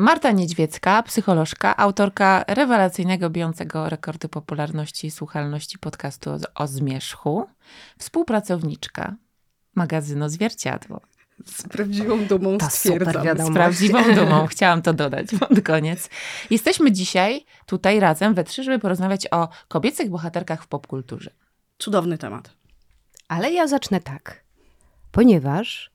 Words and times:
Marta 0.00 0.30
Niedźwiecka, 0.30 1.02
psycholożka, 1.02 1.76
autorka 1.76 2.44
rewelacyjnego, 2.48 3.30
bijącego 3.30 3.88
rekordy 3.88 4.28
popularności 4.28 5.06
i 5.06 5.10
słuchalności 5.10 5.78
podcastu 5.78 6.30
o, 6.30 6.36
o 6.54 6.66
zmierzchu, 6.66 7.46
współpracowniczka 7.98 9.16
magazynu 9.74 10.28
Zwierciadło. 10.28 11.00
Z 11.44 11.62
prawdziwą 11.62 12.24
dumą 12.24 12.58
To 12.58 12.70
stwierdzam. 12.70 13.12
super 13.12 13.24
wiadomość. 13.24 13.52
Z 13.52 13.54
prawdziwą 13.54 14.14
dumą, 14.14 14.46
chciałam 14.46 14.82
to 14.82 14.92
dodać 14.92 15.26
pod 15.40 15.60
koniec. 15.64 16.10
Jesteśmy 16.50 16.92
dzisiaj 16.92 17.44
tutaj 17.66 18.00
razem 18.00 18.34
we 18.34 18.44
trzy, 18.44 18.62
żeby 18.62 18.78
porozmawiać 18.78 19.26
o 19.30 19.48
kobiecych 19.68 20.10
bohaterkach 20.10 20.62
w 20.62 20.66
popkulturze. 20.66 21.30
Cudowny 21.78 22.18
temat. 22.18 22.50
Ale 23.28 23.52
ja 23.52 23.66
zacznę 23.68 24.00
tak, 24.00 24.44
ponieważ 25.12 25.90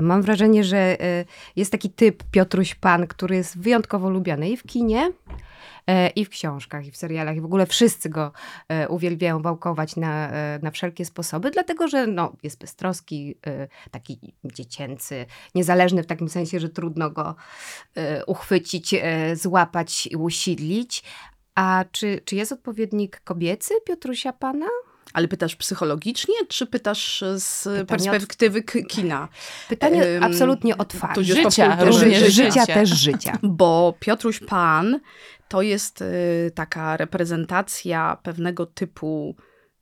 mam 0.00 0.22
wrażenie, 0.22 0.64
że 0.64 1.00
e, 1.00 1.24
jest 1.56 1.72
taki 1.72 1.90
typ 1.90 2.24
Piotruś 2.30 2.74
Pan, 2.74 3.06
który 3.06 3.36
jest 3.36 3.58
wyjątkowo 3.58 4.10
lubiany 4.10 4.50
i 4.50 4.56
w 4.56 4.62
kinie, 4.62 5.12
e, 5.86 6.08
i 6.08 6.24
w 6.24 6.28
książkach, 6.28 6.86
i 6.86 6.90
w 6.90 6.96
serialach, 6.96 7.36
i 7.36 7.40
w 7.40 7.44
ogóle 7.44 7.66
wszyscy 7.66 8.08
go 8.08 8.32
e, 8.68 8.88
uwielbiają 8.88 9.42
wałkować 9.42 9.96
na, 9.96 10.30
e, 10.30 10.58
na 10.62 10.70
wszelkie 10.70 11.04
sposoby, 11.04 11.50
dlatego 11.50 11.88
że 11.88 12.06
no, 12.06 12.32
jest 12.42 12.60
beztroski, 12.60 13.38
e, 13.46 13.68
taki 13.90 14.34
dziecięcy, 14.44 15.26
niezależny 15.54 16.02
w 16.02 16.06
takim 16.06 16.28
sensie, 16.28 16.60
że 16.60 16.68
trudno 16.68 17.10
go 17.10 17.34
e, 17.94 18.24
uchwycić, 18.24 18.94
e, 18.94 19.36
złapać 19.36 20.06
i 20.06 20.16
usidlić. 20.16 21.02
A 21.54 21.84
czy, 21.92 22.20
czy 22.24 22.36
jest 22.36 22.52
odpowiednik 22.52 23.20
kobiecy 23.20 23.74
Piotrusia 23.86 24.32
Pana? 24.32 24.66
Ale 25.12 25.28
pytasz 25.28 25.56
psychologicznie, 25.56 26.34
czy 26.48 26.66
pytasz 26.66 27.24
z 27.36 27.62
Pytanie 27.62 27.86
perspektywy 27.86 28.62
k- 28.62 28.78
kina? 28.88 29.28
Pytanie 29.68 30.02
Ym, 30.16 30.22
absolutnie 30.24 30.78
otwarte. 30.78 31.24
Życia, 31.24 31.84
również 31.84 32.18
Ży- 32.22 32.30
życia. 32.30 32.50
życia 32.60 32.66
też 32.66 32.90
życia. 32.90 33.38
Bo 33.42 33.94
Piotruś 34.00 34.40
Pan 34.40 35.00
to 35.48 35.62
jest 35.62 36.02
y, 36.02 36.52
taka 36.54 36.96
reprezentacja 36.96 38.18
pewnego 38.22 38.66
typu 38.66 39.36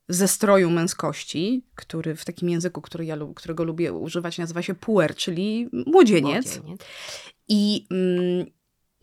zestroju 0.09 0.71
męskości, 0.71 1.65
który 1.75 2.17
w 2.17 2.25
takim 2.25 2.48
języku, 2.48 2.81
który 2.81 3.05
ja, 3.05 3.17
którego 3.37 3.65
lubię 3.65 3.93
używać, 3.93 4.39
nazywa 4.39 4.63
się 4.63 4.75
puer, 4.75 5.15
czyli 5.17 5.69
młodzieniec. 5.87 6.57
Młodzieniec. 6.57 6.81
I, 7.48 7.87
mm, 7.91 8.47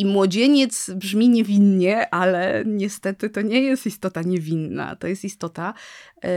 I 0.02 0.06
młodzieniec 0.06 0.92
brzmi 0.96 1.30
niewinnie, 1.30 2.14
ale 2.14 2.64
niestety 2.66 3.30
to 3.30 3.42
nie 3.42 3.62
jest 3.62 3.86
istota 3.86 4.22
niewinna. 4.22 4.96
To 4.96 5.08
jest 5.08 5.24
istota, 5.24 5.74
y, 6.26 6.28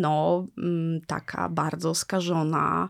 no, 0.00 0.46
mm, 0.58 1.00
taka 1.06 1.48
bardzo 1.48 1.94
skażona 1.94 2.88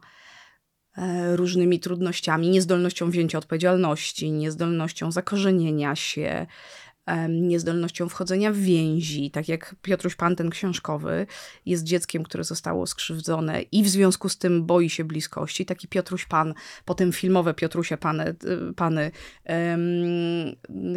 e, 0.96 1.36
różnymi 1.36 1.80
trudnościami, 1.80 2.48
niezdolnością 2.50 3.10
wzięcia 3.10 3.38
odpowiedzialności, 3.38 4.32
niezdolnością 4.32 5.12
zakorzenienia 5.12 5.96
się, 5.96 6.46
niezdolnością 7.28 8.08
wchodzenia 8.08 8.52
w 8.52 8.56
więzi. 8.56 9.30
Tak 9.30 9.48
jak 9.48 9.74
Piotruś 9.82 10.14
Pan, 10.14 10.36
ten 10.36 10.50
książkowy, 10.50 11.26
jest 11.66 11.84
dzieckiem, 11.84 12.22
które 12.22 12.44
zostało 12.44 12.86
skrzywdzone 12.86 13.62
i 13.62 13.82
w 13.82 13.88
związku 13.88 14.28
z 14.28 14.38
tym 14.38 14.66
boi 14.66 14.90
się 14.90 15.04
bliskości. 15.04 15.66
Taki 15.66 15.88
Piotruś 15.88 16.26
Pan, 16.26 16.54
potem 16.84 17.12
filmowe 17.12 17.54
Piotrusie 17.54 17.96
Pany, 17.96 18.34
y, 18.70 18.74
Pany 18.76 19.10
em, 19.44 19.80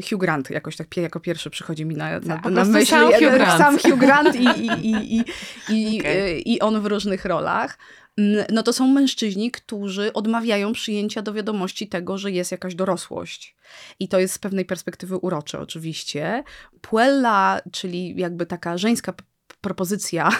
Hugh 0.09 0.19
Grant 0.21 0.49
jakoś 0.49 0.75
tak 0.75 0.97
jako 0.97 1.19
pierwszy 1.19 1.49
przychodzi 1.49 1.85
mi 1.85 1.95
na, 1.95 2.19
na, 2.19 2.37
po 2.37 2.49
na 2.49 2.65
myśl. 2.65 2.89
sam 2.89 3.11
Hugh 3.11 3.33
Grant. 3.37 3.57
Sam 3.57 3.77
Hugh 3.79 3.99
Grant 3.99 4.35
i, 4.35 4.43
i, 4.43 4.69
i, 4.91 5.17
i, 5.17 5.23
i, 5.69 5.99
Okej. 5.99 6.37
y, 6.37 6.39
i 6.39 6.59
on 6.59 6.81
w 6.81 6.85
różnych 6.85 7.25
rolach. 7.25 7.77
Mm, 8.17 8.45
No 8.51 8.63
to 8.63 8.73
są 8.73 8.87
mężczyźni, 8.87 9.51
którzy 9.51 10.13
odmawiają 10.13 10.73
przyjęcia 10.73 11.21
do 11.21 11.33
wiadomości 11.33 11.87
tego, 11.87 12.17
że 12.17 12.31
jest 12.31 12.51
jakaś 12.51 12.75
dorosłość. 12.75 13.55
I 13.99 14.07
to 14.07 14.19
jest 14.19 14.33
z 14.33 14.39
pewnej 14.39 14.65
perspektywy 14.65 15.17
urocze 15.17 15.59
oczywiście. 15.59 16.43
Puella, 16.81 17.61
czyli 17.71 18.15
jakby 18.17 18.45
taka 18.45 18.77
żeńska 18.77 19.13
propozycja 19.61 20.29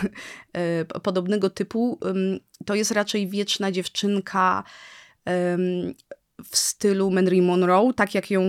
e, 0.53 0.85
podobnego 0.85 1.49
typu, 1.49 1.99
to 2.65 2.75
jest 2.75 2.91
raczej 2.91 3.27
wieczna 3.29 3.71
dziewczynka 3.71 4.63
w 6.43 6.57
stylu 6.57 7.11
Marilyn 7.11 7.45
Monroe, 7.45 7.93
tak 7.93 8.15
jak 8.15 8.31
ją, 8.31 8.41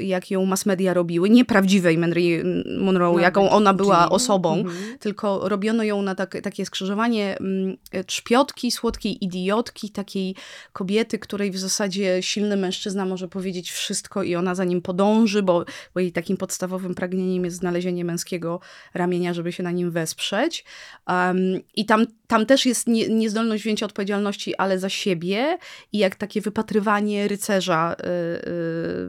y, 0.00 0.04
jak 0.04 0.30
ją 0.30 0.46
mass 0.46 0.66
media 0.66 0.94
robiły. 0.94 1.30
Nie 1.30 1.44
prawdziwej 1.44 1.98
Marilyn 1.98 2.64
Monroe, 2.80 3.12
No, 3.14 3.20
jaką 3.20 3.50
ona 3.50 3.74
była 3.74 4.10
osobą, 4.10 4.54
Mhm. 4.58 4.98
tylko 4.98 5.48
robiono 5.48 5.82
ją 5.82 6.02
na 6.02 6.14
tak, 6.14 6.36
takie 6.42 6.66
skrzyżowanie 6.66 7.36
mm, 7.38 7.76
trzpiotki, 8.06 8.70
słodkiej 8.70 9.24
idiotki, 9.24 9.90
takiej 9.90 10.34
kobiety, 10.72 11.18
której 11.18 11.50
w 11.50 11.58
zasadzie 11.58 12.22
silny 12.22 12.56
mężczyzna 12.56 13.04
może 13.04 13.28
powiedzieć 13.28 13.70
wszystko 13.70 14.22
i 14.22 14.34
ona 14.34 14.54
za 14.54 14.64
nim 14.64 14.82
podąży, 14.82 15.42
bo, 15.42 15.64
bo 15.94 16.00
jej 16.00 16.12
takim 16.12 16.36
podstawowym 16.36 16.94
pragnieniem 16.94 17.44
jest 17.44 17.56
znalezienie 17.56 18.04
męskiego 18.04 18.60
ramienia, 18.94 19.34
żeby 19.34 19.52
się 19.52 19.62
na 19.62 19.70
nim 19.70 19.90
wesprzeć. 19.90 20.64
Um, 21.08 21.36
I 21.76 21.86
tam, 21.86 22.06
tam 22.26 22.46
też 22.46 22.66
jest 22.66 22.86
nie, 22.86 23.08
niezdolność 23.08 23.62
wzięcia 23.62 23.86
odpowiedzialności, 23.86 24.56
ale 24.56 24.78
za 24.78 24.88
siebie 24.88 25.58
i 25.92 25.98
jak 25.98 26.14
takie 26.16 26.40
wypatrywanie 26.40 27.11
rycerza 27.28 27.96
y, 28.00 28.06
y, 28.06 29.08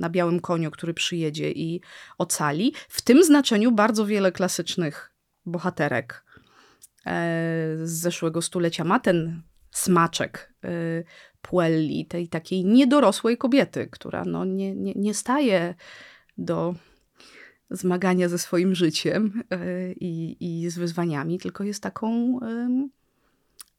na 0.00 0.10
białym 0.10 0.40
koniu, 0.40 0.70
który 0.70 0.94
przyjedzie 0.94 1.50
i 1.52 1.80
ocali. 2.18 2.72
W 2.88 3.02
tym 3.02 3.24
znaczeniu 3.24 3.72
bardzo 3.72 4.06
wiele 4.06 4.32
klasycznych 4.32 5.12
bohaterek 5.46 6.24
e, 7.06 7.12
z 7.84 7.90
zeszłego 7.90 8.42
stulecia 8.42 8.84
ma 8.84 9.00
ten 9.00 9.42
smaczek 9.70 10.54
e, 10.64 10.68
Puelli, 11.42 12.06
tej 12.06 12.28
takiej 12.28 12.64
niedorosłej 12.64 13.38
kobiety, 13.38 13.88
która 13.90 14.24
no 14.24 14.44
nie, 14.44 14.74
nie, 14.74 14.92
nie 14.96 15.14
staje 15.14 15.74
do 16.38 16.74
zmagania 17.70 18.28
ze 18.28 18.38
swoim 18.38 18.74
życiem 18.74 19.42
i, 20.00 20.36
i 20.40 20.70
z 20.70 20.78
wyzwaniami, 20.78 21.38
tylko 21.38 21.64
jest 21.64 21.82
taką 21.82 22.38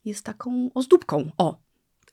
jest 0.08 0.26
taką 0.26 0.70
ozdóbką. 0.74 1.32
O, 1.38 1.60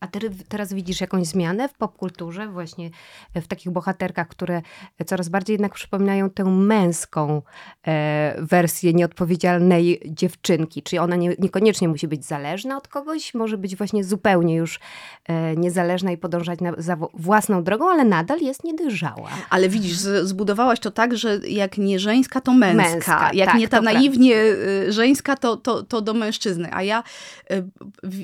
A 0.05 0.07
ty, 0.07 0.31
teraz 0.49 0.73
widzisz 0.73 1.01
jakąś 1.01 1.27
zmianę 1.27 1.69
w 1.69 1.75
popkulturze, 1.75 2.49
właśnie 2.49 2.91
w 3.35 3.47
takich 3.47 3.73
bohaterkach, 3.73 4.29
które 4.29 4.63
coraz 5.07 5.29
bardziej 5.29 5.55
jednak 5.55 5.75
przypominają 5.75 6.31
tę 6.31 6.45
męską 6.45 7.43
e, 7.87 8.35
wersję 8.39 8.93
nieodpowiedzialnej 8.93 10.01
dziewczynki. 10.07 10.83
Czyli 10.83 10.99
ona 10.99 11.17
nie, 11.17 11.35
niekoniecznie 11.39 11.89
musi 11.89 12.09
być 12.09 12.25
zależna 12.25 12.77
od 12.77 12.89
kogoś, 12.89 13.35
może 13.35 13.59
być 13.59 13.77
właśnie 13.77 14.05
zupełnie 14.05 14.57
już 14.57 14.81
e, 15.27 15.57
niezależna 15.57 16.11
i 16.11 16.17
podążać 16.17 16.61
na, 16.61 16.73
za 16.79 16.97
własną 17.15 17.63
drogą, 17.63 17.91
ale 17.91 18.05
nadal 18.05 18.41
jest 18.41 18.65
niedojrzała. 18.65 19.31
Ale 19.51 19.69
widzisz, 19.69 19.97
zbudowałaś 20.23 20.81
to 20.81 20.91
tak, 20.91 21.17
że 21.17 21.39
jak 21.49 21.79
nie 21.79 21.99
żeńska, 21.99 22.41
to 22.41 22.53
męska. 22.53 22.91
Męska, 22.91 23.31
jak 23.35 23.49
tak, 23.49 23.59
nie 23.59 23.69
ta 23.69 23.81
naiwnie 23.81 24.37
y, 24.37 24.93
żeńska, 24.93 25.37
to, 25.37 25.57
to, 25.57 25.83
to 25.83 26.01
do 26.01 26.15
mężczyzny. 26.15 26.69
A 26.73 26.83
ja 26.83 27.03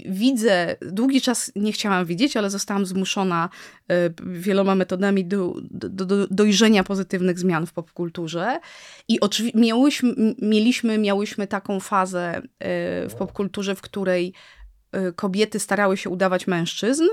widzę, 0.07 0.77
długi 0.81 1.21
czas 1.21 1.53
nie 1.57 1.70
chciałam 1.73 2.07
widzieć, 2.07 2.37
ale 2.37 2.51
zostałam 2.51 2.87
zmuszona 2.87 3.49
y, 3.93 3.95
wieloma 4.27 4.75
metodami 4.75 5.25
do, 5.25 5.55
do, 5.71 6.07
do 6.07 6.27
dojrzenia 6.27 6.85
pozytywnych 6.85 7.39
zmian 7.39 7.67
w 7.67 7.73
popkulturze. 7.73 8.61
I 9.09 9.21
oczywi- 9.21 9.53
miałyśmy, 9.55 10.15
mieliśmy, 10.43 10.99
miałyśmy 10.99 11.47
taką 11.47 11.81
fazę 11.81 12.39
y, 12.39 13.09
w 13.09 13.15
popkulturze, 13.19 13.75
w 13.75 13.81
której 13.81 14.33
y, 14.97 15.13
kobiety 15.13 15.59
starały 15.59 15.97
się 15.97 16.11
udawać 16.11 16.47
mężczyzn. 16.47 17.05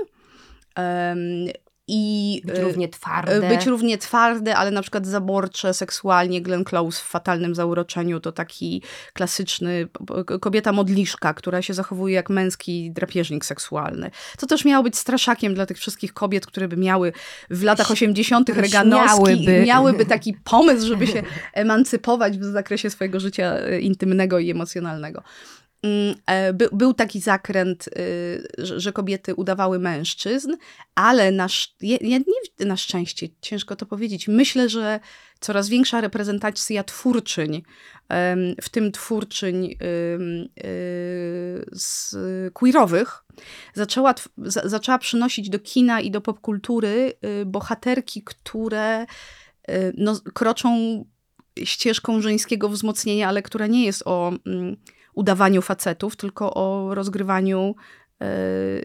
I 1.88 2.42
Być 2.44 2.58
y, 2.58 2.60
równie 2.62 2.88
twarde. 2.88 3.48
być 3.48 3.66
równie 3.66 3.98
twarde, 3.98 4.56
ale 4.56 4.70
na 4.70 4.82
przykład 4.82 5.06
zaborcze 5.06 5.74
seksualnie. 5.74 6.42
Glenn 6.42 6.64
Close 6.64 7.00
w 7.02 7.04
Fatalnym 7.04 7.54
Zauroczeniu 7.54 8.20
to 8.20 8.32
taki 8.32 8.82
klasyczny 9.12 9.88
kobieta 10.40 10.72
modliszka, 10.72 11.34
która 11.34 11.62
się 11.62 11.74
zachowuje 11.74 12.14
jak 12.14 12.30
męski 12.30 12.90
drapieżnik 12.90 13.44
seksualny. 13.44 14.10
To 14.38 14.46
też 14.46 14.64
miało 14.64 14.84
być 14.84 14.96
straszakiem 14.96 15.54
dla 15.54 15.66
tych 15.66 15.78
wszystkich 15.78 16.12
kobiet, 16.14 16.46
które 16.46 16.68
by 16.68 16.76
miały 16.76 17.12
w 17.50 17.62
latach 17.62 17.90
80. 17.90 18.50
które 18.50 18.62
reganowski, 18.62 19.16
śmiałyby. 19.16 19.66
miałyby 19.66 20.06
taki 20.06 20.34
pomysł, 20.44 20.86
żeby 20.86 21.06
się 21.06 21.22
emancypować 21.52 22.38
w 22.38 22.44
zakresie 22.44 22.90
swojego 22.90 23.20
życia 23.20 23.54
e, 23.54 23.80
intymnego 23.80 24.38
i 24.38 24.50
emocjonalnego. 24.50 25.22
Mm, 25.82 26.14
e, 26.26 26.52
By, 26.52 26.68
był 26.72 26.94
taki 26.94 27.20
zakręt, 27.20 27.88
y, 27.88 28.48
że, 28.58 28.92
kobiety 28.92 29.34
udawały 29.34 29.78
mężczyzn, 29.78 30.54
ale 30.94 31.32
na, 31.32 31.46
je- 31.80 31.98
nie, 32.02 32.20
na 32.66 32.76
szczęście, 32.76 33.28
ciężko 33.40 33.76
to 33.76 33.86
powiedzieć. 33.86 34.28
Myślę, 34.28 34.68
że 34.68 35.00
coraz 35.40 35.68
większa 35.68 36.00
reprezentacja 36.00 36.84
twórczyń, 36.84 37.62
w 38.62 38.68
tym 38.68 38.92
twórczyń 38.92 39.64
y, 39.66 39.76
z 41.72 42.16
queerowych, 42.52 43.24
zaczęła, 43.74 44.14
zaczęła 44.64 44.98
przynosić 44.98 45.50
do 45.50 45.58
kina 45.58 46.00
i 46.00 46.10
do 46.10 46.20
popkultury 46.20 47.12
y, 47.42 47.46
bohaterki, 47.46 48.22
które 48.22 49.06
no, 49.96 50.20
kroczą 50.34 51.04
ścieżką 51.64 52.20
żeńskiego 52.20 52.68
wzmocnienia, 52.68 53.28
ale 53.28 53.42
która 53.42 53.66
nie 53.66 53.84
jest 53.84 54.02
o 54.06 54.32
mm, 54.46 54.76
udawaniu 55.18 55.62
facetów, 55.62 56.16
tylko 56.16 56.54
o 56.54 56.94
rozgrywaniu 56.94 57.74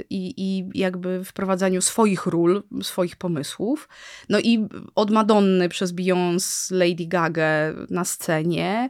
i, 0.09 0.33
i 0.37 0.69
jakby 0.79 1.23
wprowadzaniu 1.23 1.81
swoich 1.81 2.25
ról, 2.25 2.63
swoich 2.81 3.15
pomysłów. 3.15 3.89
No 4.29 4.39
i 4.39 4.67
od 4.95 5.11
Madonny 5.11 5.69
przez 5.69 5.93
Beyoncé, 5.93 6.75
Lady 6.75 7.05
Gaga 7.07 7.73
na 7.89 8.05
scenie. 8.05 8.89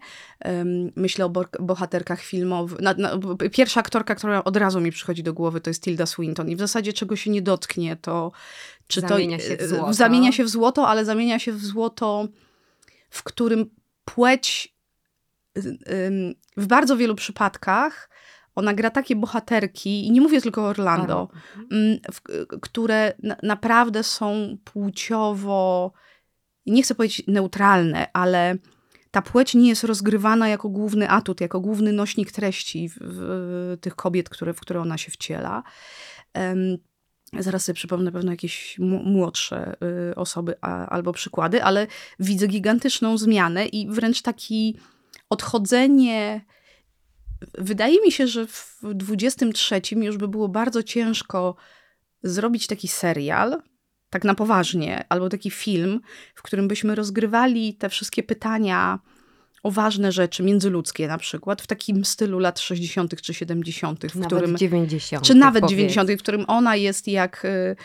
Myślę 0.96 1.26
o 1.26 1.32
bohaterkach 1.60 2.22
filmowych. 2.22 2.80
Pierwsza 3.52 3.80
aktorka, 3.80 4.16
która 4.16 4.44
od 4.44 4.58
razu 4.58 4.82
mi 4.82 4.92
przychodzi 4.92 5.24
do 5.24 5.34
głowy, 5.34 5.62
to 5.62 5.70
jest 5.70 5.84
Tilda 5.84 6.06
Swinton. 6.06 6.50
I 6.50 6.56
w 6.56 6.60
zasadzie 6.60 6.94
czego 6.94 7.16
się 7.16 7.32
nie 7.32 7.42
dotknie, 7.42 7.96
to 7.96 8.32
czy 8.88 9.02
zamienia 9.02 9.38
to 9.38 9.44
się 9.44 9.58
w 9.58 9.64
złoto. 9.64 9.94
zamienia 9.94 10.32
się 10.32 10.44
w 10.44 10.50
złoto, 10.50 10.88
ale 10.88 11.06
zamienia 11.06 11.40
się 11.40 11.52
w 11.52 11.66
złoto, 11.66 12.28
w 13.10 13.24
którym 13.24 13.70
płeć 14.06 14.73
w 16.58 16.68
bardzo 16.68 16.98
wielu 16.98 17.16
przypadkach 17.16 18.10
ona 18.56 18.74
gra 18.74 18.90
takie 18.90 19.16
bohaterki, 19.16 20.08
i 20.08 20.12
nie 20.12 20.22
mówię 20.22 20.42
tylko 20.42 20.62
o 20.62 20.68
Orlando, 20.68 21.30
mhm. 21.56 22.00
w, 22.12 22.48
które 22.62 23.14
na, 23.24 23.38
naprawdę 23.44 24.04
są 24.04 24.58
płciowo, 24.64 25.94
nie 26.66 26.84
chcę 26.84 26.96
powiedzieć 26.96 27.28
neutralne, 27.28 28.08
ale 28.14 28.58
ta 29.12 29.22
płeć 29.22 29.56
nie 29.56 29.70
jest 29.70 29.84
rozgrywana 29.84 30.48
jako 30.48 30.70
główny 30.70 31.10
atut, 31.10 31.42
jako 31.42 31.60
główny 31.60 31.94
nośnik 31.94 32.32
treści 32.32 32.90
w, 32.90 32.96
w 33.02 33.78
tych 33.82 33.96
kobiet, 33.96 34.30
które, 34.30 34.54
w 34.54 34.60
które 34.60 34.82
ona 34.82 34.98
się 34.98 35.12
wciela. 35.12 35.64
Um, 36.36 36.78
Zaraz 37.40 37.66
sobie 37.66 37.76
przypomnę 37.76 38.12
pewno 38.12 38.32
jakieś 38.32 38.80
młodsze 38.80 39.76
y, 40.12 40.16
osoby 40.16 40.56
a, 40.62 40.88
albo 40.88 41.14
przykłady, 41.14 41.64
ale 41.64 41.88
widzę 42.20 42.48
gigantyczną 42.48 43.18
zmianę 43.18 43.66
i 43.66 43.88
wręcz 43.90 44.22
taki 44.22 44.78
odchodzenie 45.34 46.42
Wydaje 47.58 48.02
mi 48.02 48.12
się, 48.12 48.28
że 48.28 48.48
w 48.48 48.80
23 48.84 49.82
już 49.96 50.18
by 50.18 50.28
było 50.28 50.48
bardzo 50.48 50.84
ciężko 50.84 51.56
zrobić 52.24 52.68
taki 52.68 52.88
serial, 52.88 53.62
tak 54.10 54.24
na 54.24 54.36
poważnie, 54.36 55.06
albo 55.10 55.30
taki 55.30 55.52
film, 55.52 56.02
w 56.36 56.42
którym 56.42 56.68
byśmy 56.68 56.96
rozgrywali 56.96 57.74
te 57.74 57.90
wszystkie 57.90 58.24
pytania 58.24 59.00
o 59.64 59.72
ważne 59.72 60.12
rzeczy 60.12 60.44
międzyludzkie 60.44 61.08
na 61.08 61.18
przykład, 61.18 61.62
w 61.62 61.68
takim 61.68 62.06
stylu 62.06 62.40
lat 62.40 62.60
60. 62.60 63.22
czy 63.22 63.34
70., 63.34 64.06
w 64.06 64.16
nawet 64.16 64.28
którym. 64.28 64.58
90. 64.58 65.26
Czy 65.26 65.36
nawet 65.36 65.62
powiedz. 65.62 65.78
90., 65.78 66.12
w 66.12 66.18
którym 66.18 66.46
ona 66.48 66.76
jest 66.76 67.08
jak 67.08 67.46
y, 67.46 67.76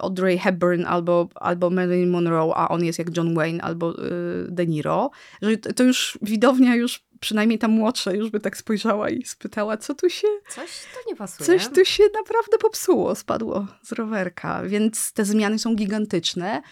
Audrey 0.00 0.38
Hepburn 0.38 0.84
albo, 0.84 1.28
albo 1.34 1.70
Marilyn 1.70 2.10
Monroe, 2.10 2.54
a 2.54 2.68
on 2.68 2.84
jest 2.84 2.98
jak 2.98 3.16
John 3.16 3.34
Wayne 3.34 3.62
albo 3.62 3.92
y, 3.92 4.46
De 4.48 4.66
Niro, 4.66 5.10
że 5.42 5.56
to 5.56 5.84
już 5.84 6.18
widownia 6.22 6.74
już 6.74 7.04
przynajmniej 7.20 7.58
ta 7.58 7.68
młodsza 7.68 8.12
już 8.12 8.30
by 8.30 8.40
tak 8.40 8.56
spojrzała 8.56 9.10
i 9.10 9.24
spytała, 9.24 9.76
co 9.76 9.94
tu 9.94 10.10
się... 10.10 10.28
Coś 10.48 10.70
tu 10.70 11.10
nie 11.10 11.16
pasuje. 11.16 11.46
Coś 11.46 11.68
tu 11.68 11.84
się 11.84 12.02
naprawdę 12.02 12.58
popsuło, 12.60 13.14
spadło 13.14 13.66
z 13.82 13.92
rowerka. 13.92 14.62
Więc 14.62 15.12
te 15.12 15.24
zmiany 15.24 15.58
są 15.58 15.74
gigantyczne, 15.74 16.62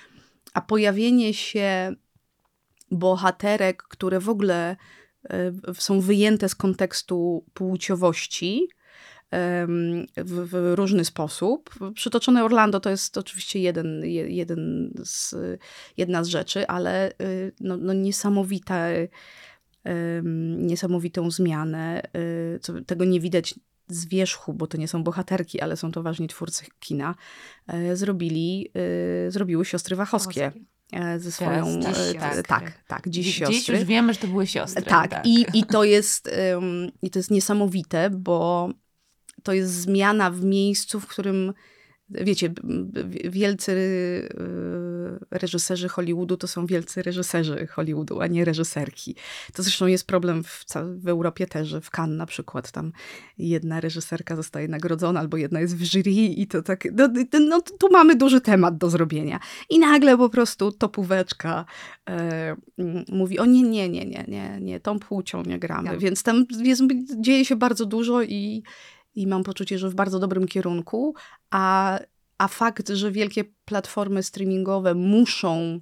a 0.54 0.60
pojawienie 0.60 1.34
się 1.34 1.94
bohaterek, 2.90 3.82
które 3.82 4.20
w 4.20 4.28
ogóle 4.28 4.76
e, 5.31 5.52
są 5.75 6.00
wyjęte 6.00 6.48
z 6.48 6.54
kontekstu 6.54 7.44
płciowości, 7.54 8.69
w, 10.17 10.49
w, 10.50 10.75
różny 10.75 11.05
sposób. 11.05 11.75
Przytoczone 11.94 12.44
Orlando 12.44 12.81
to 12.81 12.91
jest 12.91 13.19
oczywiście 13.19 13.61
jeden, 13.61 14.03
jeden 14.06 14.93
z, 15.05 15.35
jedna 15.97 16.25
z 16.25 16.29
rzeczy, 16.29 16.67
ale 16.67 17.12
y, 17.23 17.53
no, 17.61 17.77
no 17.77 17.93
niesamowite 17.93 19.09
niesamowitą 20.56 21.31
zmianę. 21.31 22.03
Y, 22.17 22.59
co, 22.62 22.73
tego 22.85 23.05
nie 23.05 23.21
widać 23.21 23.55
z 23.91 24.06
wierzchu, 24.06 24.55
bo 24.55 24.67
to 24.67 24.79
nie 24.79 24.88
są 24.88 25.05
bohaterki, 25.05 25.61
ale 25.61 25.77
są 25.77 25.93
to 25.93 26.03
ważni 26.03 26.29
twórcy 26.29 26.65
kina, 26.81 27.15
e, 27.67 27.97
zrobili, 27.97 28.71
y, 29.27 29.31
zrobiły 29.31 29.65
siostry 29.65 29.97
Wachowskie. 29.97 30.53
E, 30.93 31.19
ze 31.19 31.32
swoją. 31.32 31.81
Teraz, 31.81 32.09
dziś, 32.09 32.21
tak, 32.21 32.47
tak, 32.47 32.85
tak, 32.88 33.09
dziś, 33.09 33.27
dziś 33.27 33.37
siostry. 33.37 33.56
Dziś 33.56 33.69
już 33.69 33.85
wiemy, 33.85 34.15
że 34.15 34.21
to 34.21 34.27
były 34.27 34.47
siostry. 34.47 34.82
Tak, 34.82 35.11
tak. 35.11 35.27
I, 35.27 35.47
i, 35.55 35.65
to 35.65 35.85
jest, 35.85 36.31
i 37.03 37.11
to 37.11 37.19
jest 37.19 37.31
niesamowite, 37.31 38.11
bo 38.11 38.71
to 39.42 39.52
jest 39.52 39.72
zmiana 39.72 40.31
w 40.31 40.44
miejscu, 40.44 41.00
w 41.00 41.06
którym 41.06 41.52
wiecie, 42.10 42.52
wielcy 43.25 43.72
y, 43.72 44.28
reżyserzy 45.31 45.88
Hollywoodu 45.88 46.37
to 46.37 46.48
są 46.48 46.66
wielcy 46.66 47.02
reżyserzy 47.02 47.66
Hollywoodu, 47.66 48.20
a 48.20 48.26
nie 48.26 48.44
reżyserki. 48.44 49.14
To 49.52 49.62
zresztą 49.62 49.87
jest 49.87 50.06
problem 50.06 50.44
w, 50.44 50.64
w 50.96 51.08
Europie 51.08 51.46
też, 51.46 51.69
że 51.69 51.81
w 51.81 51.90
Cannes 51.90 52.19
na 52.19 52.26
przykład 52.26 52.70
tam 52.72 52.92
jedna 53.38 53.81
reżyserka 53.81 54.37
zostaje 54.37 54.69
nagrodzona, 54.69 55.20
albo 55.20 55.37
jedna 55.37 55.60
jest 55.60 55.76
w 55.76 55.84
jury 55.84 56.10
i 56.10 56.46
to 56.46 56.62
tak, 56.62 56.88
no, 56.93 57.08
no 57.40 57.60
tu 57.60 57.90
mamy 57.93 58.16
duży 58.16 58.40
temat 58.40 58.78
do 58.78 58.90
zrobienia. 58.90 59.40
I 59.70 59.78
nagle 59.78 60.16
po 60.16 60.28
prostu 60.28 60.72
topóweczka 60.72 61.64
e, 62.08 62.56
mówi, 63.08 63.38
o 63.38 63.46
nie, 63.46 63.62
nie, 63.62 63.88
nie, 63.88 64.04
nie, 64.04 64.25
nie, 64.28 64.58
nie, 64.60 64.81
tą 64.81 64.98
płcią 64.98 65.43
nie 65.43 65.58
gramy. 65.58 65.88
Tak. 65.88 65.98
Więc 65.98 66.22
tam 66.22 66.46
jest, 66.62 66.82
dzieje 67.20 67.44
się 67.44 67.56
bardzo 67.56 67.86
dużo 67.86 68.22
i 68.22 68.62
i 69.14 69.26
mam 69.26 69.44
poczucie, 69.44 69.78
że 69.78 69.90
w 69.90 69.94
bardzo 69.94 70.18
dobrym 70.18 70.48
kierunku, 70.48 71.14
a, 71.50 71.98
a 72.38 72.48
fakt, 72.48 72.88
że 72.88 73.10
wielkie 73.10 73.44
platformy 73.64 74.22
streamingowe 74.22 74.94
muszą 74.94 75.80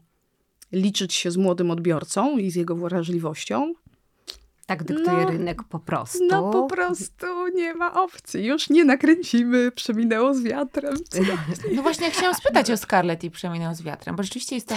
liczyć 0.73 1.15
się 1.15 1.31
z 1.31 1.37
młodym 1.37 1.71
odbiorcą 1.71 2.39
i 2.39 2.51
z 2.51 2.55
jego 2.55 2.77
wrażliwością, 2.77 3.75
tak 4.69 4.85
dyktuje 4.85 5.25
no, 5.25 5.31
rynek 5.31 5.63
po 5.63 5.79
prostu. 5.79 6.25
No 6.31 6.51
po 6.51 6.67
prostu 6.67 7.27
nie 7.55 7.75
ma 7.75 8.03
opcji. 8.03 8.45
Już 8.45 8.71
nie 8.71 8.85
nakręcimy 8.85 9.71
Przeminęło 9.71 10.35
z 10.35 10.43
wiatrem. 10.43 10.95
No 11.77 11.83
właśnie 11.83 12.11
chciałam 12.11 12.35
spytać 12.35 12.71
o 12.71 12.77
Scarlett 12.77 13.25
i 13.25 13.31
Przeminęło 13.31 13.75
z 13.75 13.83
wiatrem, 13.83 14.17
bo 14.17 14.23
rzeczywiście 14.23 14.55
jest 14.55 14.69
to, 14.69 14.75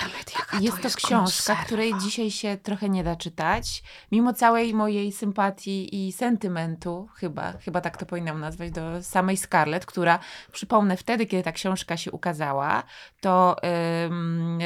jest 0.60 0.78
to, 0.78 0.84
jest 0.84 0.98
książka, 0.98 1.20
konserwa. 1.20 1.64
której 1.64 1.94
dzisiaj 2.02 2.32
się 2.32 2.58
trochę 2.64 2.90
nie 2.90 3.04
da 3.04 3.16
czytać. 3.16 3.84
Mimo 4.12 4.34
całej 4.34 4.74
mojej 4.74 5.12
sympatii 5.12 6.08
i 6.08 6.12
sentymentu, 6.12 7.10
chyba, 7.16 7.52
chyba 7.52 7.82
tak 7.82 7.98
to 7.98 8.06
powinnam 8.06 8.40
nazwać, 8.40 8.72
do 8.72 9.04
samej 9.04 9.38
Scarlett, 9.38 9.86
która, 9.86 10.20
przypomnę, 10.52 10.98
wtedy, 10.98 11.26
kiedy 11.26 11.44
ta 11.44 11.52
książka 11.52 11.98
się 11.98 12.12
ukazała, 12.12 12.84
to 13.22 13.56
um, 13.64 14.60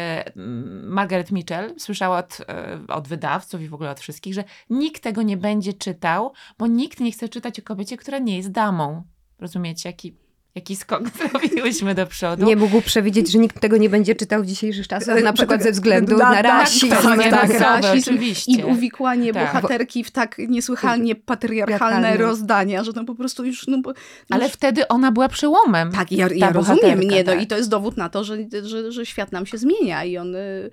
Margaret 0.84 1.32
Mitchell 1.32 1.74
słyszała 1.80 2.18
od, 2.18 2.42
e, 2.50 2.80
od 2.88 3.08
wydawców 3.08 3.62
i 3.62 3.68
w 3.68 3.74
ogóle 3.74 3.92
od 3.92 4.00
wszystkich, 4.00 4.34
że 4.34 4.44
nikt 4.70 5.04
tego 5.04 5.15
tego 5.16 5.28
nie 5.28 5.38
będzie 5.38 5.74
czytał, 5.74 6.34
bo 6.58 6.68
nikt 6.68 7.00
nie 7.00 7.12
chce 7.12 7.30
czytać 7.30 7.60
o 7.60 7.64
kobiecie, 7.64 7.98
która 7.98 8.20
nie 8.20 8.38
jest 8.38 8.52
damą. 8.52 9.04
Rozumiecie, 9.40 9.90
jaki 9.90 10.16
jaki 10.56 10.76
skok 10.76 11.04
zrobiłyśmy 11.18 11.96
do 11.96 12.08
przodu. 12.08 12.46
Nie 12.46 12.56
mógł 12.56 12.82
przewidzieć, 12.82 13.32
że 13.32 13.38
nikt 13.38 13.60
tego 13.60 13.78
nie 13.78 13.90
będzie 13.90 14.16
czytał 14.16 14.44
w 14.44 14.46
dzisiejszych 14.46 14.88
czasach, 14.88 15.24
na 15.24 15.34
przykład 15.34 15.64
ze 15.64 15.72
względu 15.72 16.18
na, 16.18 16.32
na 16.32 16.42
rasizm. 16.42 16.90
Tak, 16.90 17.30
tak, 17.30 17.58
tak, 17.58 17.84
rasizm 17.84 18.10
oczywiście. 18.12 18.52
I 18.52 18.64
uwikłanie 18.64 19.34
tak. 19.34 19.46
bohaterki 19.46 20.04
w 20.04 20.12
tak 20.12 20.38
niesłychanie 20.38 21.16
patriarchalne 21.16 22.18
rozdania, 22.18 22.84
że 22.84 22.94
to 22.94 23.04
po 23.04 23.16
prostu 23.16 23.46
już... 23.46 23.68
No, 23.68 23.78
no 23.78 23.94
Ale 24.30 24.50
wtedy 24.50 24.88
ona 24.88 25.12
była 25.12 25.30
przełomem. 25.30 25.92
Tak, 25.92 26.12
ja, 26.12 26.28
ja 26.36 26.52
rozumiem. 26.52 27.00
Nie, 27.00 27.24
no, 27.24 27.34
I 27.34 27.48
to 27.48 27.58
jest 27.58 27.70
dowód 27.70 27.98
na 27.98 28.10
to, 28.10 28.24
że, 28.24 28.38
że, 28.64 28.92
że 28.92 29.06
świat 29.06 29.32
nam 29.32 29.46
się 29.46 29.58
zmienia 29.58 30.04
i 30.04 30.18
on 30.18 30.36
Y, 30.36 30.72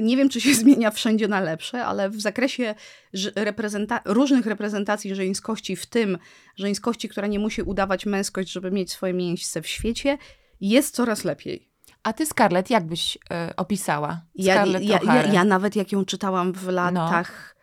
nie 0.00 0.16
wiem, 0.16 0.28
czy 0.28 0.40
się 0.40 0.54
zmienia 0.64 0.90
wszędzie 0.90 1.28
na 1.28 1.40
lepsze, 1.40 1.84
ale 1.84 2.10
w 2.10 2.20
zakresie 2.20 2.74
reprezenta 3.34 4.00
różnych 4.04 4.46
reprezentacji 4.46 5.14
żeńskości, 5.14 5.76
w 5.76 5.86
tym 5.86 6.18
żeńskości, 6.56 7.08
która 7.08 7.26
nie 7.26 7.38
musi 7.38 7.62
udawać 7.62 8.06
męskość, 8.06 8.52
żeby 8.52 8.70
mieć 8.70 8.92
swoje 8.92 9.12
miejsce 9.12 9.62
w 9.62 9.66
świecie, 9.66 10.18
jest 10.60 10.94
coraz 10.94 11.24
lepiej. 11.24 11.68
A 12.02 12.12
ty, 12.12 12.26
Scarlett, 12.26 12.70
jak 12.70 12.86
byś 12.86 13.16
y, 13.16 13.56
opisała? 13.56 14.20
Ja, 14.34 14.66
ja, 14.66 15.00
ja, 15.04 15.26
ja, 15.26 15.44
nawet 15.44 15.76
jak 15.76 15.92
ją 15.92 16.04
czytałam 16.04 16.52
w 16.52 16.68
latach. 16.68 17.56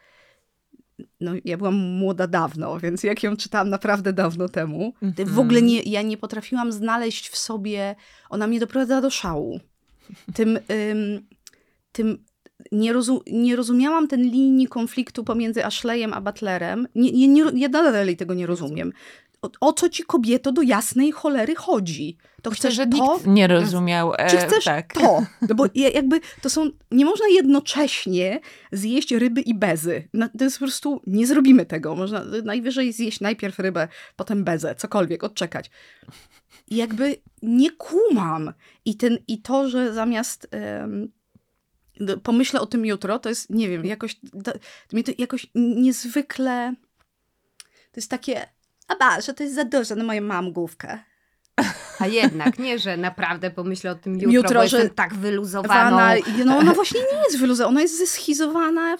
No. 1.00 1.06
no. 1.22 1.32
ja 1.46 1.58
byłam 1.58 1.75
młoda 1.75 2.27
dawno, 2.27 2.79
więc 2.79 3.03
jak 3.03 3.24
ją 3.24 3.38
czytałam 3.38 3.70
naprawdę 3.70 4.13
dawno 4.13 4.50
temu, 4.50 4.94
mm 5.01 5.13
-hmm. 5.13 5.27
w 5.27 5.39
ogóle 5.39 5.62
nie, 5.62 5.82
ja 5.82 6.01
nie 6.01 6.18
potrafiłam 6.18 6.72
znaleźć 6.72 7.29
w 7.29 7.38
sobie. 7.38 7.96
Ona 8.29 8.48
mnie 8.48 8.60
doprowadza 8.60 9.01
do 9.01 9.10
szału. 9.10 9.60
Tym. 10.34 10.60
Ym, 10.91 11.27
tym 11.91 12.25
nie, 12.72 12.93
rozum, 12.93 13.19
nie 13.27 13.55
rozumiałam 13.55 14.08
ten 14.08 14.22
linii 14.22 14.67
konfliktu 14.67 15.24
pomiędzy 15.24 15.65
Ashleyem 15.65 16.13
a 16.13 16.22
Butlerem. 16.22 16.88
Nie, 16.96 17.12
nie, 17.12 17.27
nie, 17.27 17.43
ja 17.55 17.69
dalej 17.69 18.17
tego 18.17 18.34
nie 18.34 18.48
rozumiem. 18.48 18.93
O, 19.41 19.50
o, 19.62 19.74
co 19.74 19.89
ci 19.89 20.03
kobieto 20.03 20.51
do 20.51 20.62
jasnej 20.62 21.12
cholery 21.12 21.55
chodzi? 21.55 22.17
To 22.41 22.50
Myślę, 22.50 22.69
chcesz 22.69 22.75
że 22.75 22.88
to? 22.88 23.13
nikt 23.13 23.27
nie 23.27 23.48
rozumiał. 23.48 24.13
E, 24.17 24.29
Czy 24.29 24.38
chcesz 24.38 24.63
tak. 24.63 24.93
to? 24.93 25.25
No 25.50 25.55
bo 25.55 25.65
jakby 25.75 26.19
to 26.41 26.50
są, 26.50 26.69
nie 26.91 27.05
można 27.05 27.27
jednocześnie 27.27 28.39
zjeść 28.72 29.12
ryby 29.12 29.41
i 29.41 29.53
bezy. 29.53 30.08
To 30.38 30.43
jest 30.43 30.60
po 30.60 30.65
prostu, 30.65 31.01
nie 31.08 31.27
zrobimy 31.27 31.65
tego. 31.65 31.96
Można 31.96 32.24
najwyżej 32.43 32.93
zjeść 32.93 33.19
najpierw 33.19 33.60
rybę, 33.60 33.88
potem 34.15 34.43
bezę, 34.43 34.75
cokolwiek, 34.75 35.24
odczekać. 35.24 35.72
I 36.67 36.75
jakby 36.75 37.15
nie 37.41 37.72
kumam. 37.72 38.53
I, 38.86 38.98
ten, 38.98 39.17
i 39.27 39.41
to, 39.41 39.69
że 39.69 39.93
zamiast... 39.93 40.50
Um, 40.81 41.18
pomyślę 42.24 42.62
o 42.62 42.65
tym 42.65 42.86
jutro, 42.86 43.20
to 43.20 43.29
jest, 43.29 43.50
nie 43.50 43.70
wiem, 43.70 43.86
jakoś, 43.86 44.20
to, 44.44 44.51
mnie 44.94 45.03
to 45.03 45.12
jakoś 45.18 45.48
niezwykle, 45.56 46.74
to 47.91 47.96
jest 47.96 48.10
takie 48.10 48.48
a 48.89 48.96
ba, 48.96 49.22
że 49.22 49.34
to 49.34 49.44
jest 49.44 49.56
za 49.56 49.63
dużo 49.63 49.96
na 49.96 50.03
moją 50.03 50.22
małgówkę. 50.22 51.00
A 52.00 52.08
jednak, 52.08 52.60
nie, 52.60 52.79
że 52.79 52.98
naprawdę 52.98 53.51
pomyślę 53.51 53.91
o 53.91 53.96
tym 53.96 54.13
jutro, 54.13 54.32
Jutro, 54.32 54.62
bo 54.62 54.68
że 54.68 54.89
tak 54.89 55.13
wyluzowaną. 55.15 55.98
Wana, 55.98 56.15
no 56.46 56.58
ona 56.58 56.74
właśnie 56.74 57.00
nie 57.00 57.18
jest 57.24 57.38
wyluzowana, 57.39 57.70
ona 57.70 57.82
jest 57.82 57.98
zeschizowana, 57.98 58.98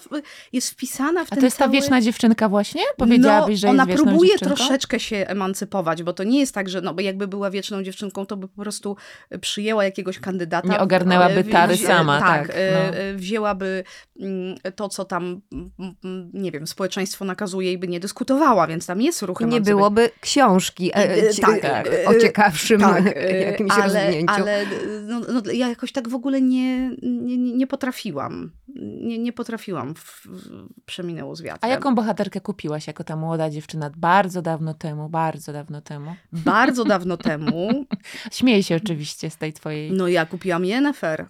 jest 0.52 0.70
wpisana 0.70 1.24
w 1.24 1.26
A 1.26 1.30
ten 1.30 1.38
to 1.38 1.46
jest 1.46 1.58
ta 1.58 1.64
cały... 1.64 1.72
wieczna 1.76 2.00
dziewczynka 2.00 2.48
właśnie? 2.48 2.82
Powiedziałabyś, 2.96 3.58
że 3.60 3.66
no, 3.66 3.70
ona 3.72 3.82
jest 3.82 3.90
wieczną 3.90 4.06
próbuje 4.10 4.30
dziewczynką? 4.30 4.54
troszeczkę 4.54 5.00
się 5.00 5.16
emancypować, 5.16 6.02
bo 6.02 6.12
to 6.12 6.24
nie 6.24 6.40
jest 6.40 6.54
tak, 6.54 6.68
że 6.68 6.80
no, 6.80 6.94
bo 6.94 7.00
jakby 7.00 7.28
była 7.28 7.50
wieczną 7.50 7.82
dziewczynką, 7.82 8.26
to 8.26 8.36
by 8.36 8.48
po 8.48 8.62
prostu 8.62 8.96
przyjęła 9.40 9.84
jakiegoś 9.84 10.18
kandydata. 10.18 10.68
Nie 10.68 10.78
ogarnęłaby 10.80 11.40
e, 11.40 11.44
tary 11.44 11.74
wzi- 11.74 11.86
sama, 11.86 12.20
Tak, 12.20 12.46
tak, 12.46 12.56
e, 12.56 12.72
no. 12.72 12.96
e, 12.96 13.14
wzięłaby 13.14 13.84
mm, 14.20 14.56
to, 14.76 14.88
co 14.88 15.04
tam, 15.04 15.40
mm, 15.52 15.70
mm, 16.04 16.30
nie 16.34 16.50
wiem, 16.52 16.66
społeczeństwo 16.66 17.24
nakazuje 17.24 17.72
i 17.72 17.78
by 17.78 17.88
nie 17.88 18.00
dyskutowała, 18.00 18.66
więc 18.66 18.86
tam 18.86 19.02
jest 19.02 19.22
ruch 19.22 19.40
Nie 19.40 19.46
emancypacji. 19.46 19.74
byłoby 19.74 20.10
książki 20.20 20.90
e, 20.94 20.94
E, 20.94 21.34
tak, 21.60 21.86
e, 21.86 22.04
o 22.06 22.14
ciekawszym 22.14 22.80
tak, 22.94 23.06
e, 23.16 23.40
jakimś 23.40 23.70
ale, 23.70 23.82
rozwinięciu. 23.84 24.34
Ale 24.34 24.66
no, 25.06 25.20
no, 25.20 25.42
ja 25.52 25.68
jakoś 25.68 25.92
tak 25.92 26.08
w 26.08 26.14
ogóle 26.14 26.42
nie, 26.42 26.90
nie, 27.02 27.36
nie 27.38 27.66
potrafiłam. 27.66 28.50
Nie, 29.02 29.18
nie 29.18 29.32
potrafiłam. 29.32 29.94
W, 29.94 30.28
przeminęło 30.86 31.36
z 31.36 31.42
wiatrem. 31.42 31.70
A 31.70 31.74
jaką 31.74 31.94
bohaterkę 31.94 32.40
kupiłaś 32.40 32.86
jako 32.86 33.04
ta 33.04 33.16
młoda 33.16 33.50
dziewczyna 33.50 33.90
bardzo 33.96 34.42
dawno 34.42 34.74
temu, 34.74 35.08
bardzo 35.08 35.52
dawno 35.52 35.80
temu? 35.80 36.14
Bardzo 36.32 36.84
dawno 36.94 37.16
temu, 37.16 37.86
Śmieję 38.32 38.62
się 38.62 38.76
oczywiście 38.76 39.30
z 39.30 39.36
tej 39.36 39.52
twojej... 39.52 39.92
no 39.92 40.08
ja 40.08 40.26
kupiłam 40.26 40.64
Yennefer. 40.64 41.26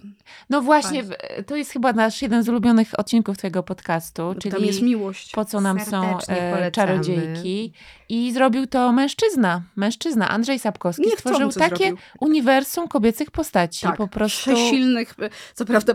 No 0.50 0.62
właśnie, 0.62 1.02
w- 1.02 1.14
to 1.46 1.56
jest 1.56 1.70
chyba 1.70 1.92
nasz 1.92 2.22
jeden 2.22 2.42
z 2.42 2.48
ulubionych 2.48 2.88
odcinków 2.98 3.38
twojego 3.38 3.62
podcastu, 3.62 4.34
czyli 4.40 4.54
Tam 4.54 4.64
jest 4.64 4.82
miłość. 4.82 5.32
po 5.32 5.44
co 5.44 5.60
nam 5.60 5.80
są 5.80 6.02
Serdecznie 6.02 6.36
e, 6.36 6.50
polecamy. 6.50 6.70
czarodziejki. 6.70 7.72
I 8.10 8.32
zrobił 8.32 8.66
to 8.66 8.92
mężczyzna, 8.92 9.62
mężczyzna, 9.76 10.28
Andrzej 10.28 10.58
Sapkowski. 10.58 11.02
Niechcący 11.02 11.20
Stworzył 11.28 11.52
takie 11.60 11.76
zrobił. 11.84 11.96
uniwersum 12.20 12.88
kobiecych 12.88 13.30
postaci. 13.30 13.82
Tak, 13.86 13.96
po 13.96 14.08
prostu... 14.08 14.50
przesilnych. 14.50 15.14
Co 15.54 15.64
prawda, 15.64 15.94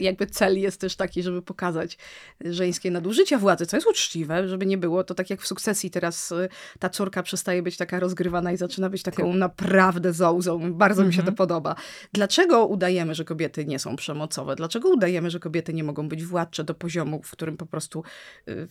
jakby 0.00 0.26
cel 0.26 0.58
jest 0.60 0.80
też 0.80 0.96
taki, 0.96 1.22
żeby 1.22 1.42
pokazać 1.42 1.98
żeńskie 2.44 2.90
nadużycia 2.90 3.38
władzy, 3.38 3.66
co 3.66 3.76
jest 3.76 3.86
uczciwe, 3.86 4.48
żeby 4.48 4.66
nie 4.66 4.78
było. 4.78 5.04
To 5.04 5.14
tak 5.14 5.30
jak 5.30 5.40
w 5.42 5.46
sukcesji 5.46 5.90
teraz 5.90 6.32
y, 6.32 6.48
ta 6.78 6.88
córka 6.88 7.22
przestaje 7.22 7.62
być 7.62 7.76
taka 7.76 8.00
rozgrywana 8.00 8.52
i 8.52 8.56
zaczyna 8.56 8.90
być 8.90 9.02
taką 9.02 9.34
naprawdę 9.34 10.12
zołzą. 10.12 10.72
Bardzo 10.72 11.04
mi 11.04 11.12
się 11.12 11.16
to 11.22 11.22
Mhm. 11.22 11.36
podoba. 11.36 11.74
Dlaczego 12.12 12.66
udajemy, 12.66 13.14
że 13.14 13.24
kobiety 13.24 13.64
nie 13.64 13.78
są 13.78 13.96
przemocowe? 13.96 14.56
Dlaczego 14.56 14.88
udajemy, 14.88 15.30
że 15.30 15.40
kobiety 15.40 15.74
nie 15.74 15.84
mogą 15.84 16.08
być 16.08 16.24
władcze 16.24 16.64
do 16.64 16.74
poziomu, 16.74 17.22
w 17.22 17.30
którym 17.30 17.56
po 17.56 17.66
prostu 17.66 18.02
y, 18.48 18.68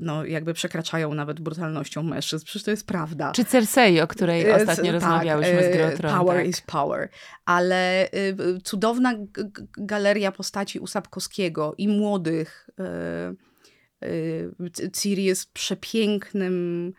no, 0.00 0.24
jakby 0.24 0.54
przekraczają 0.54 1.14
nawet 1.14 1.40
brutalnością 1.94 2.02
mężczyzn? 2.02 2.44
Przecież 2.44 2.62
to 2.62 2.70
jest 2.70 2.86
prawda. 2.86 3.32
Czy 3.32 3.44
Cersei, 3.44 4.00
o 4.00 4.06
której 4.06 4.42
E, 4.46 4.56
ostatnio 4.56 4.84
c- 4.84 4.92
rozmawiałyśmy 4.92 5.54
tak, 5.62 5.72
z 5.72 5.76
e, 5.76 5.96
Tron, 5.96 6.18
Power 6.18 6.36
tak. 6.36 6.46
is 6.46 6.60
power. 6.60 7.08
Ale 7.44 8.08
y, 8.14 8.60
cudowna 8.64 9.14
galeria 9.78 10.32
postaci 10.32 10.78
u 10.78 10.86
Sapkowskiego 10.86 11.74
i 11.78 11.88
młodych. 11.88 12.70
Ciri 14.92 15.24
jest 15.24 15.52
przepięknym 15.52 16.92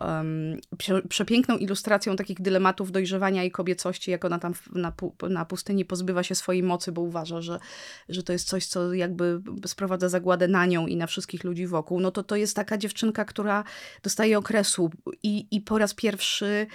em, 0.00 0.60
prze, 0.78 1.02
przepiękną 1.02 1.56
ilustracją 1.56 2.16
takich 2.16 2.40
dylematów 2.40 2.92
dojrzewania 2.92 3.44
i 3.44 3.50
kobiecości, 3.50 4.10
jak 4.10 4.24
ona 4.24 4.38
tam 4.38 4.52
na, 4.72 4.92
na 5.30 5.44
pustyni 5.44 5.84
pozbywa 5.84 6.22
się 6.22 6.34
swojej 6.34 6.62
mocy, 6.62 6.92
bo 6.92 7.02
uważa, 7.02 7.40
że, 7.40 7.60
że 8.08 8.22
to 8.22 8.32
jest 8.32 8.48
coś, 8.48 8.66
co 8.66 8.94
jakby 8.94 9.40
sprowadza 9.66 10.08
zagładę 10.08 10.48
na 10.48 10.66
nią 10.66 10.86
i 10.86 10.96
na 10.96 11.06
wszystkich 11.06 11.44
ludzi 11.44 11.66
wokół. 11.66 12.00
No 12.00 12.10
to 12.10 12.22
to 12.22 12.36
jest 12.36 12.56
taka 12.56 12.78
dziewczynka, 12.78 13.24
która 13.24 13.64
dostaje 14.02 14.38
okresu 14.38 14.90
i, 15.22 15.46
i 15.50 15.60
po 15.60 15.78
raz 15.78 15.94
pierwszy 15.94 16.66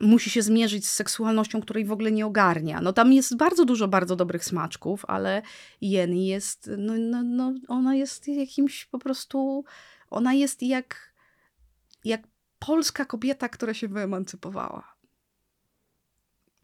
musi 0.00 0.30
się 0.30 0.42
zmierzyć 0.42 0.88
z 0.88 0.92
seksualnością, 0.92 1.60
której 1.60 1.84
w 1.84 1.92
ogóle 1.92 2.12
nie 2.12 2.26
ogarnia. 2.26 2.80
No 2.80 2.92
tam 2.92 3.12
jest 3.12 3.36
bardzo 3.36 3.64
dużo 3.64 3.88
bardzo 3.88 4.16
dobrych 4.16 4.44
smaczków, 4.44 5.04
ale 5.08 5.42
Jen 5.80 6.14
jest, 6.16 6.70
no, 6.78 6.92
no, 6.98 7.22
no 7.22 7.54
ona 7.68 7.94
jest 7.94 8.28
jakimś 8.28 8.84
po 8.84 8.98
prostu, 8.98 9.64
ona 10.10 10.34
jest 10.34 10.62
jak, 10.62 11.13
jak 12.04 12.22
polska 12.58 13.04
kobieta, 13.04 13.48
która 13.48 13.74
się 13.74 13.88
wyemancypowała. 13.88 14.94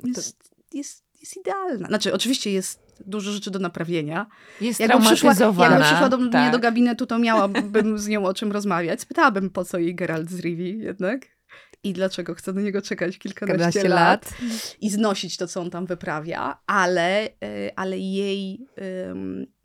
Jest, 0.04 0.54
jest, 0.75 1.04
jest 1.20 1.37
idealna. 1.37 1.88
Znaczy, 1.88 2.14
oczywiście 2.14 2.52
jest 2.52 2.90
dużo 3.06 3.32
rzeczy 3.32 3.50
do 3.50 3.59
naprawienia. 3.59 4.26
Jest 4.61 4.80
Jakby 4.80 5.00
przyszła, 5.00 5.35
jakby 5.38 5.85
przyszła 5.85 6.09
do 6.09 6.18
mnie 6.18 6.30
tak. 6.30 6.52
do 6.52 6.59
gabinetu, 6.59 7.06
to 7.06 7.18
miałabym 7.18 7.99
z 7.99 8.09
nią 8.09 8.25
o 8.25 8.35
czym 8.35 8.52
rozmawiać. 8.52 9.00
Spytałabym, 9.00 9.50
po 9.50 9.64
co 9.64 9.78
jej 9.78 9.94
Geralt 9.94 10.30
z 10.30 10.40
Rivi 10.40 10.78
jednak. 10.78 11.26
I 11.82 11.92
dlaczego 11.92 12.35
chce 12.35 12.52
do 12.52 12.61
niego 12.61 12.82
czekać 12.82 13.18
kilkanaście 13.18 13.88
lat, 13.88 13.90
lat. 13.90 14.35
i 14.80 14.90
znosić 14.90 15.37
to, 15.37 15.49
co 15.49 15.61
on 15.61 15.70
tam 15.70 15.87
wyprawia, 15.87 16.61
ale, 16.66 17.26
y, 17.26 17.30
ale 17.76 17.99
jej 17.99 18.66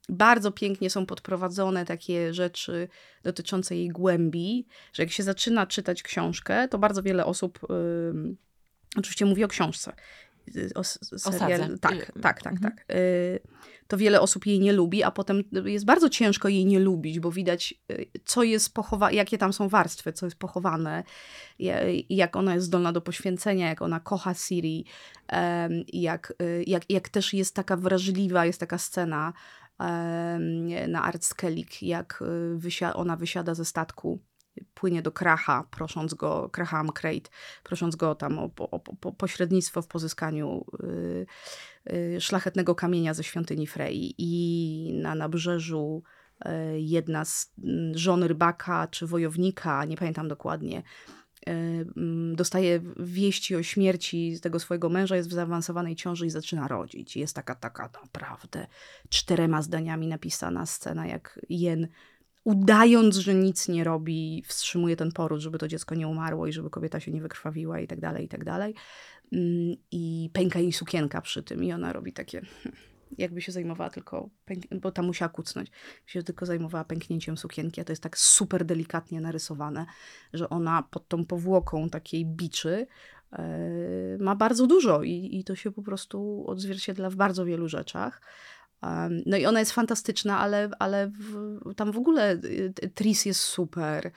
bardzo 0.09 0.51
pięknie 0.51 0.89
są 0.89 1.05
podprowadzone 1.05 1.85
takie 1.85 2.33
rzeczy 2.33 2.87
dotyczące 3.23 3.75
jej 3.75 3.89
głębi, 3.89 4.67
że 4.93 5.03
jak 5.03 5.11
się 5.11 5.23
zaczyna 5.23 5.67
czytać 5.67 6.03
książkę, 6.03 6.67
to 6.67 6.77
bardzo 6.77 7.03
wiele 7.03 7.25
osób, 7.25 7.59
oczywiście 8.97 9.25
mówię 9.25 9.45
o 9.45 9.47
książce, 9.47 9.93
o, 10.75 10.83
serial, 10.83 11.59
sadze. 11.61 11.77
tak, 11.79 11.93
Y, 12.17 12.21
tak, 12.21 12.41
tak, 12.41 12.53
mhm. 12.53 12.59
tak. 12.75 12.95
Y, 12.95 13.39
to 13.87 13.97
wiele 13.97 14.21
osób 14.21 14.45
jej 14.45 14.59
nie 14.59 14.73
lubi, 14.73 15.03
a 15.03 15.11
potem 15.11 15.43
jest 15.65 15.85
bardzo 15.85 16.09
ciężko 16.09 16.47
jej 16.49 16.65
nie 16.65 16.79
lubić, 16.79 17.19
bo 17.19 17.31
widać, 17.31 17.73
y, 17.91 18.05
co 18.25 18.43
jest 18.43 18.73
pochowane, 18.73 19.13
jakie 19.13 19.37
tam 19.37 19.53
są 19.53 19.69
warstwy, 19.69 20.13
co 20.13 20.25
jest 20.25 20.37
pochowane, 20.37 21.03
ja- 21.59 21.79
jak 22.09 22.35
ona 22.35 22.53
jest 22.53 22.65
zdolna 22.67 22.91
do 22.91 23.01
poświęcenia, 23.01 23.69
jak 23.69 23.81
ona 23.81 23.99
kocha 23.99 24.33
Siri, 24.33 24.85
jak, 25.93 26.33
y, 26.41 26.63
jak, 26.67 26.89
jak 26.89 27.09
też 27.09 27.33
jest 27.33 27.55
taka 27.55 27.77
wrażliwa, 27.77 28.45
jest 28.45 28.59
taka 28.59 28.77
scena 28.77 29.33
na 30.87 31.03
Art 31.03 31.25
Skellig, 31.25 31.83
jak 31.83 32.23
y, 32.81 32.93
ona 32.93 33.15
wysiada 33.15 33.53
ze 33.53 33.65
statku, 33.65 34.19
płynie 34.73 35.01
do 35.01 35.11
Kracha, 35.11 35.63
prosząc 35.71 36.13
go, 36.13 36.49
Kraham 36.49 36.89
Crate, 36.89 37.29
prosząc 37.63 37.95
go 37.95 38.15
tam 38.15 38.39
o, 38.39 38.49
o, 38.57 38.81
o 39.03 39.11
pośrednictwo 39.11 39.81
w 39.81 39.87
pozyskaniu 39.87 40.65
y, 40.83 41.25
y, 41.93 42.21
szlachetnego 42.21 42.75
kamienia 42.75 43.13
ze 43.13 43.23
świątyni 43.23 43.67
Frey. 43.67 44.13
I 44.17 44.99
na 45.01 45.15
nabrzeżu 45.15 46.03
y, 46.45 46.49
jedna 46.79 47.25
z 47.25 47.51
żon 47.91 48.23
rybaka 48.23 48.87
czy 48.87 49.07
wojownika, 49.07 49.85
nie 49.85 49.97
pamiętam 49.97 50.27
dokładnie, 50.27 50.83
dostaje 52.33 52.81
wieści 52.99 53.55
o 53.55 53.63
śmierci 53.63 54.39
tego 54.41 54.59
swojego 54.59 54.89
męża, 54.89 55.15
jest 55.15 55.29
w 55.29 55.33
zaawansowanej 55.33 55.95
ciąży 55.95 56.25
i 56.25 56.29
zaczyna 56.29 56.67
rodzić. 56.67 57.17
Jest 57.17 57.35
taka, 57.35 57.55
taka 57.55 57.89
naprawdę 58.03 58.67
czterema 59.09 59.61
zdaniami 59.61 60.07
napisana 60.07 60.65
scena, 60.65 61.07
jak 61.07 61.39
Jen 61.49 61.87
udając, 62.43 63.15
że 63.15 63.33
nic 63.33 63.67
nie 63.67 63.83
robi, 63.83 64.43
wstrzymuje 64.47 64.95
ten 64.95 65.11
poród, 65.11 65.39
żeby 65.39 65.57
to 65.57 65.67
dziecko 65.67 65.95
nie 65.95 66.07
umarło 66.07 66.47
i 66.47 66.53
żeby 66.53 66.69
kobieta 66.69 66.99
się 66.99 67.11
nie 67.11 67.21
wykrwawiła 67.21 67.79
i 67.79 67.87
tak 67.87 67.99
dalej, 67.99 68.25
i 68.25 68.27
tak 68.27 68.43
dalej. 68.43 68.75
I 69.91 70.29
pęka 70.33 70.59
jej 70.59 70.73
sukienka 70.73 71.21
przy 71.21 71.43
tym 71.43 71.63
i 71.63 71.73
ona 71.73 71.93
robi 71.93 72.13
takie, 72.13 72.41
jakby 73.17 73.41
się 73.41 73.51
zajmowała 73.51 73.89
tylko, 73.89 74.29
bo 74.81 74.91
tam 74.91 75.05
musiała 75.05 75.29
kucnąć, 75.29 75.71
się 76.05 76.23
tylko 76.23 76.45
zajmowała 76.45 76.83
pęknięciem 76.83 77.37
sukienki, 77.37 77.81
a 77.81 77.83
to 77.83 77.91
jest 77.91 78.03
tak 78.03 78.17
super 78.17 78.65
delikatnie 78.65 79.21
narysowane, 79.21 79.85
że 80.33 80.49
ona 80.49 80.83
pod 80.83 81.07
tą 81.07 81.25
powłoką 81.25 81.89
takiej 81.89 82.25
biczy 82.25 82.87
e, 83.31 84.17
ma 84.19 84.35
bardzo 84.35 84.67
dużo 84.67 85.03
i, 85.03 85.29
i 85.31 85.43
to 85.43 85.55
się 85.55 85.71
po 85.71 85.81
prostu 85.81 86.43
odzwierciedla 86.47 87.09
w 87.09 87.15
bardzo 87.15 87.45
wielu 87.45 87.69
rzeczach. 87.69 88.21
No 89.25 89.37
i 89.37 89.45
ona 89.45 89.59
jest 89.59 89.71
fantastyczna, 89.71 90.39
ale, 90.39 90.69
ale 90.79 91.07
w, 91.07 91.59
tam 91.75 91.91
w 91.91 91.97
ogóle 91.97 92.33
y, 92.33 92.73
Tris 92.95 93.25
jest 93.25 93.39
super, 93.39 94.11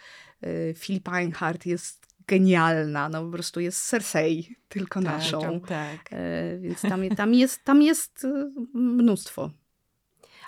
y, 0.44 0.74
Philip 0.78 1.08
Einhardt 1.08 1.66
jest 1.66 2.07
genialna, 2.28 3.08
no 3.08 3.24
po 3.24 3.30
prostu 3.30 3.60
jest 3.60 3.88
Cersei, 3.88 4.56
tylko 4.68 5.02
Tak, 5.02 5.12
naszą. 5.12 5.60
Tak. 5.60 5.98
E, 6.10 6.58
więc 6.58 6.82
tam, 6.82 7.08
tam, 7.16 7.34
jest, 7.34 7.64
tam 7.64 7.82
jest 7.82 8.24
y, 8.24 8.50
mnóstwo. 8.74 9.50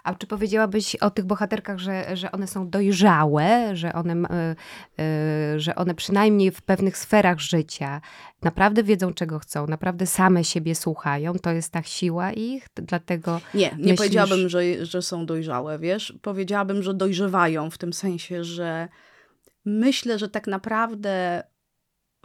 A 0.05 0.15
czy 0.15 0.27
powiedziałabyś 0.27 0.97
o 0.97 1.11
tych 1.11 1.25
bohaterkach, 1.25 1.79
że, 1.79 2.17
że 2.17 2.33
one 2.33 2.47
są 2.47 2.71
dojrzałe, 2.71 3.77
że 3.77 3.93
one, 3.93 4.13
e, 4.31 4.57
e, 4.99 5.61
że 5.61 5.75
one 5.75 5.95
przynajmniej 5.95 6.51
w 6.51 6.63
pewnych 6.63 6.97
sferach 6.99 7.39
życia 7.41 8.01
naprawdę 8.43 8.83
wiedzą, 8.83 9.13
czego 9.15 9.39
chcą, 9.39 9.67
naprawdę 9.67 10.07
same 10.07 10.45
siebie 10.45 10.75
słuchają? 10.75 11.35
To 11.35 11.51
jest 11.51 11.73
ta 11.73 11.83
siła 11.83 12.33
ich, 12.33 12.67
dlatego 12.75 13.41
Nie, 13.55 13.61
nie 13.61 13.77
Myślisz- 13.77 13.97
powiedziałabym, 13.97 14.49
że, 14.49 14.87
że 14.87 15.03
są 15.03 15.27
dojrzałe, 15.27 15.79
wiesz? 15.79 16.15
Powiedziałabym, 16.23 16.83
że 16.83 16.95
dojrzewają 16.95 17.71
w 17.71 17.79
tym 17.79 17.93
sensie, 17.93 18.45
że 18.45 18.89
myślę, 19.65 20.19
że 20.19 20.29
tak 20.29 20.47
naprawdę 20.47 21.43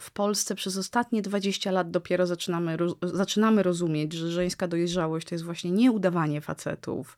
w 0.02 0.12
Polsce 0.12 0.56
przez 0.56 0.78
ostatnie 0.78 1.22
20 1.22 1.72
lat 1.72 1.92
dopiero 1.92 2.28
zaczynamy, 2.28 2.78
roz- 2.78 2.96
zaczynamy 3.02 3.64
rozumieć, 3.64 4.14
że 4.14 4.32
żeńska 4.32 4.68
dojrzałość 4.68 5.28
to 5.28 5.36
jest 5.36 5.46
właśnie 5.46 5.72
nie 5.72 5.92
udawanie 5.92 6.42
facetów, 6.42 7.18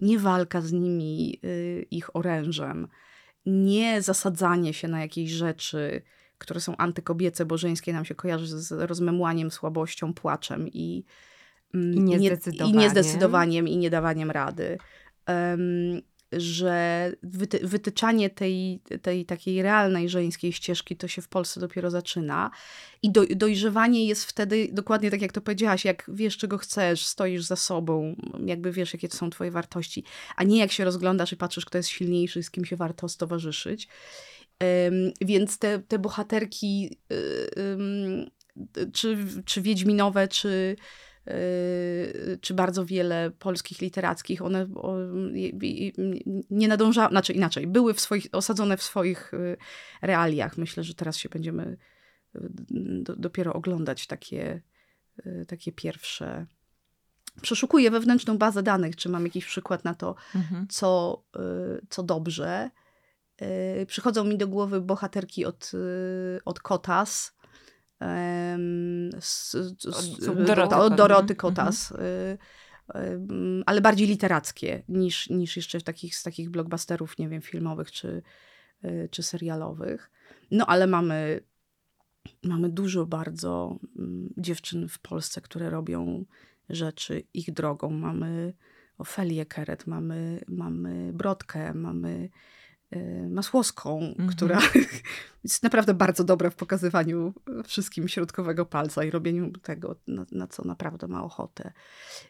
nie 0.00 0.18
walka 0.18 0.60
z 0.60 0.72
nimi, 0.72 1.40
y, 1.44 1.86
ich 1.90 2.16
orężem, 2.16 2.88
nie 3.46 4.02
zasadzanie 4.02 4.74
się 4.74 4.88
na 4.88 5.00
jakieś 5.00 5.30
rzeczy, 5.30 6.02
które 6.38 6.60
są 6.60 6.76
antykobiece, 6.76 7.44
bo 7.44 7.58
żeńskie 7.58 7.92
nam 7.92 8.04
się 8.04 8.14
kojarzy 8.14 8.46
z 8.46 8.72
rozmemłaniem, 8.72 9.50
słabością, 9.50 10.14
płaczem 10.14 10.68
i, 10.68 11.04
mm, 11.74 11.94
I, 11.94 12.00
niezdecydowaniem. 12.00 12.74
i 12.74 12.78
niezdecydowaniem 12.78 13.68
i 13.68 13.76
niedawaniem 13.76 14.30
rady. 14.30 14.78
Um, 15.28 16.02
że 16.32 17.12
wyty 17.22 17.60
wytyczanie 17.62 18.30
tej, 18.30 18.80
tej 19.02 19.26
takiej 19.26 19.62
realnej 19.62 20.08
żeńskiej 20.08 20.52
ścieżki 20.52 20.96
to 20.96 21.08
się 21.08 21.22
w 21.22 21.28
Polsce 21.28 21.60
dopiero 21.60 21.90
zaczyna. 21.90 22.50
I 23.02 23.10
do, 23.10 23.22
dojrzewanie 23.36 24.06
jest 24.06 24.24
wtedy 24.24 24.68
dokładnie 24.72 25.10
tak, 25.10 25.22
jak 25.22 25.32
to 25.32 25.40
powiedziałaś, 25.40 25.84
jak 25.84 26.04
wiesz, 26.08 26.36
czego 26.36 26.58
chcesz, 26.58 27.06
stoisz 27.06 27.44
za 27.44 27.56
sobą, 27.56 28.16
jakby 28.46 28.72
wiesz, 28.72 28.92
jakie 28.92 29.08
to 29.08 29.16
są 29.16 29.30
twoje 29.30 29.50
wartości, 29.50 30.04
a 30.36 30.44
nie 30.44 30.58
jak 30.58 30.72
się 30.72 30.84
rozglądasz 30.84 31.32
i 31.32 31.36
patrzysz, 31.36 31.64
kto 31.64 31.78
jest 31.78 31.88
silniejszy, 31.88 32.42
z 32.42 32.50
kim 32.50 32.64
się 32.64 32.76
warto 32.76 33.08
stowarzyszyć. 33.08 33.88
Um, 34.60 35.12
więc 35.20 35.58
te, 35.58 35.78
te 35.78 35.98
bohaterki, 35.98 36.98
um, 37.56 38.26
czy, 38.92 39.18
czy 39.44 39.62
wiedźminowe, 39.62 40.28
czy 40.28 40.76
czy 42.40 42.54
bardzo 42.54 42.86
wiele 42.86 43.30
polskich 43.30 43.80
literackich, 43.80 44.42
one 44.42 44.68
nie 46.50 46.68
nadążały, 46.68 47.10
znaczy 47.10 47.32
inaczej, 47.32 47.66
były 47.66 47.94
w 47.94 48.00
swoich, 48.00 48.26
osadzone 48.32 48.76
w 48.76 48.82
swoich 48.82 49.30
yy, 49.32 49.56
realiach. 50.02 50.58
Myślę, 50.58 50.84
że 50.84 50.94
teraz 50.94 51.16
się 51.16 51.28
będziemy 51.28 51.76
yy, 52.34 52.40
dopiero 53.16 53.52
oglądać 53.52 54.06
takie, 54.06 54.62
takie 55.48 55.72
pierwsze. 55.72 56.46
Przeszukuję 57.42 57.90
wewnętrzną 57.90 58.38
bazę 58.38 58.62
danych, 58.62 58.96
czy 58.96 59.08
mam 59.08 59.24
jakiś 59.24 59.46
przykład 59.46 59.84
na 59.84 59.94
to, 59.94 60.14
mhm. 60.34 60.66
co, 60.68 61.22
co 61.90 62.02
dobrze. 62.02 62.70
Przychodzą 63.86 64.24
mi 64.24 64.38
do 64.38 64.48
głowy 64.48 64.80
bohaterki 64.80 65.44
od, 65.44 65.72
od 66.44 66.60
Kotas, 66.60 67.37
z, 69.20 69.50
z, 69.50 70.46
Doroty, 70.46 70.76
od 70.76 70.94
Doroty 70.94 71.34
Kotas. 71.34 71.92
Mhm. 71.92 73.62
ale 73.66 73.80
bardziej 73.80 74.08
literackie 74.08 74.82
niż, 74.88 75.30
niż 75.30 75.56
jeszcze 75.56 75.80
w 75.80 75.82
takich, 75.82 76.16
z 76.16 76.22
takich 76.22 76.50
blockbusterów, 76.50 77.18
nie 77.18 77.28
wiem, 77.28 77.42
filmowych 77.42 77.92
czy, 77.92 78.22
y, 78.84 79.08
czy 79.10 79.22
serialowych. 79.22 80.10
No 80.50 80.66
ale 80.66 80.86
mamy, 80.86 81.40
mamy 82.44 82.68
dużo 82.68 83.06
bardzo 83.06 83.78
mm, 83.98 84.34
dziewczyn 84.36 84.88
w 84.88 84.98
Polsce, 84.98 85.40
które 85.40 85.70
robią 85.70 86.24
rzeczy 86.68 87.22
ich 87.34 87.52
drogą. 87.52 87.90
Mamy 87.90 88.54
Ofelię 88.98 89.46
Keret, 89.46 89.86
mamy, 89.86 90.40
mamy 90.48 91.12
Brodkę, 91.12 91.74
mamy 91.74 92.10
Y, 92.24 92.30
Masłowską, 93.28 93.98
mm 93.98 94.14
-hmm. 94.14 94.30
która 94.30 94.58
jest 95.44 95.62
naprawdę 95.62 95.94
bardzo 95.94 96.24
dobra 96.24 96.50
w 96.50 96.54
pokazywaniu 96.54 97.34
wszystkim 97.64 98.08
środkowego 98.08 98.66
palca 98.66 99.04
i 99.04 99.10
robieniu 99.10 99.52
tego, 99.62 99.96
na, 100.06 100.26
na 100.32 100.46
co 100.46 100.64
naprawdę 100.64 101.08
ma 101.08 101.24
ochotę. 101.24 101.72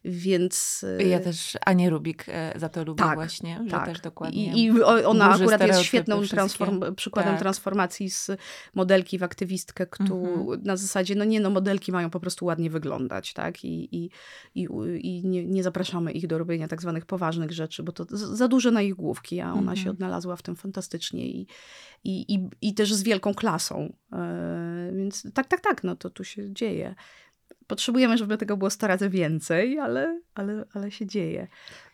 Więc... 0.04 0.84
Ja 0.98 1.20
też 1.20 1.58
Anię 1.66 1.90
Rubik 1.90 2.24
e, 2.28 2.52
za 2.56 2.68
to 2.68 2.84
lubię 2.84 3.04
tak, 3.04 3.14
właśnie, 3.14 3.64
tak. 3.70 3.86
też 3.86 4.00
dokładnie 4.00 4.52
I, 4.52 4.64
i 4.64 4.82
ona 4.82 5.30
akurat 5.30 5.66
jest 5.66 5.82
świetną 5.82 6.22
transform 6.22 6.94
przykładem 6.94 7.32
tak. 7.32 7.40
transformacji 7.40 8.10
z 8.10 8.30
modelki 8.74 9.18
w 9.18 9.22
aktywistkę, 9.22 9.86
która 9.86 10.14
mm 10.14 10.46
-hmm. 10.46 10.64
na 10.64 10.76
zasadzie, 10.76 11.14
no 11.14 11.24
nie 11.24 11.40
no, 11.40 11.50
modelki 11.50 11.92
mają 11.92 12.10
po 12.10 12.20
prostu 12.20 12.44
ładnie 12.44 12.70
wyglądać, 12.70 13.32
tak? 13.32 13.64
I, 13.64 13.96
i, 13.96 14.10
i, 14.54 14.68
i 15.00 15.26
nie, 15.26 15.46
nie 15.46 15.62
zapraszamy 15.62 16.12
ich 16.12 16.26
do 16.26 16.38
robienia 16.38 16.68
tak 16.68 16.82
zwanych 16.82 17.06
poważnych 17.06 17.52
rzeczy, 17.52 17.82
bo 17.82 17.92
to 17.92 18.06
za 18.10 18.48
duże 18.48 18.70
na 18.70 18.82
ich 18.82 18.94
główki, 18.94 19.40
a 19.40 19.52
ona 19.52 19.76
się 19.76 19.90
odnalazła 19.90 20.36
w 20.36 20.42
tym 20.48 20.56
fantastycznie 20.56 21.26
i, 21.26 21.46
i, 22.04 22.34
i, 22.34 22.48
i 22.62 22.74
też 22.74 22.94
z 22.94 23.02
wielką 23.02 23.34
klasą. 23.34 23.92
E, 24.12 24.92
więc 24.96 25.32
tak, 25.34 25.46
tak, 25.46 25.60
tak, 25.60 25.84
no 25.84 25.96
to 25.96 26.10
tu 26.10 26.24
się 26.24 26.52
dzieje. 26.52 26.94
Potrzebujemy, 27.66 28.18
żeby 28.18 28.38
tego 28.38 28.56
było 28.56 28.70
100 28.70 28.86
razy 28.86 29.10
więcej, 29.10 29.78
ale, 29.78 30.20
ale, 30.34 30.64
ale 30.74 30.90
się 30.90 31.06
dzieje. 31.06 31.48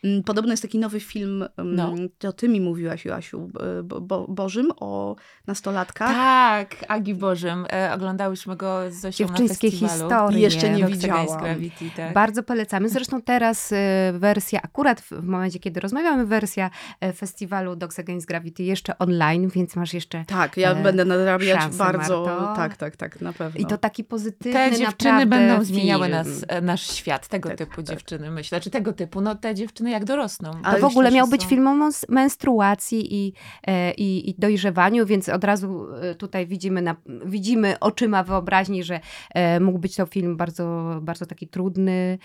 Mm, 0.04 0.22
podobno 0.22 0.52
jest 0.52 0.62
taki 0.62 0.78
nowy 0.78 1.00
film, 1.00 1.44
mm, 1.56 1.74
no. 1.74 1.94
to 2.18 2.32
ty 2.32 2.48
mi 2.48 2.60
mówiłaś, 2.60 3.04
Joasiu, 3.04 3.50
bo, 3.84 4.00
bo, 4.00 4.26
Bożym 4.28 4.72
o 4.80 5.16
nastolatkach. 5.46 6.10
Tak, 6.10 6.84
Agi 6.88 7.14
Bożym. 7.14 7.66
E, 7.72 7.92
oglądałyśmy 7.94 8.56
go 8.56 8.90
z 8.90 8.94
Zosią 8.94 9.24
Dziewczyńskie 9.26 9.70
historie. 9.70 10.40
Jeszcze 10.40 10.70
nie 10.70 10.84
widziałam. 10.84 11.40
Gravity, 11.40 11.90
tak. 11.96 12.12
Bardzo 12.12 12.42
polecamy. 12.42 12.88
Zresztą 12.88 13.22
teraz 13.22 13.72
e, 13.72 14.12
wersja, 14.18 14.60
akurat 14.62 15.00
w 15.00 15.22
momencie, 15.22 15.58
kiedy 15.58 15.80
rozmawiamy, 15.80 16.26
wersja 16.26 16.70
e, 17.00 17.12
festiwalu 17.12 17.76
Dogs 17.76 17.98
Against 17.98 18.26
Gravity 18.26 18.62
jeszcze 18.62 18.98
online, 18.98 19.48
więc 19.48 19.76
masz 19.76 19.94
jeszcze 19.94 20.24
Tak, 20.24 20.56
ja 20.56 20.70
e, 20.70 20.82
będę 20.82 21.04
nadrabiać 21.04 21.60
szansę, 21.60 21.78
bardzo. 21.78 22.24
Marto. 22.24 22.56
Tak, 22.56 22.76
tak, 22.76 22.96
tak, 22.96 23.20
na 23.20 23.32
pewno. 23.32 23.60
I 23.60 23.66
to 23.66 23.78
taki 23.78 24.04
pozytywny, 24.04 24.52
Te 24.52 24.70
dziewczyny 24.70 25.12
naprawdę 25.12 25.26
będą 25.26 25.64
zmieniały 25.64 26.08
nas, 26.08 26.28
nasz 26.62 26.90
świat. 26.90 27.28
Tego 27.28 27.48
tak, 27.48 27.58
typu 27.58 27.76
tak. 27.76 27.86
dziewczyny, 27.86 28.30
myślę. 28.30 28.60
Czy 28.60 28.70
tego 28.70 28.92
typu, 28.92 29.20
no 29.20 29.34
te 29.34 29.54
dziewczyny 29.54 29.93
jak 29.94 30.04
dorosną. 30.04 30.50
Ale 30.62 30.80
to 30.80 30.88
w 30.88 30.90
ogóle 30.90 31.10
miał 31.10 31.28
być 31.28 31.42
są... 31.42 31.48
film 31.48 31.66
o 31.66 31.90
menstruacji 32.08 33.14
i, 33.14 33.32
e, 33.66 33.92
i, 33.92 34.30
i, 34.30 34.34
dojrzewaniu, 34.38 35.06
więc 35.06 35.28
od 35.28 35.44
razu 35.44 35.86
e, 36.02 36.14
tutaj 36.14 36.46
widzimy, 36.46 36.82
na, 36.82 36.96
widzimy 37.24 37.78
oczyma 37.80 38.22
wyobraźni, 38.22 38.84
że 38.84 39.00
e, 39.34 39.60
mógł 39.60 39.78
być 39.78 39.96
to 39.96 40.06
film 40.06 40.36
bardzo, 40.36 40.98
bardzo 41.02 41.26
taki 41.26 41.48
trudny 41.48 42.18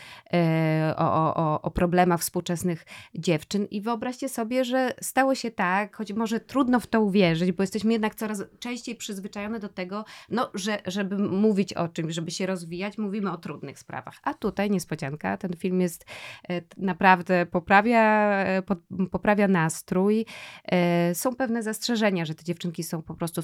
o, 0.97 1.35
o, 1.35 1.61
o 1.61 1.71
problemach 1.71 2.19
współczesnych 2.19 2.85
dziewczyn. 3.15 3.65
I 3.71 3.81
wyobraźcie 3.81 4.29
sobie, 4.29 4.65
że 4.65 4.93
stało 5.01 5.35
się 5.35 5.51
tak, 5.51 5.95
choć 5.95 6.13
może 6.13 6.39
trudno 6.39 6.79
w 6.79 6.87
to 6.87 7.01
uwierzyć, 7.01 7.51
bo 7.51 7.63
jesteśmy 7.63 7.93
jednak 7.93 8.15
coraz 8.15 8.43
częściej 8.59 8.95
przyzwyczajone 8.95 9.59
do 9.59 9.69
tego, 9.69 10.05
no, 10.29 10.49
że 10.53 10.81
żeby 10.85 11.17
mówić 11.17 11.73
o 11.73 11.87
czymś, 11.87 12.15
żeby 12.15 12.31
się 12.31 12.45
rozwijać, 12.45 12.97
mówimy 12.97 13.31
o 13.31 13.37
trudnych 13.37 13.79
sprawach. 13.79 14.19
A 14.23 14.33
tutaj 14.33 14.71
niespodzianka, 14.71 15.37
ten 15.37 15.53
film 15.53 15.81
jest 15.81 16.05
naprawdę 16.77 17.45
poprawia 17.61 18.01
poprawia, 18.45 18.61
poprawia 19.11 19.47
nastrój. 19.47 20.25
E, 20.65 21.15
są 21.15 21.35
pewne 21.35 21.63
zastrzeżenia, 21.63 22.25
że 22.25 22.35
te 22.35 22.43
dziewczynki 22.43 22.83
są 22.83 23.01
po 23.01 23.13
prostu 23.13 23.41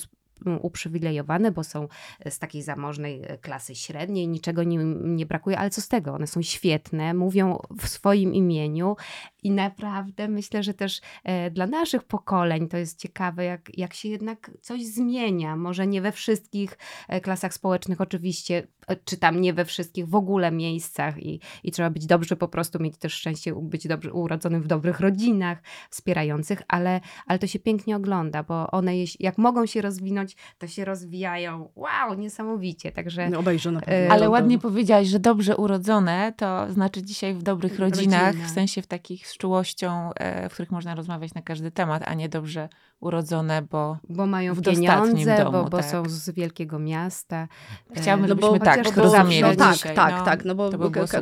uprzywilejowane, 0.62 1.52
bo 1.52 1.64
są 1.64 1.88
z 2.30 2.40
takiej 2.40 2.62
zamożnej 2.62 3.22
e, 3.24 3.38
klasy 3.38 3.76
średniej, 3.76 4.28
niczego 4.28 4.62
im 4.62 5.16
nie 5.16 5.26
brakuje, 5.26 5.58
ale 5.58 5.70
co 5.70 5.82
z 5.82 5.88
tego? 5.88 6.14
One 6.14 6.28
są 6.28 6.42
świetne, 6.42 7.14
mówią 7.14 7.60
w 7.82 7.88
swoim 7.88 8.34
imieniu 8.34 8.96
i 9.44 9.52
naprawdę 9.52 10.28
myślę, 10.28 10.64
że 10.64 10.74
też 10.74 11.02
e, 11.24 11.52
dla 11.52 11.68
naszych 11.68 12.04
pokoleń 12.04 12.68
to 12.68 12.78
jest 12.78 13.00
ciekawe, 13.00 13.44
jak, 13.44 13.78
jak 13.78 13.94
się 13.94 14.10
jednak 14.10 14.52
coś 14.62 14.86
zmienia. 14.86 15.56
Może 15.56 15.88
nie 15.88 16.02
we 16.02 16.12
wszystkich 16.12 16.78
klasach 17.22 17.54
społecznych, 17.54 18.02
oczywiście, 18.02 18.68
czy 19.06 19.18
tam 19.18 19.42
nie 19.42 19.54
we 19.54 19.66
wszystkich 19.66 20.08
w 20.08 20.16
ogóle 20.16 20.52
miejscach 20.52 21.24
i, 21.24 21.40
i 21.64 21.72
trzeba 21.72 21.90
być 21.90 22.06
dobrze, 22.06 22.36
po 22.36 22.48
prostu 22.48 22.80
mieć 22.80 22.98
też 22.98 23.14
szczęście 23.14 23.56
być 23.62 23.88
dobrze 23.88 24.14
urodzonym 24.14 24.62
w 24.62 24.68
dobrych 24.68 25.00
rodzinach, 25.00 25.62
wspierających, 25.90 26.62
ale, 26.68 27.02
ale 27.28 27.40
to 27.40 27.48
się 27.48 27.60
pięknie 27.60 27.96
ogląda, 27.96 28.44
bo 28.44 28.72
one 28.72 28.94
jak 29.20 29.38
mogą 29.38 29.66
się 29.66 29.82
rozwinąć, 29.82 30.25
to 30.58 30.68
się 30.68 30.86
rozwijają. 30.86 31.70
Wow, 31.76 32.14
niesamowicie. 32.18 32.92
Także, 32.92 33.30
no, 33.30 33.40
obejrzę 33.40 33.72
na 33.72 33.82
pewno. 33.82 34.14
Ale 34.14 34.30
ładnie 34.30 34.60
powiedziałaś, 34.60 35.08
że 35.08 35.20
dobrze 35.20 35.58
urodzone, 35.58 36.34
to 36.38 36.72
znaczy 36.74 37.04
dzisiaj 37.04 37.34
w 37.34 37.44
dobrych 37.44 37.80
rodzinach, 37.80 38.28
Rodzina. 38.28 38.48
w 38.48 38.52
sensie 38.52 38.82
w 38.82 38.88
takich 38.88 39.28
z 39.28 39.38
czułością, 39.38 40.14
e, 40.14 40.50
w 40.50 40.54
których 40.54 40.72
można 40.72 40.96
rozmawiać 40.96 41.34
na 41.34 41.42
każdy 41.42 41.72
temat, 41.72 42.04
a 42.06 42.14
nie 42.14 42.30
dobrze 42.30 42.70
urodzone, 43.00 43.62
bo, 43.62 43.98
bo 44.10 44.26
mają 44.26 44.62
pieniądze, 44.62 45.38
domu, 45.38 45.52
bo, 45.52 45.64
bo 45.64 45.78
tak. 45.78 45.86
są 45.86 46.04
z 46.08 46.30
wielkiego 46.30 46.80
miasta. 46.80 47.48
Chciałabym, 47.96 48.28
żebyśmy 48.28 48.52
no 48.52 48.60
tak 48.60 48.90
to 48.90 49.04
rozumieli 49.04 49.42
no, 49.42 49.56
tak, 49.56 49.74
dzisiaj, 49.74 49.96
tak, 49.96 50.16
no, 50.18 50.26
tak, 50.26 50.46
no 50.46 50.56
bo 50.56 50.70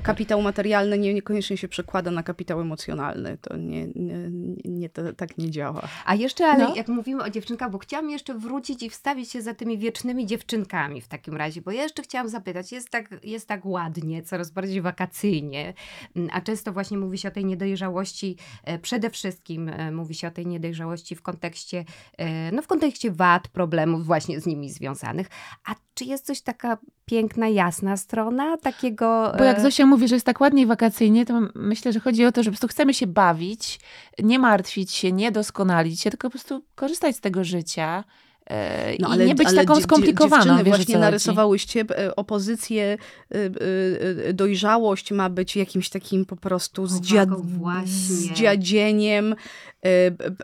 kapitał 0.04 0.42
materialny 0.42 0.98
nie, 0.98 1.13
niekoniecznie 1.13 1.58
się 1.58 1.68
przekłada 1.68 2.12
na 2.12 2.24
kapitał 2.24 2.62
emocjonalny. 2.62 3.38
To 3.42 3.58
nie, 3.58 3.88
nie, 3.88 4.16
nie 4.66 4.89
to, 4.89 5.13
tak 5.13 5.38
nie 5.38 5.52
działa. 5.52 5.82
A 6.06 6.16
jeszcze, 6.16 6.48
ale 6.48 6.63
no. 6.63 6.76
jak 6.76 6.88
mówimy 6.88 7.24
o 7.24 7.30
dziewczynkach, 7.30 7.72
bo 7.72 7.78
chciałam 7.78 8.10
jeszcze 8.10 8.34
wrócić 8.34 8.84
i 8.84 8.89
wstawić 8.93 9.32
się 9.32 9.41
za 9.41 9.53
tymi 9.53 9.77
wiecznymi 9.77 10.25
dziewczynkami 10.25 11.01
w 11.01 11.08
takim 11.08 11.38
razie, 11.38 11.62
bo 11.62 11.71
ja 11.71 11.84
jeszcze 11.84 12.03
chciałam 12.03 12.29
zapytać, 12.29 12.71
jest 12.71 12.89
tak, 12.89 13.10
jest 13.23 13.47
tak 13.47 13.65
ładnie, 13.65 14.23
coraz 14.23 14.51
bardziej 14.51 14.82
wakacyjnie, 14.82 15.73
a 16.32 16.41
często 16.41 16.73
właśnie 16.73 16.97
mówi 16.97 17.17
się 17.17 17.27
o 17.27 17.32
tej 17.32 17.45
niedojrzałości, 17.45 18.38
e, 18.63 18.79
przede 18.79 19.10
wszystkim 19.10 19.69
e, 19.69 19.91
mówi 19.91 20.15
się 20.15 20.27
o 20.27 20.32
tej 20.32 20.47
niedojrzałości 20.47 21.15
w 21.15 21.21
kontekście, 21.21 21.86
e, 22.17 22.51
no 22.51 22.62
w 22.62 22.67
kontekście 22.67 23.12
wad, 23.12 23.47
problemów 23.47 24.06
właśnie 24.06 24.39
z 24.39 24.45
nimi 24.45 24.69
związanych. 24.69 25.27
A 25.65 25.75
czy 25.93 26.06
jest 26.06 26.25
coś 26.25 26.41
taka 26.41 26.77
piękna, 27.06 27.47
jasna 27.47 27.97
strona 27.97 28.58
takiego... 28.58 29.34
Bo 29.38 29.43
jak 29.43 29.60
Zosia 29.62 29.86
mówi, 29.86 30.08
że 30.08 30.15
jest 30.15 30.25
tak 30.25 30.41
ładniej 30.41 30.65
wakacyjnie, 30.65 31.25
to 31.25 31.41
myślę, 31.56 31.93
że 31.93 31.99
chodzi 31.99 32.25
o 32.25 32.32
to, 32.32 32.43
że 32.43 32.49
po 32.49 32.51
prostu 32.51 32.67
chcemy 32.67 32.93
się 32.93 33.08
bawić, 33.08 33.79
nie 34.19 34.39
martwić 34.39 34.91
się, 34.91 35.12
nie 35.12 35.32
doskonalić 35.32 36.01
się, 36.01 36.10
tylko 36.10 36.27
po 36.27 36.32
prostu 36.32 36.65
korzystać 36.75 37.15
z 37.15 37.21
tego 37.21 37.43
życia, 37.43 38.03
no, 38.99 39.08
ale, 39.10 39.23
i 39.23 39.27
nie 39.27 39.36
być 39.36 39.56
taką 39.56 39.82
skomplikowaną. 39.82 40.43
Dziewczyny 40.43 40.63
właśnie 40.63 40.97
narysowałyście 40.97 41.86
e, 41.89 42.15
opozycję, 42.15 42.97
e, 44.27 44.34
dojrzałość 44.34 45.12
ma 45.12 45.29
być 45.29 45.56
jakimś 45.56 45.89
takim 45.89 46.25
po 46.25 46.36
prostu 46.36 46.88
zdzia 46.88 47.25
zdziadzieniem, 47.86 49.36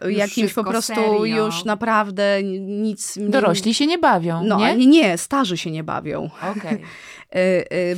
jakimś 0.10 0.54
po 0.54 0.64
prostu 0.64 0.96
serio. 0.96 1.46
już 1.46 1.66
naprawdę 1.66 2.44
nic... 2.44 3.18
Dorośli 3.22 3.74
się 3.74 3.88
nie 3.88 3.98
bawią, 3.98 4.44
No, 4.44 4.58
nie? 4.58 4.88
nie, 4.88 5.18
starzy 5.18 5.58
się 5.58 5.72
nie 5.72 5.84
bawią. 5.84 6.30
Okay. 6.58 6.80
E, 7.32 7.96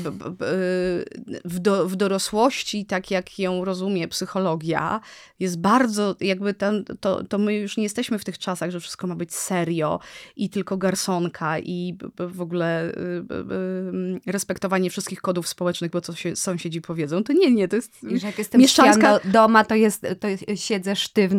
w, 1.45 1.59
do, 1.59 1.87
w 1.87 1.95
dorosłości, 1.95 2.85
tak 2.85 3.11
jak 3.11 3.39
ją 3.39 3.65
rozumie 3.65 4.07
psychologia, 4.07 5.01
jest 5.39 5.59
bardzo, 5.59 6.15
jakby 6.21 6.53
ten, 6.53 6.85
to, 6.99 7.23
to 7.23 7.37
my 7.37 7.55
już 7.55 7.77
nie 7.77 7.83
jesteśmy 7.83 8.19
w 8.19 8.23
tych 8.23 8.37
czasach, 8.37 8.71
że 8.71 8.79
wszystko 8.79 9.07
ma 9.07 9.15
być 9.15 9.35
serio 9.35 9.99
i 10.35 10.49
tylko 10.49 10.77
garsonka 10.77 11.59
i 11.59 11.97
w 12.17 12.41
ogóle 12.41 12.91
respektowanie 14.25 14.89
wszystkich 14.89 15.21
kodów 15.21 15.47
społecznych, 15.47 15.91
bo 15.91 16.01
co 16.01 16.15
się 16.15 16.35
sąsiedzi 16.35 16.81
powiedzą. 16.81 17.23
To 17.23 17.33
nie, 17.33 17.51
nie, 17.51 17.67
to 17.67 17.75
jest 17.75 17.97
że 18.15 18.27
jak 18.27 18.37
jestem 18.37 18.61
mieszczanska... 18.61 19.19
doma, 19.23 19.63
to, 19.63 19.75
jest, 19.75 20.07
to 20.19 20.27
jest, 20.27 20.43
siedzę 20.55 20.95
sztywno. 20.95 21.30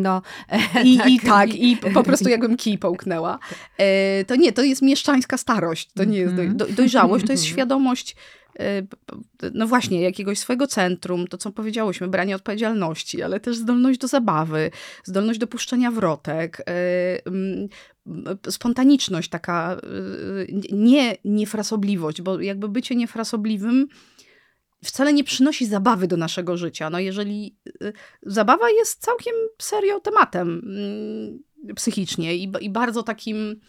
I 0.85 0.97
tak, 0.97 1.09
i, 1.09 1.19
tak, 1.19 1.55
i 1.55 1.77
po 1.93 2.03
prostu 2.03 2.29
jakbym 2.29 2.57
kij 2.57 2.77
połknęła. 2.77 3.39
E, 3.77 4.25
to 4.25 4.35
nie, 4.35 4.53
to 4.53 4.63
jest 4.63 4.81
mieszczańska 4.81 5.37
starość, 5.37 5.89
to 5.95 6.03
nie 6.03 6.17
jest 6.17 6.35
do, 6.35 6.65
dojrzałość, 6.65 7.25
to 7.25 7.31
jest 7.31 7.45
świadomość 7.45 7.73
świadomość 7.73 8.15
y, 8.59 9.51
no 9.53 9.67
właśnie, 9.67 10.01
jakiegoś 10.01 10.39
swojego 10.39 10.67
centrum, 10.67 11.27
to 11.27 11.37
co 11.37 11.51
powiedziałyśmy, 11.51 12.07
branie 12.07 12.35
odpowiedzialności, 12.35 13.23
ale 13.23 13.39
też 13.39 13.57
zdolność 13.57 13.99
do 13.99 14.07
zabawy, 14.07 14.71
zdolność 15.03 15.39
do 15.39 15.47
puszczenia 15.47 15.91
wrotek, 15.91 16.63
mm, 17.25 17.69
spontaniczność 18.49 19.29
taka, 19.29 19.77
nie 20.71 21.15
niefrasobliwość, 21.25 22.21
bo 22.21 22.41
jakby 22.41 22.69
bycie 22.69 22.95
niefrasobliwym 22.95 23.87
wcale 24.83 25.13
nie 25.13 25.23
przynosi 25.23 25.65
zabawy 25.65 26.07
do 26.07 26.17
naszego 26.17 26.57
życia. 26.57 26.89
No 26.89 26.99
jeżeli 26.99 27.57
zabawa 28.23 28.69
jest 28.69 29.01
całkiem 29.01 29.33
serio 29.61 29.99
tematem 29.99 30.61
mm, 30.65 31.75
psychicznie 31.75 32.35
i, 32.35 32.51
i 32.61 32.69
bardzo 32.69 33.03
takim 33.03 33.61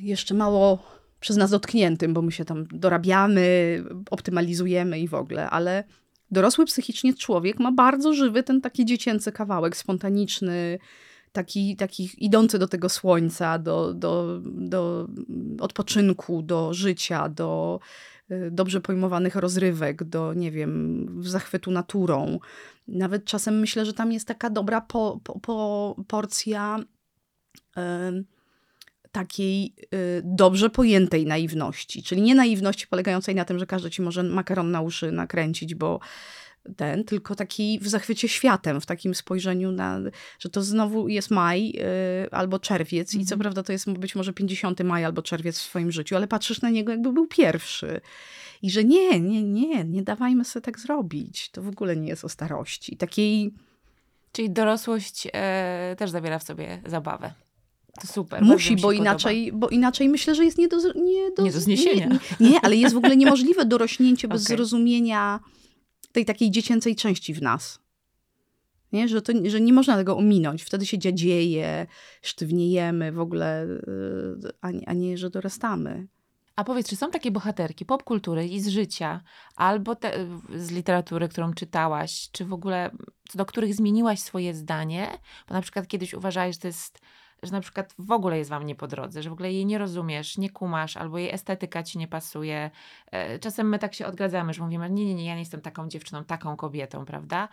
jeszcze 0.00 0.34
mało 0.34 0.94
przez 1.20 1.36
nas 1.36 1.50
dotkniętym, 1.50 2.14
bo 2.14 2.22
my 2.22 2.32
się 2.32 2.44
tam 2.44 2.66
dorabiamy, 2.72 3.84
optymalizujemy 4.10 5.00
i 5.00 5.08
w 5.08 5.14
ogóle, 5.14 5.50
ale 5.50 5.84
dorosły 6.30 6.64
psychicznie 6.64 7.14
człowiek 7.14 7.58
ma 7.60 7.72
bardzo 7.72 8.12
żywy 8.12 8.42
ten 8.42 8.60
taki 8.60 8.84
dziecięcy 8.84 9.32
kawałek, 9.32 9.76
spontaniczny, 9.76 10.78
taki, 11.32 11.76
taki 11.76 12.10
idący 12.18 12.58
do 12.58 12.68
tego 12.68 12.88
słońca, 12.88 13.58
do, 13.58 13.94
do, 13.94 14.40
do 14.44 15.08
odpoczynku, 15.60 16.42
do 16.42 16.74
życia, 16.74 17.28
do 17.28 17.80
y, 17.80 18.13
dobrze 18.50 18.80
pojmowanych 18.80 19.36
rozrywek, 19.36 20.04
do, 20.04 20.34
nie 20.34 20.50
wiem, 20.50 21.06
zachwytu 21.20 21.70
naturą. 21.70 22.38
Nawet 22.88 23.24
czasem 23.24 23.60
myślę, 23.60 23.86
że 23.86 23.92
tam 23.92 24.12
jest 24.12 24.28
taka 24.28 24.50
dobra 24.50 24.80
po, 24.80 25.20
po, 25.24 25.40
po 25.40 25.96
porcja 26.08 26.78
takiej 29.12 29.74
y, 29.94 30.22
dobrze 30.24 30.70
pojętej 30.70 31.26
naiwności, 31.26 32.02
czyli 32.02 32.22
nie 32.22 32.34
naiwności 32.34 32.86
polegającej 32.86 33.34
na 33.34 33.44
tym, 33.44 33.58
że 33.58 33.66
każdy 33.66 33.90
ci 33.90 34.02
może 34.02 34.22
makaron 34.22 34.70
na 34.70 34.80
uszy 34.80 35.12
nakręcić, 35.12 35.74
bo 35.74 36.00
ten, 36.76 37.04
tylko 37.04 37.34
taki 37.34 37.78
w 37.82 37.88
zachwycie 37.88 38.28
światem, 38.28 38.80
w 38.80 38.86
takim 38.86 39.14
spojrzeniu 39.14 39.72
na, 39.72 40.00
że 40.38 40.48
to 40.48 40.62
znowu 40.62 41.08
jest 41.08 41.30
maj 41.30 41.70
y, 42.26 42.30
albo 42.30 42.58
czerwiec 42.58 43.14
i 43.14 43.18
co 43.18 43.34
mhm. 43.34 43.40
prawda 43.40 43.62
to 43.62 43.72
jest 43.72 43.90
być 43.90 44.14
może 44.14 44.32
50 44.32 44.80
maj 44.80 45.04
albo 45.04 45.22
czerwiec 45.22 45.58
w 45.58 45.62
swoim 45.62 45.92
życiu, 45.92 46.16
ale 46.16 46.26
patrzysz 46.26 46.62
na 46.62 46.70
niego 46.70 46.92
jakby 46.92 47.12
był 47.12 47.26
pierwszy. 47.26 48.00
I 48.62 48.70
że 48.70 48.84
nie, 48.84 49.20
nie, 49.20 49.42
nie, 49.42 49.84
nie 49.84 50.02
dawajmy 50.02 50.44
sobie 50.44 50.64
tak 50.64 50.80
zrobić. 50.80 51.50
To 51.50 51.62
w 51.62 51.68
ogóle 51.68 51.96
nie 51.96 52.08
jest 52.08 52.24
o 52.24 52.28
starości. 52.28 52.96
Takiej... 52.96 53.54
Czyli 54.32 54.50
dorosłość 54.50 55.28
e, 55.32 55.96
też 55.98 56.10
zawiera 56.10 56.38
w 56.38 56.42
sobie 56.42 56.82
zabawę. 56.86 57.34
To 58.00 58.06
super. 58.06 58.42
Musi, 58.42 58.76
bo 58.76 58.92
inaczej, 58.92 59.52
bo 59.52 59.68
inaczej 59.68 60.08
myślę, 60.08 60.34
że 60.34 60.44
jest 60.44 60.58
nie 60.58 60.68
do, 60.68 60.76
nie 60.94 61.30
do, 61.36 61.42
nie 61.42 61.52
do 61.52 61.60
zniesienia. 61.60 62.06
Nie, 62.40 62.50
nie, 62.50 62.60
ale 62.60 62.76
jest 62.76 62.94
w 62.94 62.98
ogóle 62.98 63.16
niemożliwe 63.16 63.64
dorośnięcie 63.74 64.28
bez 64.28 64.46
okay. 64.46 64.56
zrozumienia 64.56 65.40
tej 66.14 66.24
takiej 66.24 66.50
dziecięcej 66.50 66.96
części 66.96 67.34
w 67.34 67.42
nas. 67.42 67.78
Nie? 68.92 69.08
Że, 69.08 69.22
to, 69.22 69.32
że 69.44 69.60
nie 69.60 69.72
można 69.72 69.96
tego 69.96 70.16
ominąć. 70.16 70.62
Wtedy 70.62 70.86
się 70.86 70.98
dziadzieje, 70.98 71.86
sztywniejemy 72.22 73.12
w 73.12 73.20
ogóle, 73.20 73.64
y, 73.64 74.52
a 74.60 74.70
nie, 74.70 74.88
a 74.88 74.92
nie 74.92 75.18
że 75.18 75.30
dorastamy. 75.30 76.06
A 76.56 76.64
powiedz, 76.64 76.88
czy 76.88 76.96
są 76.96 77.10
takie 77.10 77.30
bohaterki 77.30 77.84
popkultury 77.84 78.46
i 78.46 78.60
z 78.60 78.68
życia, 78.68 79.20
albo 79.56 79.96
te, 79.96 80.26
z 80.56 80.70
literatury, 80.70 81.28
którą 81.28 81.54
czytałaś, 81.54 82.28
czy 82.32 82.44
w 82.44 82.52
ogóle 82.52 82.90
do 83.34 83.46
których 83.46 83.74
zmieniłaś 83.74 84.20
swoje 84.20 84.54
zdanie? 84.54 85.08
Bo 85.48 85.54
na 85.54 85.62
przykład 85.62 85.88
kiedyś 85.88 86.14
uważałeś, 86.14 86.56
że 86.56 86.60
to 86.60 86.66
jest 86.66 87.00
że 87.44 87.52
na 87.52 87.60
przykład 87.60 87.94
w 87.98 88.10
ogóle 88.10 88.38
jest 88.38 88.50
wam 88.50 88.66
nie 88.66 88.74
po 88.74 88.86
drodze, 88.86 89.22
że 89.22 89.30
w 89.30 89.32
ogóle 89.32 89.52
jej 89.52 89.66
nie 89.66 89.78
rozumiesz, 89.78 90.38
nie 90.38 90.50
kumasz, 90.50 90.96
albo 90.96 91.18
jej 91.18 91.30
estetyka 91.30 91.82
ci 91.82 91.98
nie 91.98 92.08
pasuje. 92.08 92.70
E, 93.10 93.38
czasem 93.38 93.68
my 93.68 93.78
tak 93.78 93.94
się 93.94 94.06
odgadzamy, 94.06 94.54
że 94.54 94.62
mówimy, 94.62 94.90
nie, 94.90 95.06
nie, 95.06 95.14
nie, 95.14 95.24
ja 95.24 95.34
nie 95.34 95.40
jestem 95.40 95.60
taką 95.60 95.88
dziewczyną, 95.88 96.24
taką 96.24 96.56
kobietą, 96.56 97.04
prawda? 97.04 97.48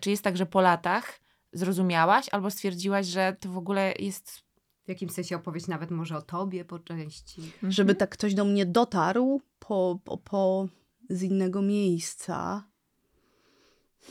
Czy 0.00 0.10
jest 0.10 0.24
tak, 0.24 0.36
że 0.36 0.46
po 0.46 0.60
latach 0.60 1.20
zrozumiałaś 1.52 2.28
albo 2.32 2.50
stwierdziłaś, 2.50 3.06
że 3.06 3.36
to 3.40 3.48
w 3.48 3.58
ogóle 3.58 3.94
jest 3.98 4.48
w 4.84 4.88
jakimś 4.88 5.12
sensie 5.12 5.36
opowieść 5.36 5.66
nawet 5.66 5.90
może 5.90 6.16
o 6.16 6.22
tobie 6.22 6.64
po 6.64 6.78
części. 6.78 7.42
Mhm. 7.42 7.72
Żeby 7.72 7.94
tak 7.94 8.10
ktoś 8.10 8.34
do 8.34 8.44
mnie 8.44 8.66
dotarł 8.66 9.40
po, 9.58 9.98
po, 10.04 10.18
po 10.18 10.68
z 11.10 11.22
innego 11.22 11.62
miejsca. 11.62 12.64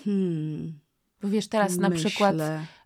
Hmm. 0.03 0.79
Bo 1.21 1.27
wiesz, 1.27 1.47
teraz 1.47 1.71
Myślę. 1.71 1.89
na 1.89 1.95
przykład 1.95 2.35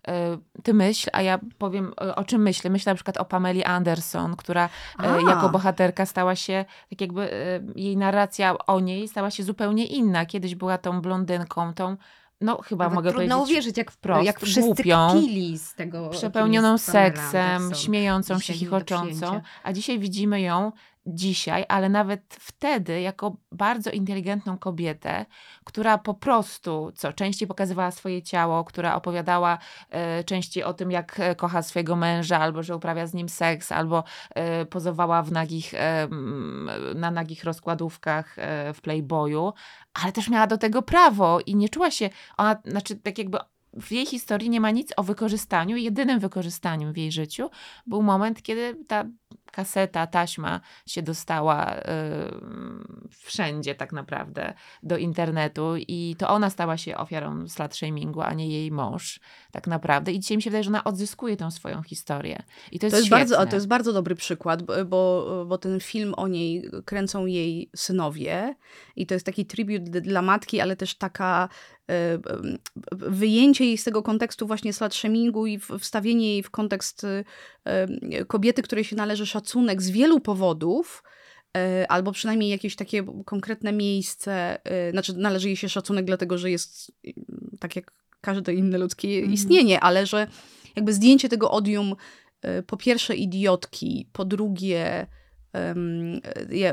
E, 0.08 0.38
ty 0.64 0.74
myśl, 0.74 1.10
a 1.14 1.22
ja 1.22 1.40
powiem 1.58 1.94
e, 2.02 2.16
o 2.16 2.24
czym 2.24 2.42
myślę. 2.42 2.70
Myślę 2.70 2.92
na 2.92 2.96
przykład 2.96 3.18
o 3.18 3.26
Pameli 3.26 3.64
Anderson, 3.64 4.36
która 4.36 4.70
e, 5.00 5.12
a. 5.12 5.30
jako 5.30 5.50
bohaterka 5.50 6.06
stała 6.06 6.36
się, 6.36 6.66
tak 6.90 7.02
jakby 7.02 7.30
jej 7.76 7.98
narracja 7.98 8.58
o 8.58 8.80
niej 8.80 9.08
stała 9.08 9.32
się 9.32 9.44
zupełnie 9.44 9.86
inna. 9.86 10.26
Kiedyś 10.26 10.56
była 10.56 10.78
tą 10.78 11.02
blondynką, 11.02 11.74
tą 11.74 11.98
no 12.42 12.62
chyba 12.62 12.86
Nawet 12.86 12.96
mogę 12.96 13.12
trudno 13.12 13.36
powiedzieć 13.36 13.52
uwierzyć, 13.52 13.78
jak, 13.78 13.92
wprost, 13.92 14.26
jak 14.26 14.40
wszyscy 14.40 14.62
głupią, 14.62 15.22
z 15.58 15.76
tego. 15.76 16.10
Przepełnioną 16.10 16.78
seksem, 16.78 17.76
śmiejącą 17.76 18.40
się, 18.40 18.54
chichoczącą. 18.54 19.42
A 19.64 19.74
dzisiaj 19.74 20.00
widzimy 20.00 20.42
ją 20.42 20.72
dzisiaj, 21.06 21.66
ale 21.70 21.90
nawet 21.90 22.38
wtedy 22.40 23.02
jako 23.02 23.38
bardzo 23.52 23.92
inteligentną 23.92 24.58
kobietę, 24.58 25.26
która 25.64 25.98
po 25.98 26.14
prostu, 26.14 26.92
co 26.96 27.14
częściej 27.14 27.48
pokazywała 27.48 27.92
swoje 27.92 28.22
ciało, 28.22 28.64
która 28.64 28.96
opowiadała 28.96 29.58
e, 29.90 30.24
częściej 30.24 30.64
o 30.64 30.74
tym, 30.74 30.92
jak 30.92 31.20
e, 31.20 31.36
kocha 31.36 31.62
swojego 31.62 31.96
męża, 31.96 32.40
albo 32.40 32.64
że 32.64 32.76
uprawia 32.76 33.08
z 33.08 33.14
nim 33.14 33.30
seks, 33.30 33.72
albo 33.72 34.04
e, 34.30 34.66
pozowała 34.66 35.24
w 35.24 35.32
nagich, 35.32 35.74
e, 35.74 36.08
na 36.96 37.12
nagich 37.12 37.44
rozkładówkach 37.44 38.36
w 38.74 38.82
Playboyu, 38.82 39.54
ale 39.94 40.12
też 40.12 40.30
miała 40.30 40.48
do 40.48 40.58
tego 40.58 40.82
prawo 40.82 41.40
i 41.46 41.56
nie 41.56 41.70
czuła 41.70 41.92
się, 41.92 42.10
ona, 42.38 42.62
znaczy 42.66 42.96
tak 42.96 43.18
jakby 43.18 43.38
w 43.74 43.92
jej 43.92 44.06
historii 44.06 44.50
nie 44.50 44.62
ma 44.62 44.72
nic 44.72 44.94
o 44.98 45.04
wykorzystaniu. 45.04 45.78
Jedynym 45.78 46.20
wykorzystaniem 46.20 46.94
w 46.94 46.98
jej 46.98 47.12
życiu 47.12 47.50
był 47.86 48.02
moment, 48.04 48.42
kiedy 48.42 48.78
ta 48.88 49.06
kaseta, 49.52 50.08
taśma 50.08 50.62
się 50.88 51.02
dostała 51.02 51.78
y, 51.78 51.82
wszędzie 53.10 53.76
tak 53.76 53.94
naprawdę 53.94 54.54
do 54.84 54.98
internetu 54.98 55.76
i 55.78 56.16
to 56.18 56.30
ona 56.30 56.50
stała 56.50 56.78
się 56.78 56.98
ofiarą 56.98 57.48
slut 57.48 57.76
shamingu, 57.76 58.22
a 58.22 58.34
nie 58.34 58.50
jej 58.50 58.72
mąż 58.72 59.20
tak 59.52 59.68
naprawdę. 59.68 60.12
I 60.12 60.20
dzisiaj 60.20 60.38
mi 60.38 60.44
się 60.44 60.50
wydaje, 60.50 60.64
że 60.64 60.70
ona 60.70 60.84
odzyskuje 60.84 61.38
tę 61.38 61.52
swoją 61.52 61.84
historię. 61.84 62.44
I 62.72 62.80
to 62.80 62.86
jest, 62.86 62.94
to 62.94 62.98
jest 62.98 63.10
bardzo, 63.10 63.46
To 63.46 63.56
jest 63.56 63.68
bardzo 63.68 63.94
dobry 63.94 64.16
przykład, 64.16 64.64
bo, 64.86 65.46
bo 65.48 65.58
ten 65.58 65.80
film 65.80 66.14
o 66.18 66.28
niej 66.28 66.70
kręcą 66.86 67.26
jej 67.26 67.70
synowie 67.76 68.56
i 68.96 69.06
to 69.06 69.14
jest 69.14 69.26
taki 69.26 69.46
tribut 69.46 69.84
dla 69.84 70.22
matki, 70.22 70.62
ale 70.62 70.76
też 70.76 70.96
taka 70.96 71.50
wyjęcie 72.92 73.66
jej 73.66 73.78
z 73.78 73.84
tego 73.84 74.04
kontekstu 74.04 74.48
właśnie 74.48 74.74
slut 74.74 74.96
shamingu 74.96 75.46
i 75.46 75.60
wstawienie 75.80 76.34
jej 76.34 76.44
w 76.44 76.50
kontekst 76.50 77.06
e, 77.66 78.26
kobiety, 78.26 78.62
której 78.62 78.84
się 78.84 78.96
należy 78.96 79.26
szacunek 79.26 79.82
z 79.82 79.90
wielu 79.90 80.20
powodów, 80.20 81.04
e, 81.58 81.92
albo 81.92 82.12
przynajmniej 82.12 82.50
jakieś 82.50 82.76
takie 82.76 83.04
konkretne 83.26 83.74
miejsce, 83.74 84.58
znaczy 84.92 85.14
należy 85.18 85.48
jej 85.48 85.58
się 85.58 85.70
szacunek 85.70 86.06
dlatego, 86.06 86.38
że 86.38 86.52
jest 86.52 86.92
tak 87.60 87.76
jak 87.76 87.92
każde 88.22 88.54
inne 88.54 88.78
ludzkie 88.78 89.20
mm. 89.20 89.34
istnienie, 89.34 89.80
ale 89.80 90.06
że 90.06 90.28
jakby 90.76 90.94
zdjęcie 90.94 91.30
tego 91.30 91.52
odium 91.52 91.96
po 92.68 92.78
pierwsze 92.78 93.16
idiotki, 93.16 94.08
po 94.14 94.26
drugie 94.26 95.08
um, 95.54 96.22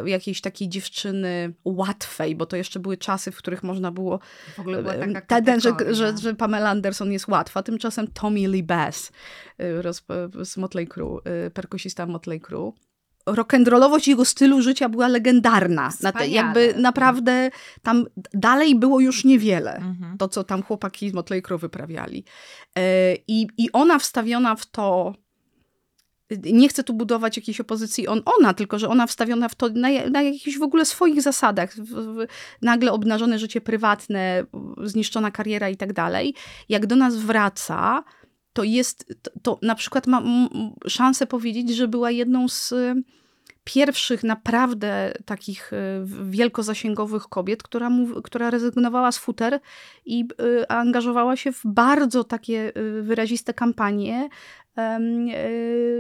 jakiejś 0.07 0.41
takiej 0.41 0.69
dziewczyny 0.69 1.55
łatwej, 1.65 2.37
bo 2.37 2.47
to 2.47 2.57
jeszcze 2.57 2.81
były 2.81 2.97
czasy, 2.97 3.33
w 3.33 3.37
których 3.37 3.63
można 3.63 3.93
było 3.93 4.21
w 4.57 4.59
ogóle 4.59 4.83
była 4.83 4.95
taka 4.95 5.43
ten, 5.43 5.61
że, 5.61 5.73
że, 5.91 6.19
że 6.19 6.35
Pamela 6.35 6.71
Anderson 6.71 7.13
jest 7.13 7.29
łatwa. 7.29 7.63
Tymczasem 7.63 8.07
Tommy 8.07 8.49
Lee 8.49 8.63
Bass 8.63 9.13
y, 9.61 10.45
z 10.45 10.57
Motley 10.57 10.89
Crue, 10.89 11.21
y, 11.47 11.51
perkusista 11.51 12.07
Motley 12.07 12.41
Crue, 12.41 12.73
rock'n'rollowość 13.27 14.09
jego 14.09 14.25
stylu 14.25 14.63
życia 14.63 14.89
była 14.89 15.09
legendarna. 15.09 15.91
Wspaniale. 15.91 16.29
Jakby 16.29 16.75
naprawdę 16.77 17.51
tam 17.83 18.07
dalej 18.35 18.75
było 18.75 19.01
już 19.01 19.25
niewiele. 19.25 19.77
Mhm. 19.77 20.19
To, 20.19 20.29
co 20.29 20.45
tam 20.45 20.63
chłopaki 20.63 21.11
z 21.11 21.13
Motley 21.13 21.43
Crue 21.43 21.59
wyprawiali. 21.59 22.25
E, 22.79 23.15
I, 23.29 23.49
I 23.59 23.73
ona 23.73 23.99
wstawiona 23.99 24.57
w 24.57 24.67
to 24.67 25.15
nie 26.31 26.69
chcę 26.69 26.85
tu 26.85 26.95
budować 26.95 27.37
jakiejś 27.37 27.61
opozycji 27.61 28.09
on-ona, 28.09 28.55
tylko 28.55 28.79
że 28.79 28.89
ona 28.89 29.07
wstawiona 29.07 29.49
w 29.49 29.55
to 29.55 29.69
na, 29.69 29.89
na 30.11 30.23
jakichś 30.23 30.59
w 30.59 30.63
ogóle 30.63 30.85
swoich 30.85 31.23
zasadach. 31.23 31.75
W, 31.75 31.95
w, 31.95 32.27
nagle 32.63 32.93
obnażone 32.93 33.39
życie 33.39 33.61
prywatne, 33.61 34.45
zniszczona 34.83 35.31
kariera 35.31 35.69
i 35.69 35.77
tak 35.77 35.93
dalej. 35.93 36.35
Jak 36.69 36.87
do 36.87 36.97
nas 36.97 37.17
wraca, 37.17 38.05
to 38.53 38.65
jest, 38.65 39.15
to, 39.23 39.31
to 39.43 39.59
na 39.63 39.75
przykład 39.75 40.07
mam 40.07 40.49
szansę 40.87 41.27
powiedzieć, 41.27 41.77
że 41.77 41.89
była 41.89 42.11
jedną 42.11 42.49
z 42.49 42.75
pierwszych 43.75 44.25
naprawdę 44.25 45.15
takich 45.25 45.73
e, 45.73 45.77
wielkozasięgowych 46.31 47.23
kobiet, 47.23 47.63
która, 47.63 47.91
mów, 47.91 48.23
która 48.23 48.51
rezygnowała 48.51 49.13
z 49.13 49.19
futer 49.19 49.61
i 50.07 50.29
y, 50.41 50.69
angażowała 50.69 51.37
się 51.37 51.53
w 51.53 51.61
bardzo 51.65 52.25
takie 52.25 52.73
y, 52.77 53.03
wyraziste 53.03 53.55
kampanie 53.55 54.29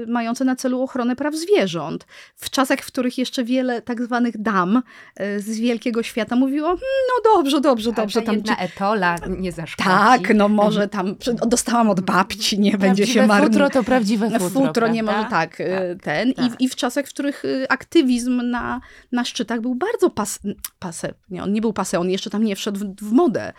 mające 0.06 0.44
na 0.44 0.56
celu 0.56 0.82
ochronę 0.82 1.16
praw 1.16 1.34
zwierząt. 1.34 2.06
W 2.36 2.50
czasach, 2.50 2.78
w 2.78 2.86
których 2.86 3.18
jeszcze 3.18 3.44
wiele 3.44 3.82
tak 3.82 4.02
zwanych 4.02 4.42
dam 4.42 4.82
e, 5.16 5.40
z 5.40 5.58
wielkiego 5.58 6.02
świata 6.02 6.36
mówiło, 6.36 6.66
hmm, 6.66 6.80
no 7.08 7.34
dobrze, 7.34 7.60
dobrze, 7.60 7.92
dobrze. 7.92 8.22
Tam 8.22 8.34
jedna 8.34 8.56
etola 8.56 9.16
nie 9.38 9.52
zaszkodzi. 9.52 9.88
Tak, 9.88 10.34
no 10.34 10.48
może 10.48 10.88
tam, 10.88 11.16
dostałam 11.46 11.90
od 11.90 12.00
babci, 12.00 12.60
nie 12.60 12.78
będzie 12.78 13.06
się 13.06 13.26
marnować. 13.26 13.52
futro 13.52 13.70
to 13.70 13.84
prawdziwe 13.84 14.30
futro, 14.30 14.48
Futro 14.48 14.88
nie 14.88 15.02
może, 15.02 15.24
tak, 15.30 15.60
e, 15.60 15.96
tak 15.96 16.02
ten. 16.02 16.34
Tak. 16.34 16.60
I, 16.60 16.64
I 16.64 16.68
w 16.68 16.76
czasach, 16.76 17.06
w 17.06 17.08
których 17.08 17.42
aktywizm 17.68 18.50
na, 18.50 18.80
na 19.12 19.24
szczytach 19.24 19.60
był 19.60 19.74
bardzo 19.74 20.10
pas, 20.10 20.38
pase, 20.78 21.14
nie, 21.30 21.42
on 21.42 21.52
nie 21.52 21.60
był 21.60 21.72
pase, 21.72 21.98
on 21.98 22.10
jeszcze 22.10 22.30
tam 22.30 22.44
nie 22.44 22.56
wszedł 22.56 22.78
w, 22.78 22.94
w 23.02 23.12
modę. 23.12 23.52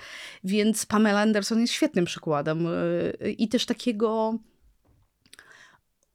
Więc 0.43 0.85
Pamela 0.85 1.19
Anderson 1.19 1.61
jest 1.61 1.73
świetnym 1.73 2.05
przykładem. 2.05 2.67
I 3.37 3.47
też 3.47 3.65
takiego 3.65 4.39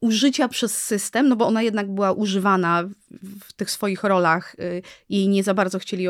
użycia 0.00 0.48
przez 0.48 0.82
system, 0.82 1.28
no 1.28 1.36
bo 1.36 1.46
ona 1.46 1.62
jednak 1.62 1.94
była 1.94 2.12
używana 2.12 2.88
w 3.40 3.52
tych 3.52 3.70
swoich 3.70 4.04
rolach. 4.04 4.54
Y, 4.54 4.82
jej 5.08 5.28
nie 5.28 5.42
za 5.42 5.54
bardzo 5.54 5.78
chcieli 5.78 6.06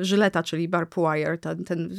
Żyleta, 0.00 0.42
czyli 0.42 0.68
Barb 0.68 0.94
Wire, 0.94 1.38
ten, 1.38 1.64
ten 1.64 1.92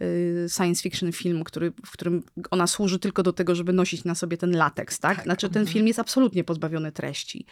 y, 0.00 0.48
science 0.48 0.82
fiction 0.82 1.12
film, 1.12 1.44
który, 1.44 1.72
w 1.86 1.90
którym 1.90 2.22
ona 2.50 2.66
służy 2.66 2.98
tylko 2.98 3.22
do 3.22 3.32
tego, 3.32 3.54
żeby 3.54 3.72
nosić 3.72 4.04
na 4.04 4.14
sobie 4.14 4.36
ten 4.36 4.56
lateks, 4.56 5.00
tak? 5.00 5.16
tak. 5.16 5.24
Znaczy 5.24 5.48
ten 5.48 5.62
mhm. 5.62 5.72
film 5.72 5.86
jest 5.86 5.98
absolutnie 5.98 6.44
pozbawiony 6.44 6.92
treści. 6.92 7.46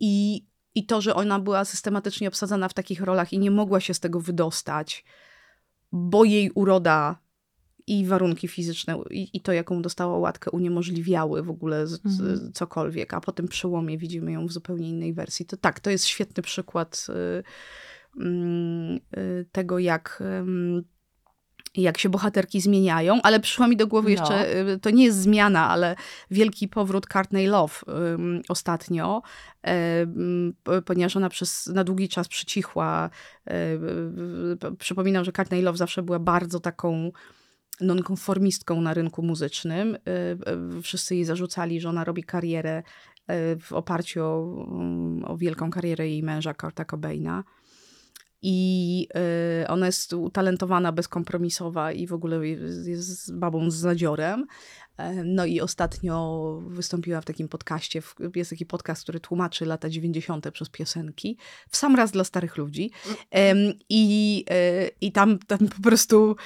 I, 0.00 0.46
I 0.74 0.86
to, 0.86 1.00
że 1.00 1.14
ona 1.14 1.38
była 1.38 1.64
systematycznie 1.64 2.28
obsadzana 2.28 2.68
w 2.68 2.74
takich 2.74 3.00
rolach 3.00 3.32
i 3.32 3.38
nie 3.38 3.50
mogła 3.50 3.80
się 3.80 3.94
z 3.94 4.00
tego 4.00 4.20
wydostać, 4.20 5.04
bo 5.92 6.24
jej 6.24 6.50
uroda 6.50 7.27
i 7.88 8.06
warunki 8.06 8.48
fizyczne 8.48 8.98
i, 9.10 9.30
i, 9.32 9.40
to, 9.40 9.52
jaką 9.52 9.82
dostała 9.82 10.18
łatkę, 10.18 10.50
uniemożliwiały 10.50 11.42
w 11.42 11.50
ogóle 11.50 11.86
z, 11.86 12.00
mhm. 12.06 12.52
cokolwiek, 12.52 13.14
a 13.14 13.20
po 13.20 13.32
tym 13.32 13.48
przełomie 13.48 13.98
widzimy 13.98 14.32
ją 14.32 14.46
w 14.46 14.52
zupełnie 14.52 14.88
innej 14.88 15.12
wersji. 15.14 15.46
To 15.46 15.56
tak, 15.56 15.80
to 15.80 15.90
jest 15.90 16.06
świetny 16.06 16.42
przykład 16.42 17.06
y, 17.08 18.22
y, 19.16 19.46
tego, 19.52 19.78
jak 19.78 20.22
jak 21.74 21.98
się 21.98 22.08
bohaterki 22.08 22.60
zmieniają, 22.60 23.22
ale 23.22 23.40
przyszła 23.40 23.68
mi 23.68 23.76
do 23.76 23.86
głowy 23.86 24.10
jeszcze, 24.10 24.46
no. 24.64 24.78
to 24.78 24.90
nie 24.90 25.04
jest 25.04 25.18
zmiana, 25.18 25.68
ale 25.68 25.96
wielki 26.30 26.68
powrót 26.68 27.06
Courtney 27.06 27.46
Love 27.46 27.74
um, 27.86 28.42
ostatnio, 28.48 29.22
um, 29.64 30.54
ponieważ 30.84 31.16
ona 31.16 31.28
przez, 31.28 31.66
na 31.66 31.84
długi 31.84 32.08
czas 32.08 32.28
przycichła. 32.28 33.10
Um, 33.46 34.76
przypominam, 34.78 35.24
że 35.24 35.32
Courtney 35.32 35.62
Love 35.62 35.78
zawsze 35.78 36.02
była 36.02 36.18
bardzo 36.18 36.60
taką 36.60 37.12
nonkonformistką 37.80 38.80
na 38.80 38.94
rynku 38.94 39.22
muzycznym. 39.22 39.94
Y, 39.94 39.98
y, 40.78 40.82
wszyscy 40.82 41.14
jej 41.14 41.24
zarzucali, 41.24 41.80
że 41.80 41.88
ona 41.88 42.04
robi 42.04 42.24
karierę 42.24 42.78
y, 42.78 43.58
w 43.60 43.72
oparciu 43.72 44.24
o, 44.24 44.66
mm, 44.70 45.24
o 45.24 45.36
wielką 45.36 45.70
karierę 45.70 46.08
jej 46.08 46.22
męża, 46.22 46.54
Kurta 46.54 46.84
Cobaina. 46.84 47.44
I 48.42 49.08
ona 49.68 49.86
jest 49.86 50.12
utalentowana, 50.12 50.92
bezkompromisowa 50.92 51.92
i 51.92 52.06
w 52.06 52.12
ogóle 52.12 52.46
jest 52.84 53.38
babą 53.38 53.70
z 53.70 53.74
zadziorem. 53.74 54.46
No 55.24 55.46
i 55.46 55.60
ostatnio 55.60 56.58
wystąpiła 56.66 57.20
w 57.20 57.24
takim 57.24 57.48
podcaście, 57.48 58.02
jest 58.34 58.50
taki 58.50 58.66
podcast, 58.66 59.02
który 59.02 59.20
tłumaczy 59.20 59.66
lata 59.66 59.88
90. 59.90 60.50
przez 60.50 60.68
piosenki, 60.68 61.38
w 61.70 61.76
sam 61.76 61.96
raz 61.96 62.10
dla 62.10 62.24
starych 62.24 62.56
ludzi. 62.56 62.90
I, 63.88 64.44
e, 64.50 64.88
i 65.00 65.12
tam, 65.12 65.38
tam 65.38 65.58
po 65.58 65.82
prostu 65.82 66.36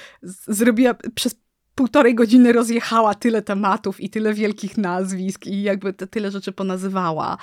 zrobiła 0.47 0.95
przez 1.15 1.35
półtorej 1.75 2.15
godziny 2.15 2.53
rozjechała 2.53 3.15
tyle 3.15 3.41
tematów 3.41 4.01
i 4.01 4.09
tyle 4.09 4.33
wielkich 4.33 4.77
nazwisk 4.77 5.45
i 5.45 5.61
jakby 5.61 5.93
tyle 5.93 6.31
rzeczy 6.31 6.51
ponazywała 6.51 7.37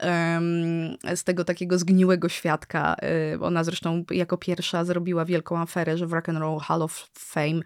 um, 0.00 0.96
z 1.14 1.24
tego 1.24 1.44
takiego 1.44 1.78
zgniłego 1.78 2.28
świadka. 2.28 2.96
Ona 3.40 3.64
zresztą 3.64 4.04
jako 4.10 4.38
pierwsza 4.38 4.84
zrobiła 4.84 5.24
wielką 5.24 5.58
aferę, 5.58 5.98
że 5.98 6.06
w 6.06 6.12
Rock 6.12 6.28
and 6.28 6.38
Roll 6.38 6.60
Hall 6.60 6.82
of 6.82 7.08
Fame 7.18 7.60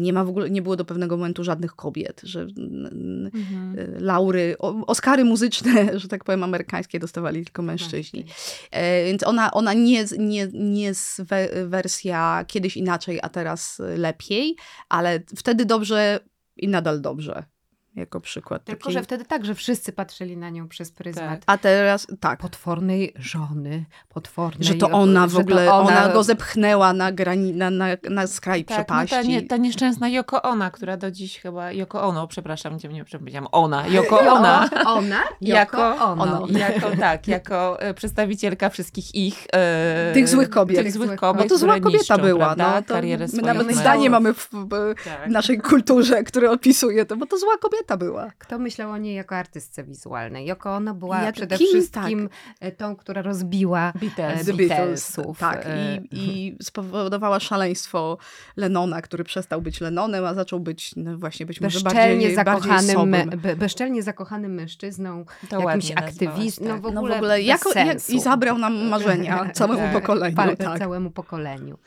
nie 0.00 0.12
ma 0.12 0.24
w 0.24 0.28
ogóle, 0.28 0.50
nie 0.50 0.62
było 0.62 0.76
do 0.76 0.84
pewnego 0.84 1.16
momentu 1.16 1.44
żadnych 1.44 1.76
kobiet, 1.76 2.20
że 2.24 2.40
mhm. 2.40 3.30
E, 3.78 4.00
laury, 4.00 4.56
Oscary 4.86 5.24
muzyczne, 5.24 5.86
że 6.00 6.08
tak 6.08 6.24
powiem, 6.24 6.44
amerykańskie 6.44 6.98
dostawali 6.98 7.44
tylko 7.44 7.62
mężczyźni. 7.62 8.24
E, 8.70 9.04
więc 9.04 9.26
ona, 9.26 9.50
ona 9.52 9.72
nie, 9.72 10.04
nie, 10.18 10.48
nie 10.52 10.82
jest 10.82 11.22
wersja 11.66 12.44
kiedyś 12.46 12.76
inaczej, 12.76 13.18
a 13.22 13.28
teraz 13.28 13.82
lepiej, 13.96 14.56
ale 14.88 15.22
wtedy 15.36 15.64
dobrze 15.64 16.20
i 16.56 16.68
nadal 16.68 17.00
dobrze 17.00 17.55
jako 17.96 18.20
przykład. 18.20 18.64
Tylko, 18.64 18.80
takiej... 18.80 18.92
że 18.92 19.02
wtedy 19.02 19.24
tak, 19.24 19.44
że 19.44 19.54
wszyscy 19.54 19.92
patrzyli 19.92 20.36
na 20.36 20.50
nią 20.50 20.68
przez 20.68 20.92
pryzmat. 20.92 21.30
Tak. 21.30 21.42
A 21.46 21.58
teraz 21.58 22.06
tak. 22.20 22.40
Potwornej 22.40 23.12
żony, 23.16 23.84
potwornej... 24.08 24.64
Że 24.68 24.74
to 24.74 24.90
ona 24.90 25.26
w 25.26 25.36
ogóle, 25.36 25.72
ona... 25.72 26.04
ona... 26.04 26.12
go 26.12 26.22
zepchnęła 26.22 26.92
na, 26.92 27.12
grani, 27.12 27.52
na, 27.52 27.70
na, 27.70 27.86
na 28.10 28.26
skraj 28.26 28.64
tak, 28.64 28.76
przepaści. 28.76 29.16
No 29.16 29.22
ta, 29.22 29.28
nie, 29.28 29.42
ta 29.42 29.56
nieszczęsna 29.56 30.08
Yoko 30.08 30.42
Ona, 30.42 30.70
która 30.70 30.96
do 30.96 31.10
dziś 31.10 31.40
chyba... 31.40 31.72
Yoko 31.72 32.02
Ono, 32.02 32.28
przepraszam, 32.28 32.76
nie, 32.90 33.04
powiedziałam 33.04 33.48
ona. 33.52 33.86
Yoko 33.86 34.20
Ona. 34.36 34.70
ona? 34.86 35.22
jako, 35.40 35.96
ono. 35.96 36.46
Jako, 36.50 36.96
tak, 37.00 37.28
jako 37.28 37.80
e, 37.80 37.94
przedstawicielka 37.94 38.70
wszystkich 38.70 39.14
ich... 39.14 39.46
E, 39.52 40.10
tych 40.14 40.28
złych 40.28 40.50
kobiet. 40.50 40.82
Tych 40.82 40.92
złych 40.92 41.16
kobiet, 41.16 41.42
No 41.42 41.48
to 41.48 41.58
zła 41.58 41.80
kobieta 41.80 41.98
niszczą, 41.98 42.18
była. 42.18 42.54
No, 42.58 42.82
to 42.82 42.94
karierę 42.94 43.26
my 43.32 43.42
nawet 43.42 43.76
zdanie 43.76 44.10
mamy 44.10 44.34
w, 44.34 44.48
w 44.52 44.94
tak. 45.04 45.28
naszej 45.28 45.58
kulturze, 45.58 46.24
które 46.24 46.50
opisuje 46.50 47.04
to, 47.04 47.16
bo 47.16 47.26
to 47.26 47.38
zła 47.38 47.58
kobieta 47.58 47.85
kobieta 47.86 47.96
była. 47.96 48.30
Kto 48.38 48.58
myślał 48.58 48.90
o 48.90 48.98
niej 48.98 49.14
jako 49.14 49.36
artystce 49.36 49.84
wizualnej? 49.84 50.46
Jako 50.46 50.74
ona 50.74 50.94
była 50.94 51.22
Jak 51.22 51.34
przede 51.34 51.58
kim, 51.58 51.66
wszystkim 51.68 52.28
tak. 52.60 52.74
tą, 52.76 52.96
która 52.96 53.22
rozbiła 53.22 53.92
Beatles. 54.00 54.50
Beatlesów. 54.56 55.38
Tak, 55.38 55.66
I, 56.10 56.18
i 56.18 56.56
spowodowała 56.62 57.40
szaleństwo 57.40 58.18
Lenona, 58.56 59.02
który 59.02 59.24
przestał 59.24 59.62
być 59.62 59.80
Lenonem, 59.80 60.24
a 60.24 60.34
zaczął 60.34 60.60
być 60.60 60.96
no 60.96 61.18
właśnie 61.18 61.46
być 61.46 61.60
może 61.60 61.80
bardziej, 61.80 62.34
zakochanym, 62.34 63.10
bardziej 63.10 63.56
bezczelnie 63.56 64.02
zakochanym 64.02 64.54
mężczyzną, 64.54 65.24
to 65.48 65.60
jakimś 65.60 65.90
aktywistą. 65.90 66.64
Tak. 66.64 66.74
No 66.74 66.80
w 66.80 66.86
ogóle, 66.86 67.08
no 67.08 67.14
w 67.14 67.16
ogóle 67.16 67.42
jako, 67.42 67.78
jak, 67.78 68.10
I 68.10 68.20
zabrał 68.20 68.58
nam 68.58 68.88
marzenia 68.88 69.48
całemu 69.54 69.82
tak, 69.82 69.92
pokoleniu. 69.92 70.36
Tak. 70.56 70.78
Całemu 70.78 71.10
pokoleniu. 71.10 71.78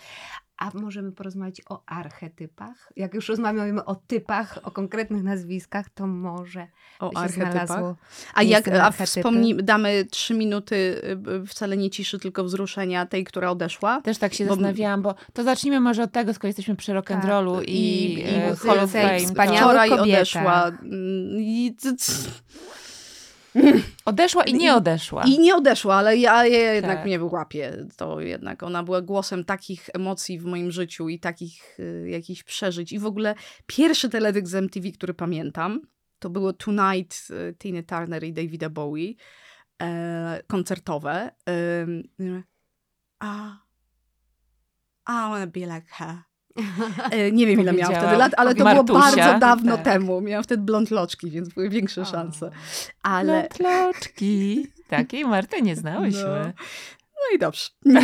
A 0.59 0.71
możemy 0.73 1.11
porozmawiać 1.11 1.61
o 1.69 1.83
archetypach? 1.85 2.93
Jak 2.95 3.13
już 3.13 3.29
rozmawiamy 3.29 3.85
o 3.85 3.95
typach, 3.95 4.59
o 4.63 4.71
konkretnych 4.71 5.23
nazwiskach, 5.23 5.89
to 5.89 6.07
może 6.07 6.67
o 6.99 7.17
archetypach. 7.17 7.95
A 8.33 8.43
jak 8.43 8.67
a 8.67 8.91
wspomni, 8.91 9.55
damy 9.55 10.05
trzy 10.11 10.33
minuty 10.33 10.75
y, 11.43 11.45
wcale 11.45 11.77
nie 11.77 11.89
ciszy, 11.89 12.19
tylko 12.19 12.43
wzruszenia 12.43 13.05
tej, 13.05 13.23
która 13.23 13.51
odeszła? 13.51 14.01
Też 14.01 14.17
tak 14.17 14.33
się 14.33 14.45
bo... 14.45 14.49
zastanawiałam, 14.49 15.01
bo 15.01 15.15
to 15.33 15.43
zacznijmy 15.43 15.79
może 15.79 16.03
od 16.03 16.11
tego, 16.11 16.33
skoro 16.33 16.47
jesteśmy 16.47 16.75
przy 16.75 16.91
rock'n'rollu 16.91 17.59
tak. 17.59 17.69
i, 17.69 18.13
i, 18.13 18.19
i 18.19 18.25
e, 18.25 18.55
Hall 18.55 18.79
of 18.79 18.91
Fame. 18.91 19.19
Wczoraj 19.19 19.89
kobieta. 19.89 20.03
odeszła. 20.03 20.67
Mm, 20.67 21.41
I... 21.41 21.75
Odeszła 24.05 24.43
i 24.43 24.53
nie 24.53 24.75
odeszła. 24.75 25.23
I, 25.23 25.39
nie 25.39 25.55
odeszła, 25.55 25.95
ale 25.95 26.17
ja, 26.17 26.45
ja 26.45 26.73
jednak 26.73 26.97
tak. 26.97 27.05
mnie 27.05 27.19
wyłapię. 27.19 27.87
To 27.97 28.21
jednak 28.21 28.63
ona 28.63 28.83
była 28.83 29.01
głosem 29.01 29.43
takich 29.43 29.89
emocji 29.93 30.39
w 30.39 30.45
moim 30.45 30.71
życiu 30.71 31.09
i 31.09 31.19
takich 31.19 31.79
y, 31.79 32.09
jakichś 32.09 32.43
przeżyć. 32.43 32.91
I 32.91 32.99
w 32.99 33.05
ogóle 33.05 33.35
pierwszy 33.65 34.09
teledysk 34.09 34.47
z 34.47 34.55
MTV, 34.55 34.91
który 34.91 35.13
pamiętam, 35.13 35.81
to 36.19 36.29
było 36.29 36.53
Tonight 36.53 37.27
e, 37.29 37.53
Tina 37.53 37.83
Turner 37.83 38.23
i 38.23 38.33
Davida 38.33 38.69
Bowie 38.69 39.13
e, 39.81 40.43
koncertowe. 40.47 41.31
E, 41.49 41.85
a, 43.19 43.57
I 45.07 45.29
wanna 45.29 45.47
be 45.47 45.59
like 45.59 45.87
her. 45.87 46.28
E, 47.11 47.31
nie 47.31 47.47
wiem, 47.47 47.61
ile 47.61 47.73
miałam 47.73 47.95
wtedy 47.95 48.17
lat, 48.17 48.31
ale 48.37 48.55
to 48.55 48.63
Martusia. 48.63 48.83
było 48.83 48.99
bardzo 48.99 49.39
dawno 49.39 49.75
Tak. 49.75 49.85
temu. 49.85 50.21
Miałam 50.21 50.43
wtedy 50.43 50.63
blond 50.63 50.91
loczki, 50.91 51.31
więc 51.31 51.49
były 51.49 51.69
większe 51.69 52.05
szanse. 52.05 52.51
Ale, 53.03 53.41
Lotloczki. 53.41 54.67
Takiej 54.87 55.25
Marty 55.25 55.61
nie 55.61 55.75
znałyśmy. 55.75 56.53
no 57.15 57.35
i 57.35 57.39
dobrze. 57.39 57.69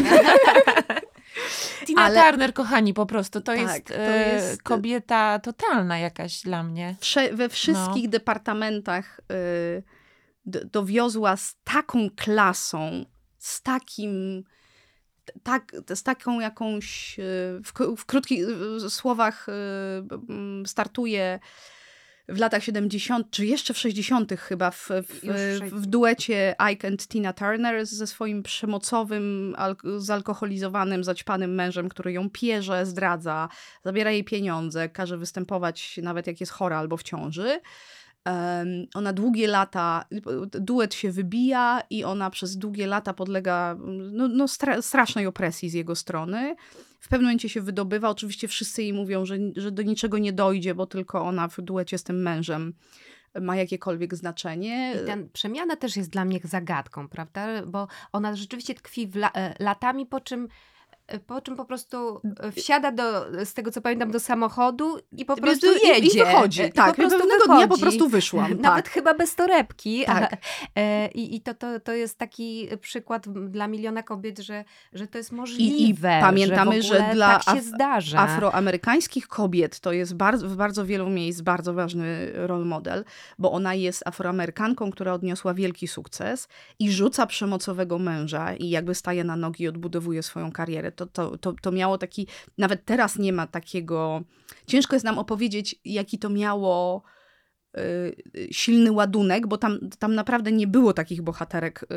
Tina 1.85 2.01
Ale- 2.01 2.23
Turner, 2.23 2.53
kochani, 2.53 2.93
po 2.93 3.05
prostu 3.05 3.41
to, 3.41 3.51
Tak, 3.51 3.59
jest, 3.61 3.85
to 3.87 3.95
e, 3.95 4.33
jest- 4.33 4.63
kobieta 4.63 5.39
totalna 5.39 5.99
jakaś 5.99 6.41
dla 6.41 6.63
mnie. 6.63 6.95
Wsze, 6.99 7.33
we 7.33 7.49
wszystkich 7.49 8.09
departamentach 8.09 9.21
y, 9.31 9.83
dowiozła 10.45 11.37
z 11.37 11.55
taką 11.63 12.09
klasą, 12.15 13.05
z 13.37 13.61
takim, 13.61 14.43
tak, 15.43 15.75
z 15.95 16.03
taką 16.03 16.39
jakąś, 16.39 17.19
y, 17.19 17.61
w, 17.63 17.73
w 17.97 18.05
krótkich 18.05 18.45
słowach 18.89 19.49
y, 19.49 19.51
mm, 20.29 20.65
startuje 20.65 21.39
w 22.29 22.39
latach 22.39 22.63
70, 22.63 23.31
czy 23.31 23.45
jeszcze 23.45 23.73
w 23.73 23.77
60. 23.77 24.39
chyba, 24.39 24.71
w, 24.71 24.89
w, 24.89 25.21
w 25.71 25.85
duecie 25.85 26.55
Ike 26.71 26.87
and 26.87 27.07
Tina 27.07 27.33
Turner 27.33 27.85
ze 27.85 28.07
swoim 28.07 28.43
przemocowym, 28.43 29.55
al, 29.57 29.75
zalkoholizowanym, 29.97 31.03
zaćpanym 31.03 31.55
mężem, 31.55 31.89
który 31.89 32.11
ją 32.11 32.29
pierze, 32.29 32.85
zdradza, 32.85 33.49
zabiera 33.83 34.11
jej 34.11 34.23
pieniądze, 34.23 34.89
każe 34.89 35.17
występować 35.17 35.99
nawet 36.03 36.27
jak 36.27 36.39
jest 36.39 36.51
chora 36.51 36.77
albo 36.79 36.97
w 36.97 37.03
ciąży. 37.03 37.59
Ona 38.93 39.13
długie 39.13 39.47
lata, 39.47 40.05
duet 40.51 40.93
się 40.93 41.11
wybija 41.11 41.81
i 41.89 42.03
ona 42.03 42.29
przez 42.29 42.57
długie 42.57 42.87
lata 42.87 43.13
podlega 43.13 43.77
no, 44.11 44.27
no 44.27 44.47
stra 44.47 44.81
strasznej 44.81 45.27
opresji 45.27 45.69
z 45.69 45.73
jego 45.73 45.95
strony. 45.95 46.55
W 46.99 47.07
pewnym 47.07 47.25
momencie 47.25 47.49
się 47.49 47.61
wydobywa. 47.61 48.09
Oczywiście 48.09 48.47
wszyscy 48.47 48.83
jej 48.83 48.93
mówią, 48.93 49.25
że, 49.25 49.37
że 49.55 49.71
do 49.71 49.83
niczego 49.83 50.17
nie 50.17 50.33
dojdzie, 50.33 50.75
bo 50.75 50.85
tylko 50.85 51.21
ona 51.21 51.47
w 51.47 51.61
duecie 51.61 51.97
z 51.97 52.03
tym 52.03 52.21
mężem 52.21 52.73
ma 53.41 53.55
jakiekolwiek 53.55 54.15
znaczenie. 54.15 54.93
I 55.03 55.07
ta 55.07 55.17
przemiana 55.33 55.75
też 55.75 55.97
jest 55.97 56.09
dla 56.09 56.25
mnie 56.25 56.39
zagadką, 56.43 57.07
prawda? 57.07 57.65
Bo 57.65 57.87
ona 58.11 58.35
rzeczywiście 58.35 58.73
tkwi 58.73 59.11
la 59.15 59.31
e, 59.31 59.55
latami, 59.59 60.05
po 60.05 60.21
czym 60.21 60.47
po 61.27 61.41
czym 61.41 61.55
po 61.55 61.65
prostu 61.65 62.21
e, 62.39 62.51
wsiada 62.51 62.91
do, 62.91 63.25
z 63.45 63.53
tego 63.53 63.71
co 63.71 63.81
pamiętam, 63.81 64.11
do 64.11 64.19
samochodu 64.19 64.97
i 65.17 65.25
po 65.25 65.35
prostu 65.35 65.67
I- 65.83 65.87
jedzie. 65.87 66.21
I 66.21 66.25
wychodzi. 66.25 66.61
I 66.61 66.71
tak, 66.71 66.87
po 66.95 67.01
prostu 67.01 67.19
pewnego 67.19 67.45
dnia 67.45 67.55
po 67.55 67.61
wychodzi. 67.61 67.81
prostu 67.81 68.09
wyszłam. 68.09 68.61
Nawet 68.61 68.85
tak. 68.85 68.89
chyba 68.89 69.13
bez 69.13 69.35
torebki. 69.35 70.05
Tak. 70.05 70.35
E, 70.75 71.07
I 71.07 71.35
i 71.35 71.41
to, 71.41 71.53
to, 71.53 71.79
to 71.79 71.91
jest 71.91 72.17
taki 72.17 72.67
przykład 72.81 73.29
dla 73.49 73.67
miliona 73.67 74.03
kobiet, 74.03 74.39
że, 74.39 74.63
że 74.93 75.07
to 75.07 75.17
jest 75.17 75.31
możliwe. 75.31 76.17
pamiętamy, 76.21 76.81
że, 76.81 76.87
że 76.97 77.09
dla 77.13 77.39
tak 77.39 77.43
się 77.43 77.61
Af- 77.61 77.63
zdarza. 77.63 78.19
afroamerykańskich 78.19 79.27
kobiet 79.27 79.79
to 79.79 79.91
jest 79.91 80.15
bardzo, 80.15 80.47
w 80.49 80.55
bardzo 80.55 80.85
wielu 80.85 81.09
miejsc 81.09 81.41
bardzo 81.41 81.73
ważny 81.73 82.31
role 82.33 82.65
model, 82.65 83.05
bo 83.39 83.51
ona 83.51 83.73
jest 83.73 84.07
afroamerykanką, 84.07 84.91
która 84.91 85.13
odniosła 85.13 85.53
wielki 85.53 85.87
sukces 85.87 86.47
i 86.79 86.91
rzuca 86.91 87.25
przemocowego 87.25 87.99
męża 87.99 88.53
i 88.53 88.69
jakby 88.69 88.95
staje 88.95 89.23
na 89.23 89.35
nogi 89.35 89.63
i 89.63 89.67
odbudowuje 89.67 90.23
swoją 90.23 90.51
karierę. 90.51 90.91
To, 90.95 91.05
to, 91.05 91.37
to, 91.37 91.53
to 91.61 91.71
miało 91.71 91.97
taki, 91.97 92.27
nawet 92.57 92.85
teraz 92.85 93.17
nie 93.17 93.33
ma 93.33 93.47
takiego, 93.47 94.21
ciężko 94.67 94.95
jest 94.95 95.05
nam 95.05 95.19
opowiedzieć, 95.19 95.75
jaki 95.85 96.19
to 96.19 96.29
miało 96.29 97.03
silny 98.51 98.91
ładunek, 98.91 99.47
bo 99.47 99.57
tam, 99.57 99.79
tam 99.99 100.15
naprawdę 100.15 100.51
nie 100.51 100.67
było 100.67 100.93
takich 100.93 101.21
bohaterek, 101.21 101.83
y, 101.83 101.95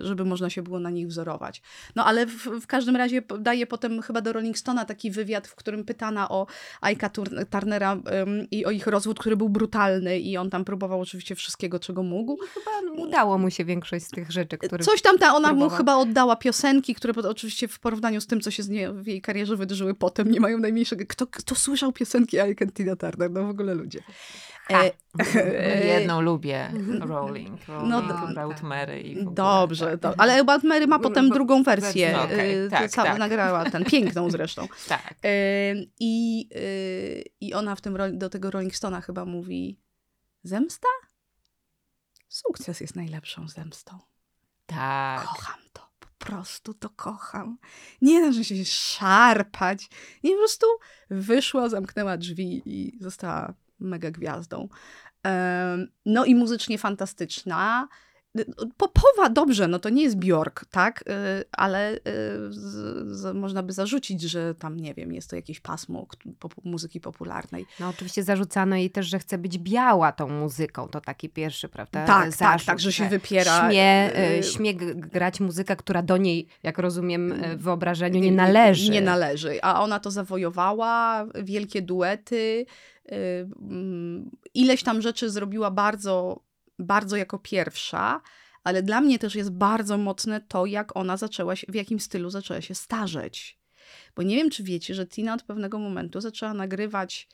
y, 0.00 0.06
żeby 0.06 0.24
można 0.24 0.50
się 0.50 0.62
było 0.62 0.80
na 0.80 0.90
nich 0.90 1.06
wzorować. 1.08 1.62
No 1.96 2.04
ale 2.04 2.26
w, 2.26 2.48
w 2.60 2.66
każdym 2.66 2.96
razie 2.96 3.22
daje 3.40 3.66
potem 3.66 4.02
chyba 4.02 4.20
do 4.20 4.32
Rolling 4.32 4.58
Stona 4.58 4.84
taki 4.84 5.10
wywiad, 5.10 5.46
w 5.46 5.54
którym 5.54 5.84
pytana 5.84 6.28
o 6.28 6.46
Aika 6.80 7.08
Tur- 7.08 7.46
Turnera 7.50 7.96
i 8.50 8.64
o 8.64 8.70
ich 8.70 8.86
rozwód, 8.86 9.18
który 9.18 9.36
był 9.36 9.48
brutalny 9.48 10.18
i 10.18 10.36
on 10.36 10.50
tam 10.50 10.64
próbował 10.64 11.00
oczywiście 11.00 11.34
wszystkiego, 11.34 11.78
czego 11.78 12.02
mógł. 12.02 12.34
I 12.34 12.48
chyba 12.48 13.02
udało 13.02 13.38
mu 13.38 13.50
się 13.50 13.64
większość 13.64 14.04
z 14.04 14.10
tych 14.10 14.30
rzeczy, 14.30 14.58
które... 14.58 14.84
Coś 14.84 15.02
tam 15.02 15.18
ta, 15.18 15.34
ona 15.34 15.52
mu 15.52 15.68
chyba 15.68 15.96
oddała 15.96 16.36
piosenki, 16.36 16.94
które 16.94 17.14
oczywiście 17.28 17.68
w 17.68 17.78
porównaniu 17.78 18.20
z 18.20 18.26
tym, 18.26 18.40
co 18.40 18.50
się 18.50 18.62
z 18.62 18.68
nie, 18.68 18.92
w 18.92 19.06
jej 19.06 19.20
karierze 19.20 19.56
wydarzyły 19.56 19.94
potem, 19.94 20.30
nie 20.30 20.40
mają 20.40 20.58
najmniejszego... 20.58 21.04
Kto, 21.08 21.26
kto 21.26 21.54
słyszał 21.54 21.92
piosenki 21.92 22.40
and 22.40 22.74
Tina 22.74 22.96
Turner? 22.96 23.30
No 23.30 23.44
w 23.44 23.50
ogóle 23.50 23.74
ludzie. 23.74 24.00
Ha. 24.72 24.82
E, 25.36 25.86
Jedną 25.86 26.20
lubię. 26.20 26.72
Rolling. 27.00 27.66
Rolling 27.68 27.90
No 27.90 28.02
no, 28.02 28.14
About 28.14 28.62
Mary. 28.62 29.00
I 29.00 29.24
Dobrze, 29.24 29.98
tak. 29.98 30.14
to, 30.14 30.20
ale 30.20 30.40
About 30.40 30.64
Mary 30.64 30.86
ma 30.86 30.98
potem 30.98 31.30
drugą 31.30 31.62
wersję. 31.62 32.12
wersję, 32.12 32.34
okej, 32.34 32.64
y, 32.66 32.70
tak, 32.70 32.92
tak. 32.92 33.18
Nagrała 33.18 33.70
ten, 33.70 33.84
piękną 33.84 34.30
zresztą. 34.30 34.68
Tak. 34.88 35.14
Y, 35.24 35.88
I, 36.00 36.48
y, 36.56 37.24
I 37.40 37.54
ona 37.54 37.76
w 37.76 37.80
tym, 37.80 37.98
do 38.12 38.30
tego 38.30 38.50
Rolling 38.50 38.76
Stona 38.76 39.00
chyba 39.00 39.24
mówi 39.24 39.80
zemsta? 40.42 40.88
Sukces 42.28 42.80
jest 42.80 42.96
najlepszą 42.96 43.48
zemstą. 43.48 43.98
Tak. 44.66 45.20
Kocham 45.20 45.60
to, 45.72 45.88
po 46.00 46.26
prostu 46.26 46.74
to 46.74 46.90
kocham. 46.90 47.58
Nie 48.02 48.20
da 48.20 48.44
się 48.44 48.64
szarpać. 48.64 49.88
Nie, 50.24 50.30
po 50.30 50.38
prostu 50.38 50.66
wyszła, 51.10 51.68
zamknęła 51.68 52.16
drzwi 52.16 52.62
i 52.64 52.98
została 53.00 53.54
mega 53.78 54.10
gwiazdą. 54.10 54.68
No 56.06 56.24
i 56.24 56.34
muzycznie 56.34 56.78
fantastyczna. 56.78 57.88
Popowa, 58.76 59.30
dobrze, 59.30 59.68
no 59.68 59.78
to 59.78 59.88
nie 59.88 60.02
jest 60.02 60.16
Bjork, 60.16 60.64
tak? 60.70 61.04
Y, 61.08 61.44
Ale 61.52 61.94
y, 61.94 62.00
z, 62.50 62.60
z, 63.16 63.36
można 63.36 63.62
by 63.62 63.72
zarzucić, 63.72 64.22
że 64.22 64.54
tam, 64.54 64.76
nie 64.80 64.94
wiem, 64.94 65.12
jest 65.12 65.30
to 65.30 65.36
jakieś 65.36 65.60
pasmo 65.60 66.06
muzyki 66.64 67.00
popularnej. 67.00 67.66
No 67.80 67.88
oczywiście 67.88 68.22
zarzucano 68.22 68.76
jej 68.76 68.90
też, 68.90 69.06
że 69.06 69.18
chce 69.18 69.38
być 69.38 69.58
biała 69.58 70.12
tą 70.12 70.28
muzyką. 70.28 70.88
To 70.88 71.00
taki 71.00 71.28
pierwszy, 71.28 71.68
prawda? 71.68 72.06
Tak, 72.06 72.22
tak, 72.24 72.32
zarzut, 72.32 72.66
tak, 72.66 72.80
że 72.80 72.92
się 72.92 73.08
wypiera. 73.08 73.70
Śmie, 73.70 74.10
y, 74.38 74.42
śmie 74.42 74.74
grać 74.94 75.40
muzykę, 75.40 75.76
która 75.76 76.02
do 76.02 76.16
niej, 76.16 76.46
jak 76.62 76.78
rozumiem, 76.78 77.34
w 77.56 77.62
wyobrażeniu 77.62 78.20
Nie- 78.20 78.32
należy. 78.32 78.90
Nie 78.90 79.00
należy. 79.00 79.62
A 79.62 79.82
ona 79.82 80.00
to 80.00 80.10
zawojowała, 80.10 81.26
wielkie 81.42 81.82
duety. 81.82 82.66
mm, 83.08 84.30
Ileś 84.54 84.82
tam 84.82 85.02
rzeczy 85.02 85.30
zrobiła 85.30 85.70
bardzo, 85.70 86.40
bardzo 86.78 87.16
jako 87.16 87.38
pierwsza, 87.38 88.20
ale 88.64 88.82
dla 88.82 89.00
mnie 89.00 89.18
też 89.18 89.34
jest 89.34 89.50
bardzo 89.50 89.98
mocne 89.98 90.40
to, 90.40 90.66
jak 90.66 90.96
ona 90.96 91.16
zaczęła 91.16 91.56
się, 91.56 91.66
w 91.72 91.74
jakim 91.74 92.00
stylu 92.00 92.30
zaczęła 92.30 92.60
się 92.60 92.74
starzeć. 92.74 93.58
Bo 94.16 94.22
nie 94.22 94.36
wiem, 94.36 94.50
czy 94.50 94.62
wiecie, 94.62 94.94
że 94.94 95.06
Tina 95.06 95.34
od 95.34 95.42
pewnego 95.42 95.78
momentu 95.78 96.20
zaczęła 96.20 96.54
nagrywać 96.54 97.28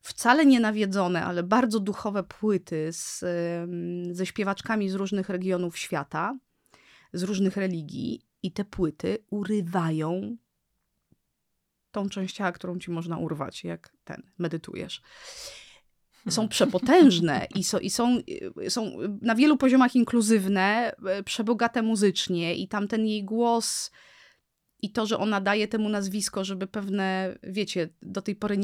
wcale 0.00 0.46
nie 0.46 0.60
nawiedzone, 0.60 1.24
ale 1.24 1.42
bardzo 1.42 1.80
duchowe 1.80 2.22
płyty 2.22 2.88
z, 2.92 3.24
ze 4.16 4.26
śpiewaczkami 4.26 4.88
z 4.88 4.94
różnych 4.94 5.28
regionów 5.28 5.78
świata, 5.78 6.38
z 7.12 7.22
różnych 7.22 7.56
religii 7.56 8.26
i 8.42 8.52
te 8.52 8.64
płyty 8.64 9.18
urywają 9.30 10.36
tą 11.90 12.08
część 12.08 12.34
ciała, 12.34 12.52
którą 12.52 12.78
ci 12.78 12.90
można 12.90 13.18
urwać, 13.18 13.64
jak 13.64 13.92
ten, 14.04 14.22
medytujesz. 14.38 15.02
Są 16.28 16.48
przepotężne 16.48 17.46
i, 17.54 17.64
so, 17.64 17.78
i 17.78 17.90
są, 17.90 18.18
y, 18.62 18.70
są 18.70 18.92
na 19.22 19.34
wielu 19.34 19.56
poziomach 19.56 19.94
inkluzywne, 19.94 20.92
y, 21.18 21.22
przebogate 21.22 21.82
muzycznie 21.82 22.54
i 22.54 22.68
tamten 22.68 23.06
jej 23.06 23.24
głos 23.24 23.90
i 24.82 24.92
to, 24.92 25.06
że 25.06 25.18
ona 25.18 25.40
daje 25.40 25.68
temu 25.68 25.88
nazwisko, 25.88 26.44
żeby 26.44 26.66
pewne, 26.66 27.38
wiecie, 27.42 27.88
do 28.02 28.22
tej 28.22 28.36
pory 28.36 28.58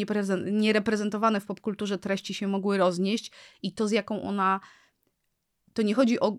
niereprezentowane 0.45 1.41
w 1.41 1.47
popkulturze 1.47 1.99
treści 1.99 2.35
się 2.35 2.49
mogły 2.49 2.79
roznieść 2.79 3.33
i 3.63 3.73
to, 3.73 3.89
z 3.89 3.91
jaką 3.91 4.23
ona 4.23 4.61
to 5.73 5.83
nie 5.83 5.95
chodzi 5.95 6.21
o 6.21 6.37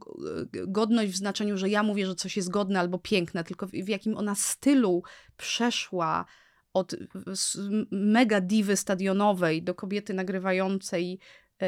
godność 0.67 1.11
w 1.11 1.17
znaczeniu, 1.17 1.57
że 1.57 1.69
ja 1.69 1.83
mówię, 1.83 2.05
że 2.05 2.15
coś 2.15 2.37
jest 2.37 2.49
godne 2.49 2.79
albo 2.79 2.99
piękne, 2.99 3.43
tylko 3.43 3.67
w 3.67 3.89
jakim 3.89 4.17
ona 4.17 4.35
stylu 4.35 5.03
przeszła 5.37 6.25
od 6.73 6.95
mega 7.91 8.41
diwy 8.41 8.77
stadionowej 8.77 9.63
do 9.63 9.75
kobiety 9.75 10.13
nagrywającej 10.13 11.19
e, 11.61 11.67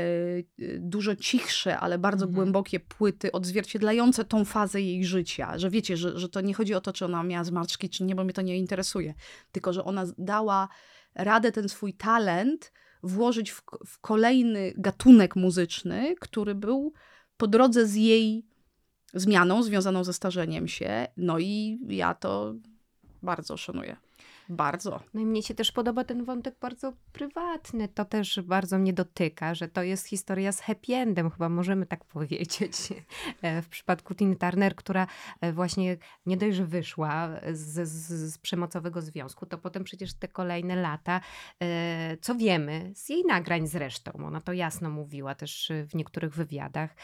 dużo 0.80 1.16
cichsze, 1.16 1.80
ale 1.80 1.98
bardzo 1.98 2.26
Mhm. 2.26 2.36
głębokie 2.36 2.80
płyty 2.80 3.32
odzwierciedlające 3.32 4.26
tą 4.26 4.46
fazę 4.46 4.82
jej 4.82 5.06
życia. 5.06 5.58
Że 5.58 5.70
wiecie, 5.70 5.98
że, 5.98 6.20
że 6.20 6.30
to 6.30 6.42
nie 6.42 6.54
chodzi 6.54 6.74
o 6.74 6.82
to, 6.82 6.94
czy 6.94 7.06
ona 7.06 7.24
miała 7.24 7.44
zmarszczki, 7.44 7.90
czy 7.90 8.04
nie, 8.04 8.16
bo 8.16 8.24
mnie 8.24 8.34
to 8.34 8.42
nie 8.42 8.58
interesuje. 8.58 9.14
Tylko, 9.52 9.74
że 9.74 9.84
ona 9.84 10.06
dała 10.18 10.68
radę 11.16 11.52
ten 11.52 11.70
swój 11.70 11.94
talent 11.94 12.72
włożyć 13.04 13.52
w, 13.52 13.62
w 13.86 14.00
kolejny 14.00 14.74
gatunek 14.78 15.36
muzyczny, 15.36 16.16
który 16.20 16.56
był 16.56 16.94
po 17.38 17.48
drodze 17.48 17.88
z 17.88 17.96
jej 17.96 18.46
zmianą 19.14 19.64
związaną 19.64 20.04
ze 20.04 20.14
starzeniem 20.14 20.68
się. 20.68 21.08
No 21.18 21.40
i 21.40 21.80
ja 21.88 22.14
to 22.14 22.56
bardzo 23.24 23.58
szanuję. 23.58 23.98
Bardzo. 24.50 25.00
No 25.14 25.22
i 25.22 25.26
mnie 25.26 25.44
się 25.44 25.54
też 25.54 25.72
podoba 25.72 26.04
ten 26.04 26.26
wątek 26.26 26.56
bardzo 26.62 26.94
prywatny. 27.12 27.88
To 27.88 28.06
też 28.06 28.40
bardzo 28.44 28.78
mnie 28.78 28.94
dotyka, 28.94 29.56
że 29.56 29.68
to 29.68 29.84
jest 29.84 30.08
historia 30.08 30.52
z 30.52 30.60
happy 30.60 30.94
endem, 30.94 31.32
chyba 31.32 31.50
możemy 31.50 31.86
tak 31.86 32.06
powiedzieć. 32.16 32.76
E, 33.42 33.62
w 33.62 33.70
przypadku 33.70 34.16
Tiny 34.16 34.36
Turner, 34.36 34.76
która 34.76 35.08
e, 35.42 35.54
właśnie 35.54 35.98
nie 36.26 36.38
dość, 36.38 36.58
że 36.58 36.66
wyszła 36.66 37.30
z, 37.52 37.90
z, 37.90 38.34
z 38.34 38.38
przemocowego 38.38 39.02
związku, 39.02 39.46
to 39.46 39.58
potem 39.58 39.84
przecież 39.84 40.14
te 40.14 40.28
kolejne 40.28 40.76
lata, 40.76 41.22
e, 41.60 42.18
co 42.18 42.36
wiemy 42.36 42.92
z 42.96 43.10
jej 43.10 43.26
nagrań 43.26 43.68
zresztą, 43.68 44.12
ona 44.26 44.42
to 44.42 44.54
jasno 44.54 44.90
mówiła 44.90 45.36
też 45.36 45.72
w 45.90 45.96
niektórych 45.96 46.34
wywiadach, 46.34 46.96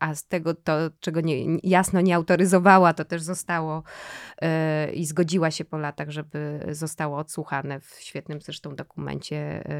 a 0.00 0.14
z 0.14 0.26
tego 0.26 0.54
to, 0.54 0.72
czego 1.00 1.20
nie, 1.20 1.58
jasno 1.62 2.00
nie 2.00 2.16
autoryzowała, 2.16 2.94
to 2.94 3.04
też 3.04 3.22
zostało 3.22 3.82
i 4.94 5.06
zgodziła 5.06 5.50
się 5.50 5.64
po 5.64 5.78
latach, 5.78 6.10
żeby 6.10 6.49
zostało 6.70 7.18
odsłuchane 7.18 7.80
w 7.80 7.96
świetnym 8.00 8.40
zresztą 8.40 8.76
dokumencie 8.76 9.36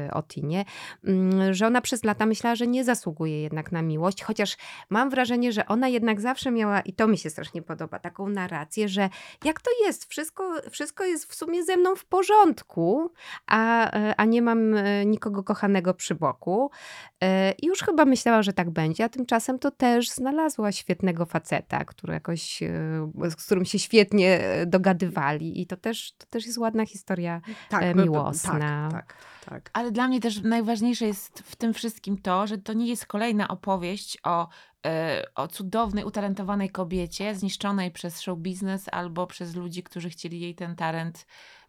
e, 0.07 0.13
o 0.13 0.23
Tinie, 0.23 0.65
mm, 1.03 1.53
że 1.53 1.67
ona 1.67 1.81
przez 1.81 2.03
lata 2.03 2.25
myślała, 2.25 2.55
że 2.55 2.67
nie 2.67 2.83
zasługuje 2.83 3.41
jednak 3.41 3.71
na 3.71 3.81
miłość, 3.81 4.23
chociaż 4.23 4.57
mam 4.89 5.09
wrażenie, 5.09 5.51
że 5.51 5.65
ona 5.67 5.87
jednak 5.87 6.21
zawsze 6.21 6.51
miała, 6.51 6.81
i 6.81 6.93
to 6.93 7.07
mi 7.07 7.17
się 7.17 7.29
strasznie 7.29 7.61
podoba, 7.61 7.99
taką 7.99 8.29
narrację, 8.29 8.89
że 8.89 9.09
jak 9.43 9.61
to 9.61 9.71
jest, 9.85 10.05
wszystko, 10.05 10.53
wszystko 10.71 11.03
jest 11.03 11.31
w 11.31 11.35
sumie 11.35 11.63
ze 11.63 11.77
mną 11.77 11.95
w 11.95 12.05
porządku, 12.05 13.11
a, 13.47 13.91
e, 13.91 14.15
a 14.17 14.25
nie 14.25 14.41
mam 14.41 14.73
e, 14.73 15.05
nikogo 15.05 15.43
kochanego 15.43 15.93
przy 15.93 16.15
boku. 16.15 16.71
I 17.61 17.67
już 17.67 17.79
chyba 17.79 18.05
myślała, 18.05 18.43
że 18.43 18.53
tak 18.53 18.69
będzie, 18.69 19.03
a 19.03 19.09
tymczasem 19.09 19.59
to 19.59 19.71
też 19.71 20.09
znalazła 20.09 20.71
świetnego 20.71 21.25
faceta, 21.25 21.85
który 21.85 22.13
jakoś, 22.13 22.59
z 23.29 23.45
którym 23.45 23.65
się 23.65 23.79
świetnie 23.79 24.39
dogadywali 24.65 25.61
i 25.61 25.67
to 25.67 25.77
też, 25.77 26.13
to 26.17 26.25
też 26.25 26.45
jest 26.45 26.57
ładna 26.61 26.85
historia 26.85 27.41
tak, 27.69 27.83
e, 27.83 27.95
miłosna. 27.95 28.89
Tak, 28.91 28.91
tak, 28.91 29.15
tak. 29.45 29.69
Ale 29.73 29.91
dla 29.91 30.07
mnie 30.07 30.19
też 30.19 30.41
najważniejsze 30.41 31.05
jest 31.05 31.39
w 31.39 31.55
tym 31.55 31.73
wszystkim 31.73 32.17
to, 32.17 32.47
że 32.47 32.57
to 32.57 32.73
nie 32.73 32.87
jest 32.87 33.05
kolejna 33.05 33.47
opowieść 33.47 34.17
o 34.23 34.47
e, 34.85 35.23
o 35.35 35.47
cudownej, 35.47 36.03
utalentowanej 36.03 36.69
kobiecie 36.69 37.35
zniszczonej 37.35 37.91
przez 37.91 38.21
show 38.21 38.39
biznes 38.39 38.85
albo 38.91 39.27
przez 39.27 39.55
ludzi, 39.55 39.83
którzy 39.83 40.09
chcieli 40.09 40.39
jej 40.39 40.55
ten 40.55 40.75
talent 40.75 41.25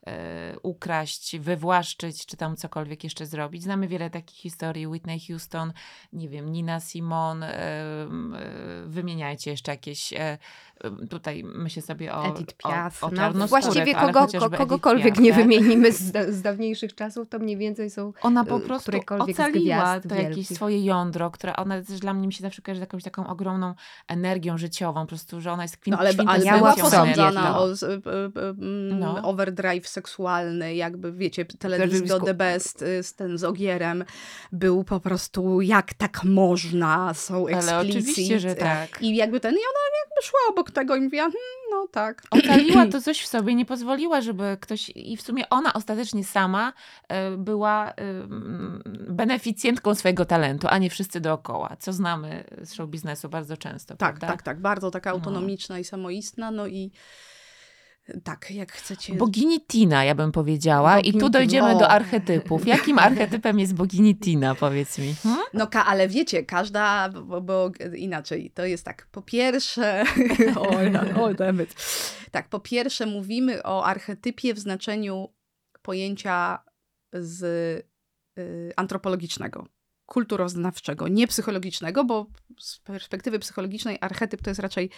E, 0.07 0.55
ukraść, 0.63 1.39
wywłaszczyć, 1.39 2.27
czy 2.27 2.37
tam 2.37 2.57
cokolwiek 2.57 3.05
jeszcze 3.05 3.27
zrobić. 3.27 3.63
Znamy 3.63 3.89
wiele 3.89 4.11
takich 4.11 4.37
historii. 4.37 4.87
Whitney 4.87 5.21
Houston, 5.21 5.73
nie 6.13 6.29
wiem, 6.29 6.53
Nina 6.53 6.81
Simon, 6.81 7.43
e, 7.43 7.49
e, 7.49 8.09
wymieniajcie 8.87 9.51
jeszcze 9.51 9.73
jakieś. 9.73 10.15
Tutaj 11.11 11.45
myślę 11.45 11.83
sobie 11.83 12.15
o 12.15 12.27
Edith 12.27 12.55
Piaf. 12.57 13.05
O, 13.05 13.07
o 13.07 13.11
no, 13.35 13.49
właściwie 13.49 13.95
kogo, 13.95 14.27
kogokolwiek 14.59 15.19
nie 15.19 15.31
tak? 15.31 15.41
wymienimy 15.41 15.93
z, 15.93 16.35
z, 16.35 16.43
dawniejszych 16.43 16.95
czasów, 16.95 17.29
to 17.29 17.39
mniej 17.39 17.57
więcej 17.57 17.91
są 17.91 18.13
Ona 18.23 18.45
po 18.45 18.61
prostu 18.61 18.93
ocaliła 19.19 20.01
to 20.01 20.15
jakieś 20.15 20.49
swoje 20.49 20.85
jądro, 20.85 21.31
które 21.31 21.57
ona 21.57 21.83
też 21.83 22.01
dla 22.01 22.15
mnie 22.15 22.27
mi 22.27 22.33
się 22.33 22.43
zawsze 22.43 22.63
kojarzy 22.63 22.79
z 22.79 22.81
jakąś 22.81 23.03
taką 23.03 23.27
ogromną 23.27 23.75
energią 24.09 24.59
życiową, 24.59 25.01
po 25.01 25.07
prostu, 25.07 25.41
że 25.41 25.53
ona 25.53 25.63
jest 25.63 25.77
kwint, 25.77 25.97
no, 25.97 26.01
ale, 26.01 26.13
ale 26.27 26.59
była 26.59 26.75
posądzana 26.75 27.59
o 27.59 27.67
no. 28.91 29.23
overdrive 29.23 29.89
seksualny, 29.89 30.75
jakby 30.75 31.13
wiecie, 31.13 31.45
teledysk 31.45 32.05
do 32.05 32.21
The 32.21 32.35
Best 32.35 32.83
y, 32.83 33.03
z, 33.03 33.15
ten 33.15 33.39
z 33.39 33.45
Ogierem 33.45 34.05
był 34.53 34.85
po 34.85 35.01
prostu 35.01 35.61
jak 35.61 35.95
tak 35.95 36.25
można, 36.25 37.15
są 37.15 37.47
explicit. 37.47 37.73
Ale 37.73 37.89
oczywiście, 37.89 38.41
że 38.41 38.55
tak. 38.55 39.03
I 39.03 39.17
jakby 39.17 39.41
ten, 39.41 39.55
i 39.55 39.57
ona 39.57 39.83
jakby 40.05 40.27
szła 40.27 40.41
obok 40.51 40.71
tego 40.73 40.97
i 40.97 41.01
mówiła, 41.01 41.23
hmm, 41.23 41.63
no 41.71 41.87
tak. 41.93 42.23
Ocaliła 42.31 42.87
to 42.87 43.01
coś 43.01 43.23
w 43.23 43.27
sobie, 43.27 43.55
nie 43.55 43.65
pozwoliła, 43.65 44.21
żeby 44.21 44.57
ktoś, 44.61 44.93
i 44.95 45.17
w 45.17 45.23
sumie 45.23 45.49
ona 45.49 45.73
ostatecznie 45.73 46.25
sama 46.25 46.73
y, 47.33 47.37
była 47.37 47.91
y, 47.91 47.95
beneficjentką 49.09 49.95
swojego 49.95 50.25
talentu, 50.25 50.67
a 50.71 50.79
nie 50.79 50.91
wszyscy 50.91 51.21
dookoła, 51.21 51.77
co 51.79 51.93
znamy 51.93 52.45
z 52.63 52.75
show 52.75 52.89
biznesu 52.91 53.29
bardzo 53.29 53.57
często, 53.57 53.97
Tak, 53.97 53.99
prawda? 53.99 54.27
tak, 54.27 54.43
tak, 54.43 54.61
bardzo 54.61 54.91
taka 54.91 55.11
no. 55.11 55.17
autonomiczna 55.17 55.75
no. 55.75 55.79
i 55.79 55.85
samoistna, 55.85 56.51
no 56.51 56.67
i 56.67 56.91
tak, 58.25 58.51
jak 58.51 58.73
chcecie. 58.73 59.15
Bogini 59.15 59.61
Tina, 59.61 60.05
ja 60.05 60.15
bym 60.15 60.33
powiedziała. 60.33 60.97
Bogini 60.97 61.17
I 61.17 61.21
tu 61.21 61.29
dojdziemy 61.29 61.77
o. 61.77 61.79
do 61.79 61.89
archetypów. 61.89 62.67
Jakim 62.67 62.99
archetypem 63.09 63.59
jest 63.59 63.75
bogini 63.75 64.17
Tina, 64.17 64.55
powiedz 64.55 64.99
mi? 64.99 65.15
Hmm? 65.15 65.43
No, 65.55 65.67
ka, 65.67 65.87
ale 65.87 66.09
wiecie, 66.09 66.43
każda, 66.43 67.09
bo, 67.09 67.41
bo, 67.41 67.71
inaczej, 67.97 68.51
to 68.51 68.65
jest 68.65 68.85
tak, 68.85 69.07
po 69.07 69.23
pierwsze, 69.23 70.05
o, 71.17 71.23
o 71.23 71.35
David. 71.35 71.75
Tak, 72.31 72.49
po 72.49 72.61
pierwsze 72.61 73.07
mówimy 73.07 73.63
o 73.63 73.85
archetypie 73.85 74.55
w 74.55 74.59
znaczeniu 74.59 75.29
pojęcia 75.83 76.59
z 77.13 77.43
y, 78.39 78.73
antropologicznego, 78.77 79.67
kulturoznawczego, 80.07 81.09
nie 81.09 81.27
psychologicznego, 81.27 82.05
bo 82.05 82.27
z 82.59 82.79
perspektywy 82.79 83.39
psychologicznej 83.39 83.99
archetyp 84.01 84.43
to 84.43 84.51
jest 84.51 84.61
raczej 84.61 84.91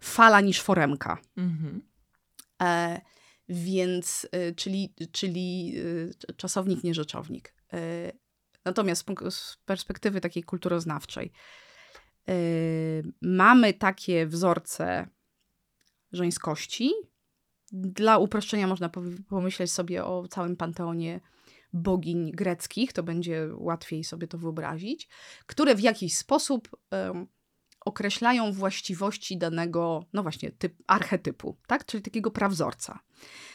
fala 0.00 0.40
niż 0.40 0.60
foremka. 0.60 1.18
Mhm. 1.36 1.95
E, 2.62 3.00
więc, 3.48 4.28
e, 4.32 4.54
czyli, 4.54 4.94
czyli 5.12 5.74
e, 6.30 6.34
czasownik, 6.34 6.84
nie 6.84 6.94
rzeczownik. 6.94 7.54
Natomiast 8.64 9.06
z 9.30 9.56
perspektywy 9.64 10.20
takiej 10.20 10.42
kulturoznawczej 10.42 11.32
mamy 13.22 13.74
takie 13.74 14.26
wzorce 14.26 15.08
żeńskości. 16.12 16.92
Dla 17.72 18.18
uproszczenia 18.18 18.66
można 18.66 18.90
pomyśleć 19.28 19.72
sobie 19.72 20.04
o 20.04 20.28
całym 20.28 20.56
panteonie 20.56 21.20
bogiń 21.72 22.32
greckich, 22.32 22.92
to 22.92 23.02
będzie 23.02 23.48
łatwiej 23.54 24.04
sobie 24.04 24.28
to 24.28 24.38
wyobrazić, 24.38 25.08
które 25.46 25.74
w 25.74 25.80
jakiś 25.80 26.16
sposób 26.16 26.68
określają 27.86 28.52
właściwości 28.52 29.38
danego, 29.38 30.04
no 30.12 30.22
właśnie, 30.22 30.50
typ, 30.50 30.74
archetypu, 30.86 31.56
tak? 31.66 31.86
czyli 31.86 32.02
takiego 32.02 32.30
prawzorca. 32.30 32.98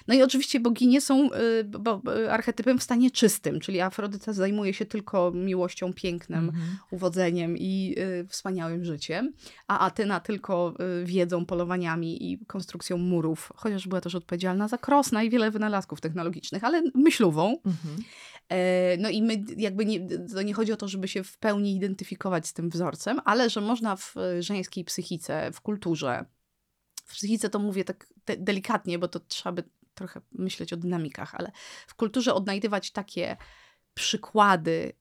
No 0.07 0.13
i 0.13 0.21
oczywiście 0.23 0.59
boginie 0.59 1.01
są 1.01 1.29
y, 1.33 1.63
bo, 1.63 2.01
y, 2.17 2.31
archetypem 2.31 2.79
w 2.79 2.83
stanie 2.83 3.11
czystym, 3.11 3.59
czyli 3.59 3.81
Afrodyta 3.81 4.33
zajmuje 4.33 4.73
się 4.73 4.85
tylko 4.85 5.31
miłością, 5.31 5.93
pięknem, 5.93 6.39
mm 6.49 6.55
-hmm. 6.55 6.75
uwodzeniem 6.91 7.57
i 7.57 7.95
y, 7.97 8.27
wspaniałym 8.27 8.85
życiem, 8.85 9.33
a 9.67 9.79
Atyna 9.79 10.19
tylko 10.19 10.73
y, 11.01 11.05
wiedzą, 11.05 11.45
polowaniami 11.45 12.31
i 12.31 12.45
konstrukcją 12.45 12.97
murów, 12.97 13.51
chociaż 13.55 13.87
była 13.87 14.01
też 14.01 14.15
odpowiedzialna 14.15 14.67
za 14.67 14.77
Krosna 14.77 15.23
i 15.23 15.29
wiele 15.29 15.51
wynalazków 15.51 16.01
technologicznych, 16.01 16.63
ale 16.63 16.81
myślową. 16.95 17.47
Mm 17.47 17.77
-hmm. 17.77 18.03
E, 18.51 18.97
no 18.97 19.09
i 19.09 19.21
my 19.21 19.43
jakby 19.57 19.85
nie, 19.85 20.07
to 20.27 20.41
nie 20.41 20.53
chodzi 20.53 20.73
o 20.73 20.77
to, 20.77 20.87
żeby 20.87 21.07
się 21.07 21.23
w 21.23 21.37
pełni 21.37 21.75
identyfikować 21.75 22.47
z 22.47 22.53
tym 22.53 22.69
wzorcem, 22.69 23.21
ale 23.25 23.49
że 23.49 23.61
można 23.61 23.95
w 23.95 24.15
żeńskiej 24.39 24.85
psychice, 24.85 25.51
w 25.51 25.61
kulturze, 25.61 26.25
w 27.05 27.13
psychice 27.13 27.49
to 27.49 27.59
mówię 27.59 27.83
tak 27.83 28.07
de 28.25 28.37
delikatnie, 28.37 28.99
bo 28.99 29.07
to 29.07 29.19
trzeba 29.19 29.51
by 29.51 29.63
trochę 29.93 30.21
myśleć 30.31 30.73
o 30.73 30.77
dynamikach, 30.77 31.35
ale 31.35 31.51
w 31.87 31.95
kulturze 31.95 32.33
odnajdywać 32.33 32.91
takie 32.91 33.37
przykłady, 33.93 34.93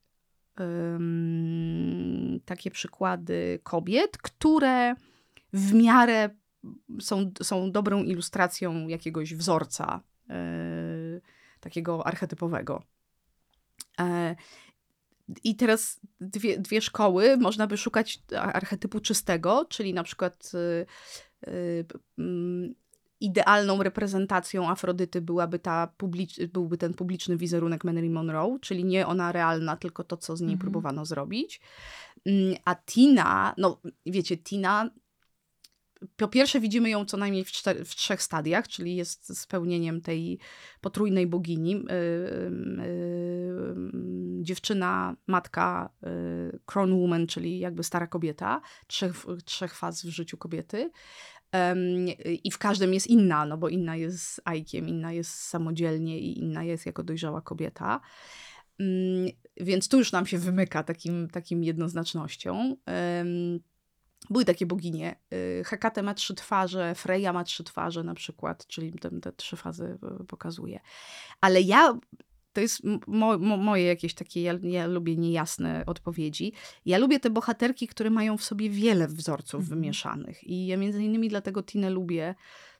um, 0.58 2.40
takie 2.44 2.70
przykłady 2.70 3.60
kobiet, 3.62 4.18
które 4.18 4.94
w 5.52 5.74
miarę 5.74 6.30
są, 7.00 7.30
są 7.42 7.72
dobrą 7.72 8.02
ilustracją 8.02 8.88
jakiegoś 8.88 9.34
wzorca, 9.34 10.00
yy, 10.28 11.20
takiego 11.60 12.06
archetypowego. 12.06 12.82
E, 14.00 14.36
I 15.44 15.56
teraz 15.56 16.00
dwie, 16.20 16.58
dwie 16.58 16.80
szkoły, 16.80 17.36
można 17.36 17.66
by 17.66 17.76
szukać 17.76 18.22
archetypu 18.36 19.00
czystego, 19.00 19.66
czyli 19.68 19.94
na 19.94 20.02
przykład 20.02 20.52
y, 20.54 20.86
y, 21.48 21.86
mm, 22.18 22.74
idealną 23.20 23.82
reprezentacją 23.82 24.70
Afrodyty 24.70 25.20
byłaby 25.20 25.58
ta 25.58 25.86
publicz, 25.96 26.44
byłby 26.46 26.78
ten 26.78 26.94
publiczny 26.94 27.36
wizerunek 27.36 27.84
Marilyn 27.84 28.12
Monroe, 28.12 28.58
czyli 28.60 28.84
nie 28.84 29.06
ona 29.06 29.32
realna, 29.32 29.76
tylko 29.76 30.04
to, 30.04 30.16
co 30.16 30.36
z 30.36 30.40
niej 30.40 30.48
mm 30.48 30.58
-hmm. 30.58 30.60
próbowano 30.60 31.04
zrobić. 31.04 31.60
Mm, 32.26 32.54
a 32.64 32.74
Tina, 32.74 33.54
no 33.58 33.80
wiecie, 34.06 34.36
Tina 34.36 34.90
po 36.16 36.28
pierwsze 36.28 36.60
widzimy 36.60 36.90
ją 36.90 37.04
co 37.04 37.16
najmniej 37.16 37.44
w, 37.44 37.50
w, 37.84 37.94
trzech 37.94 38.22
stadiach, 38.22 38.68
czyli 38.68 38.96
jest 38.96 39.38
spełnieniem 39.38 40.00
tej 40.00 40.38
potrójnej 40.80 41.26
bogini. 41.26 41.70
Yy, 41.70 41.82
yy, 42.86 43.74
dziewczyna, 44.42 45.16
matka, 45.26 45.90
yy, 46.02 46.60
crown 46.66 47.00
woman, 47.00 47.26
czyli 47.26 47.58
jakby 47.58 47.84
stara 47.84 48.06
kobieta, 48.06 48.60
trzech, 48.86 49.14
trzech 49.44 49.74
faz 49.74 50.04
w 50.04 50.08
życiu 50.08 50.36
kobiety. 50.36 50.90
I 52.44 52.50
w 52.50 52.58
każdym 52.58 52.94
jest 52.94 53.06
inna, 53.06 53.46
no 53.46 53.58
bo 53.58 53.68
inna 53.68 53.96
jest 53.96 54.40
Ajkiem, 54.44 54.88
inna 54.88 55.12
jest 55.12 55.34
samodzielnie 55.34 56.18
i 56.18 56.38
inna 56.38 56.64
jest 56.64 56.86
jako 56.86 57.02
dojrzała 57.02 57.40
kobieta. 57.40 58.00
Więc 59.56 59.88
tu 59.88 59.98
już 59.98 60.12
nam 60.12 60.26
się 60.26 60.38
wymyka 60.38 60.82
takim, 60.82 61.28
takim 61.28 61.64
jednoznacznością. 61.64 62.76
Były 64.30 64.44
takie 64.44 64.66
boginie. 64.66 65.16
Y, 65.32 65.62
Hekate 65.64 66.02
ma 66.02 66.14
trzy 66.14 66.34
twarze, 66.34 66.94
Freya 66.94 67.32
ma 67.32 67.44
trzy 67.44 67.64
twarze 67.64 68.04
na 68.04 68.14
przykład, 68.14 68.66
czyli 68.66 68.92
te, 68.92 69.20
te 69.20 69.32
trzy 69.32 69.56
fazy 69.56 69.98
y, 70.20 70.24
pokazuje. 70.24 70.80
Ale 71.40 71.60
ja 71.60 71.98
to 72.52 72.60
jest 72.60 72.82
mo, 73.06 73.38
mo, 73.38 73.56
moje 73.56 73.84
jakieś 73.84 74.14
takie, 74.14 74.42
ja, 74.42 74.58
ja, 74.62 74.86
lubię 74.86 75.16
niejasne 75.16 75.84
odpowiedzi. 75.86 76.52
Ja 76.86 76.98
lubię 76.98 77.20
te 77.20 77.30
bohaterki, 77.30 77.86
które 77.86 78.10
mają 78.10 78.36
w 78.36 78.44
sobie 78.44 78.70
wiele 78.70 79.08
wzorców 79.08 79.60
mhm. 79.60 79.80
wymieszanych. 79.80 80.44
I 80.44 80.66
ja 80.66 80.76
między 80.76 81.04
innymi 81.04 81.28
dlatego 81.28 81.62
Tinę 81.62 81.90
lubię, 81.90 82.34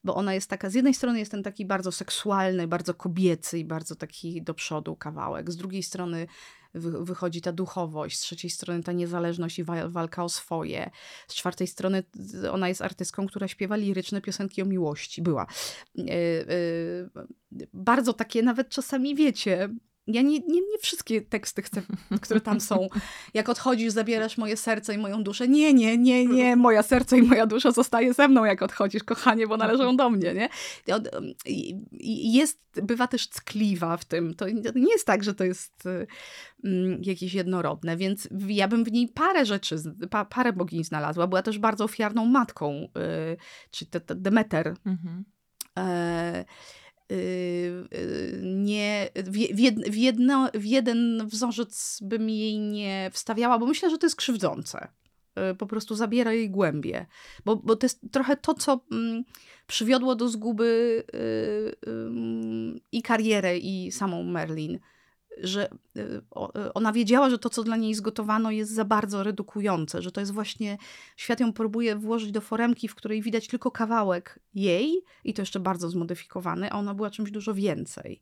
bo 0.05 0.15
ona 0.15 0.35
jest 0.35 0.51
taka, 0.51 0.71
z 0.71 0.75
jednej 0.75 0.95
strony 0.95 1.19
jest 1.19 1.31
ten 1.31 1.43
taki 1.43 1.67
bardzo 1.67 1.93
seksualny, 1.93 2.69
bardzo 2.69 2.95
kobiecy 2.95 3.59
i 3.59 3.65
bardzo 3.65 3.97
taki 3.97 4.43
do 4.43 4.55
przodu 4.55 4.97
kawałek. 4.97 5.51
Z 5.51 5.57
drugiej 5.57 5.83
strony 5.83 6.27
wychodzi 6.75 7.41
ta 7.41 7.53
duchowość, 7.53 8.17
z 8.19 8.21
trzeciej 8.21 8.51
strony 8.51 8.83
ta 8.83 8.93
niezależność 8.93 9.59
i 9.59 9.65
walka 9.89 10.25
o 10.25 10.29
swoje, 10.29 10.91
z 11.29 11.35
czwartej 11.35 11.67
strony 11.67 12.03
ona 12.51 12.69
jest 12.69 12.83
artystką, 12.83 13.27
która 13.27 13.49
śpiewa 13.49 13.77
liryczne 13.77 14.21
piosenki 14.21 14.63
o 14.63 14.65
miłości. 14.65 15.23
Była. 15.23 15.47
E, 15.99 16.03
e, 16.03 17.67
bardzo 17.73 18.13
takie 18.13 18.43
nawet 18.43 18.69
czasami, 18.69 19.15
wiecie, 19.15 19.69
ja 20.07 20.23
nie, 20.23 20.39
nie, 20.39 20.61
nie 20.61 20.79
wszystkie 20.81 21.21
teksty 21.21 21.63
chcę, 21.63 21.83
które 22.23 22.41
tam 22.41 22.61
są. 22.61 22.89
Jak 23.35 23.49
odchodzisz, 23.49 23.93
zabierasz 23.93 24.39
moje 24.39 24.57
serce 24.57 24.95
i 24.95 24.99
moją 24.99 25.23
duszę. 25.23 25.49
Nie, 25.49 25.75
nie, 25.75 25.99
nie, 25.99 26.27
nie. 26.27 26.57
Moja 26.57 26.83
serce 26.83 27.19
i 27.19 27.23
moja 27.23 27.47
dusza 27.47 27.73
zostaje 27.73 28.15
ze 28.15 28.29
mną, 28.29 28.45
jak 28.45 28.63
odchodzisz, 28.63 29.05
kochanie, 29.05 29.47
bo 29.47 29.57
należą 29.57 29.97
do 29.97 30.11
mnie, 30.11 30.35
nie? 30.35 30.49
Jest, 32.33 32.61
bywa 32.83 33.07
też 33.07 33.29
ckliwa 33.29 33.97
w 33.97 34.05
tym. 34.05 34.35
To 34.35 34.49
nie 34.75 34.93
jest 34.93 35.07
tak, 35.07 35.25
że 35.25 35.35
to 35.35 35.45
jest 35.45 35.85
mm, 36.65 37.03
jakieś 37.03 37.35
jednorodne, 37.35 37.97
więc 37.97 38.29
ja 38.49 38.69
bym 38.69 38.85
w 38.85 38.93
niej 38.93 39.09
parę 39.09 39.47
rzeczy, 39.47 39.77
parę 40.31 40.53
bogiń 40.53 40.85
znalazła. 40.85 41.27
Była 41.27 41.43
też 41.43 41.59
bardzo 41.59 41.85
ofiarną 41.85 42.27
matką, 42.27 42.89
y, 43.33 43.37
czy 43.71 43.87
Demeter. 44.15 44.75
Mhm. 44.87 45.25
E, 45.79 46.11
Y, 46.31 46.41
y, 46.41 46.45
nie, 48.43 49.09
w, 49.15 49.33
w, 49.91 49.97
jedno, 49.97 50.51
w 50.55 50.65
jeden 50.65 51.29
wzorzec 51.29 51.99
bym 52.03 52.31
jej 52.31 52.59
nie 52.59 53.11
wstawiała, 53.13 53.59
bo 53.59 53.67
myślę, 53.67 53.91
że 53.91 53.99
to 53.99 54.07
jest 54.07 54.17
krzywdzące. 54.17 54.89
Y, 55.53 55.55
po 55.55 55.67
prostu 55.67 55.95
zabiera 55.95 56.33
jej 56.33 56.51
głębie. 56.51 57.07
Bo, 57.45 57.57
bo 57.57 57.77
to 57.77 57.85
jest 57.85 58.01
trochę 58.13 58.37
to, 58.37 58.55
co 58.55 58.81
mm, 58.93 59.25
przywiodło 59.67 60.15
do 60.15 60.29
zguby 60.29 61.03
i 62.93 63.03
karierę, 63.03 63.59
i 63.59 63.93
samą 63.93 64.23
Merlin 64.23 64.79
że 65.43 65.71
y, 65.97 66.01
y, 66.01 66.73
ona 66.75 66.93
wiedziała, 66.93 67.31
że 67.31 67.39
to, 67.39 67.51
co 67.51 67.63
dla 67.63 67.77
niej 67.77 67.95
zgotowano, 67.95 68.51
jest 68.51 68.75
za 68.75 68.85
bardzo 68.85 69.23
redukujące, 69.23 70.03
że 70.03 70.13
to 70.13 70.21
jest 70.21 70.33
właśnie, 70.33 70.79
świat 71.17 71.41
ją 71.41 71.53
próbuje 71.53 71.97
włożyć 71.97 72.33
do 72.33 72.41
foremki, 72.41 72.89
w 72.89 72.95
której 72.95 73.23
widać 73.23 73.49
tylko 73.49 73.71
kawałek 73.71 74.41
jej 74.55 75.03
i 75.25 75.35
to 75.35 75.43
jeszcze 75.43 75.61
bardzo 75.61 75.89
zmodyfikowany, 75.89 76.71
a 76.71 76.79
ona 76.79 76.95
była 76.95 77.11
czymś 77.11 77.31
dużo 77.31 77.55
więcej. 77.55 78.21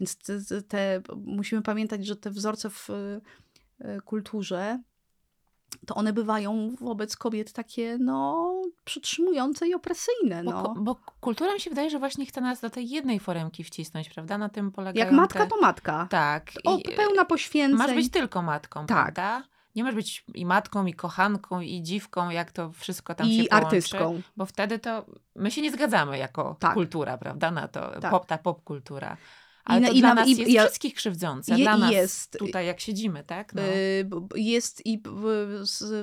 Więc 0.00 0.16
te, 0.16 0.62
te 0.62 1.02
musimy 1.16 1.62
pamiętać, 1.62 2.06
że 2.06 2.16
te 2.16 2.30
wzorce 2.30 2.70
w 2.70 2.90
y, 2.90 3.20
kulturze 4.04 4.82
to 5.86 5.94
one 5.94 6.12
bywają 6.12 6.74
wobec 6.80 7.16
kobiet 7.16 7.52
takie, 7.52 7.98
no, 8.00 8.52
przytrzymujące 8.84 9.68
i 9.68 9.74
opresyjne. 9.74 10.42
No. 10.42 10.62
Bo, 10.62 10.74
bo 10.80 10.96
kultura 11.20 11.54
mi 11.54 11.60
się 11.60 11.70
wydaje, 11.70 11.90
że 11.90 11.98
właśnie 11.98 12.26
chce 12.26 12.40
nas 12.40 12.60
do 12.60 12.70
tej 12.70 12.88
jednej 12.88 13.20
foremki 13.20 13.64
wcisnąć, 13.64 14.08
prawda? 14.10 14.38
Na 14.38 14.48
tym 14.48 14.72
polega. 14.72 15.00
Jak 15.00 15.12
matka, 15.12 15.44
te... 15.44 15.46
to 15.46 15.60
matka. 15.60 16.06
Tak. 16.10 16.52
O, 16.64 16.78
pełna 16.96 17.24
poświęceń. 17.24 17.78
Masz 17.78 17.94
być 17.94 18.10
tylko 18.10 18.42
matką, 18.42 18.86
tak. 18.86 19.14
prawda? 19.14 19.42
Nie 19.76 19.84
masz 19.84 19.94
być 19.94 20.24
i 20.34 20.46
matką, 20.46 20.86
i 20.86 20.94
kochanką, 20.94 21.60
i 21.60 21.82
dziwką, 21.82 22.30
jak 22.30 22.52
to 22.52 22.72
wszystko 22.72 23.14
tam 23.14 23.26
I 23.26 23.30
się 23.30 23.44
połączy. 23.44 23.64
I 23.64 23.66
artystką. 23.66 24.22
Bo 24.36 24.46
wtedy 24.46 24.78
to 24.78 25.04
my 25.34 25.50
się 25.50 25.62
nie 25.62 25.70
zgadzamy 25.70 26.18
jako 26.18 26.56
tak. 26.60 26.74
kultura, 26.74 27.18
prawda? 27.18 27.50
Na 27.50 27.68
to, 27.68 28.00
tak. 28.00 28.10
pop, 28.10 28.26
ta 28.26 28.38
popkultura. 28.38 29.16
Ale 29.66 29.80
I, 29.80 29.84
to 29.86 29.92
i 29.92 30.00
dla 30.00 30.14
nas 30.14 30.28
i, 30.28 30.30
jest 30.30 30.50
ja, 30.50 30.62
wszystkich 30.62 30.94
krzywdzące. 30.94 31.54
Je, 31.54 31.64
dla 31.64 31.76
nas 31.76 31.92
jest, 31.92 32.38
tutaj, 32.38 32.66
jak 32.66 32.80
siedzimy, 32.80 33.24
tak? 33.24 33.54
No. 33.54 33.62
Y, 33.62 34.08
jest 34.34 34.86
i 34.86 35.02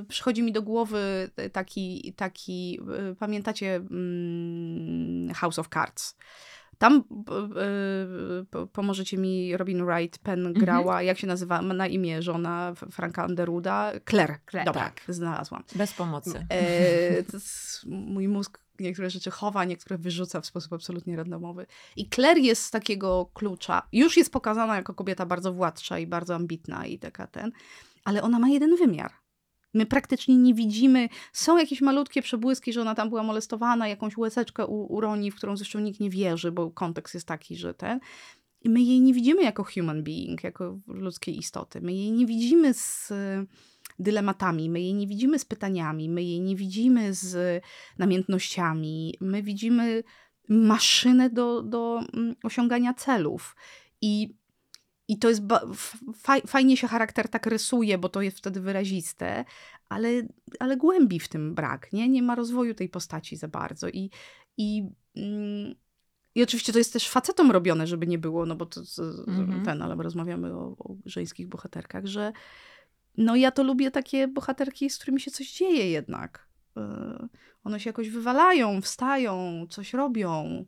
przychodzi 0.08 0.44
mi 0.44 0.52
do 0.52 0.62
głowy 0.62 1.30
taki, 1.52 2.14
taki 2.18 2.80
y, 3.12 3.16
pamiętacie 3.16 3.76
mm, 3.76 5.34
House 5.34 5.60
of 5.60 5.70
Cards? 5.70 6.16
Tam 6.78 7.04
y, 8.54 8.68
pomożecie 8.68 9.18
mi, 9.18 9.58
Robin 9.58 9.86
Wright 9.86 10.18
Penn 10.18 10.46
mhm. 10.48 10.66
grała, 10.66 11.02
jak 11.02 11.18
się 11.18 11.28
nazywa, 11.28 11.62
na 11.62 11.88
imię 11.88 12.22
żona 12.22 12.74
Franka 12.92 13.26
Underwooda? 13.26 13.92
Claire. 14.10 14.40
Claire. 14.50 14.66
Dobra, 14.66 14.82
tak. 14.82 15.02
znalazłam. 15.08 15.64
Bez 15.76 15.94
pomocy. 15.94 16.46
E, 16.50 17.24
mój 18.14 18.28
mózg 18.28 18.63
niektóre 18.84 19.10
rzeczy 19.10 19.32
chowa, 19.32 19.66
niektóre 19.66 19.98
wyrzuca 19.98 20.42
w 20.42 20.46
sposób 20.46 20.74
absolutnie 20.74 21.16
randomowy. 21.16 21.66
I 21.96 22.10
Claire 22.10 22.38
jest 22.38 22.64
z 22.64 22.72
takiego 22.72 23.30
klucza, 23.34 23.82
już 23.92 24.18
jest 24.18 24.32
pokazana 24.32 24.76
jako 24.76 24.94
kobieta 24.94 25.26
bardzo 25.26 25.54
władcza 25.54 26.00
i 26.00 26.08
bardzo 26.08 26.36
ambitna 26.36 26.86
i 26.86 27.00
taka 27.00 27.28
ten, 27.28 27.52
ale 28.04 28.22
ona 28.22 28.40
ma 28.40 28.50
jeden 28.50 28.76
wymiar. 28.76 29.12
My 29.74 29.86
praktycznie 29.86 30.38
nie 30.38 30.54
widzimy, 30.54 31.10
są 31.34 31.58
jakieś 31.58 31.82
malutkie 31.82 32.22
przebłyski, 32.22 32.74
że 32.74 32.82
ona 32.82 32.96
tam 32.96 33.10
była 33.10 33.24
molestowana, 33.24 33.88
jakąś 33.88 34.18
łezeczkę 34.18 34.66
uroni, 34.68 35.32
w 35.32 35.36
którą 35.36 35.58
zresztą 35.58 35.80
nikt 35.80 36.00
nie 36.00 36.10
wierzy, 36.10 36.52
bo 36.52 36.72
kontekst 36.72 37.14
jest 37.14 37.28
taki, 37.28 37.56
że 37.56 37.74
ten. 37.74 38.00
I 38.62 38.70
my 38.70 38.82
jej 38.82 39.02
nie 39.02 39.14
widzimy 39.14 39.44
jako 39.44 39.64
human 39.64 40.04
being, 40.04 40.44
jako 40.44 40.80
ludzkiej 40.88 41.38
istoty. 41.38 41.82
My 41.82 41.94
jej 41.94 42.12
nie 42.12 42.26
widzimy 42.26 42.74
z 42.74 43.12
dylematami, 44.00 44.70
my 44.70 44.82
jej 44.82 44.94
nie 44.94 45.08
widzimy 45.08 45.40
z 45.40 45.46
pytaniami, 45.46 46.10
my 46.10 46.24
jej 46.24 46.42
nie 46.42 46.56
widzimy 46.56 47.14
z 47.14 47.64
namiętnościami, 47.98 49.18
my 49.22 49.44
widzimy 49.44 50.04
maszynę 50.50 51.30
do, 51.30 51.62
do 51.62 52.02
mm, 52.14 52.36
osiągania 52.44 52.94
celów. 52.94 53.56
I, 54.02 54.36
i 55.08 55.20
to 55.20 55.30
jest 55.30 55.42
fajnie 56.48 56.78
się 56.78 56.88
charakter 56.88 57.30
tak 57.30 57.46
rysuje, 57.46 57.98
bo 57.98 58.10
to 58.10 58.22
jest 58.22 58.38
wtedy 58.38 58.62
wyraziste, 58.62 59.46
ale, 59.90 60.10
ale 60.60 60.78
głębi 60.78 61.20
w 61.20 61.28
tym 61.28 61.56
brak, 61.56 61.94
nie? 61.94 62.10
Nie 62.10 62.24
ma 62.24 62.36
rozwoju 62.36 62.74
tej 62.74 62.90
postaci 62.90 63.36
za 63.36 63.48
bardzo. 63.48 63.90
I, 63.90 64.10
i 64.58 64.90
mm, 65.16 65.76
i 66.36 66.44
oczywiście 66.44 66.74
to 66.74 66.78
jest 66.78 66.94
też 66.94 67.10
facetom 67.10 67.52
robione, 67.52 67.88
żeby 67.88 68.08
nie 68.08 68.18
było, 68.18 68.46
no 68.46 68.56
bo 68.56 68.66
to, 68.66 68.82
to 68.82 69.04
mm-hmm. 69.04 69.66
ten, 69.66 69.82
ale 69.82 69.96
rozmawiamy 69.96 70.54
o, 70.54 70.76
o, 70.80 70.96
żeńskich 71.06 71.48
bohaterkach, 71.48 72.06
że, 72.06 72.34
no 73.18 73.36
ja 73.36 73.52
to 73.52 73.64
lubię 73.64 73.92
takie 73.92 74.28
bohaterki, 74.28 74.90
z 74.90 74.98
którymi 74.98 75.22
się 75.22 75.32
coś 75.32 75.54
dzieje 75.54 75.92
jednak. 75.92 76.48
E, 76.78 77.28
one 77.64 77.80
się 77.80 77.90
jakoś 77.90 78.10
wywalają, 78.10 78.82
wstają, 78.82 79.66
coś 79.70 79.94
robią, 79.94 80.66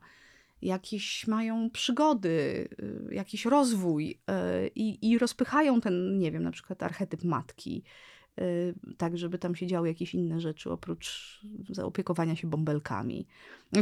jakieś 0.61 1.27
mają 1.27 1.69
przygody, 1.69 2.67
e, 3.09 3.15
jakiś 3.15 3.45
rozwój 3.45 4.21
e, 4.27 4.67
i, 4.67 5.11
i 5.11 5.17
rozpychają 5.17 5.81
ten, 5.81 6.19
nie 6.19 6.31
wiem, 6.31 6.43
na 6.43 6.51
przykład 6.51 6.83
archetyp 6.83 7.23
matki 7.23 7.83
Y, 7.83 8.14
tak 8.97 9.17
żeby 9.17 9.38
tam 9.38 9.55
się 9.55 9.67
działy 9.67 9.88
jakieś 9.88 10.13
inne 10.13 10.39
rzeczy 10.39 10.71
oprócz 10.71 11.39
zaopiekowania 11.69 12.36
się 12.36 12.47
bąbelkami. 12.47 13.27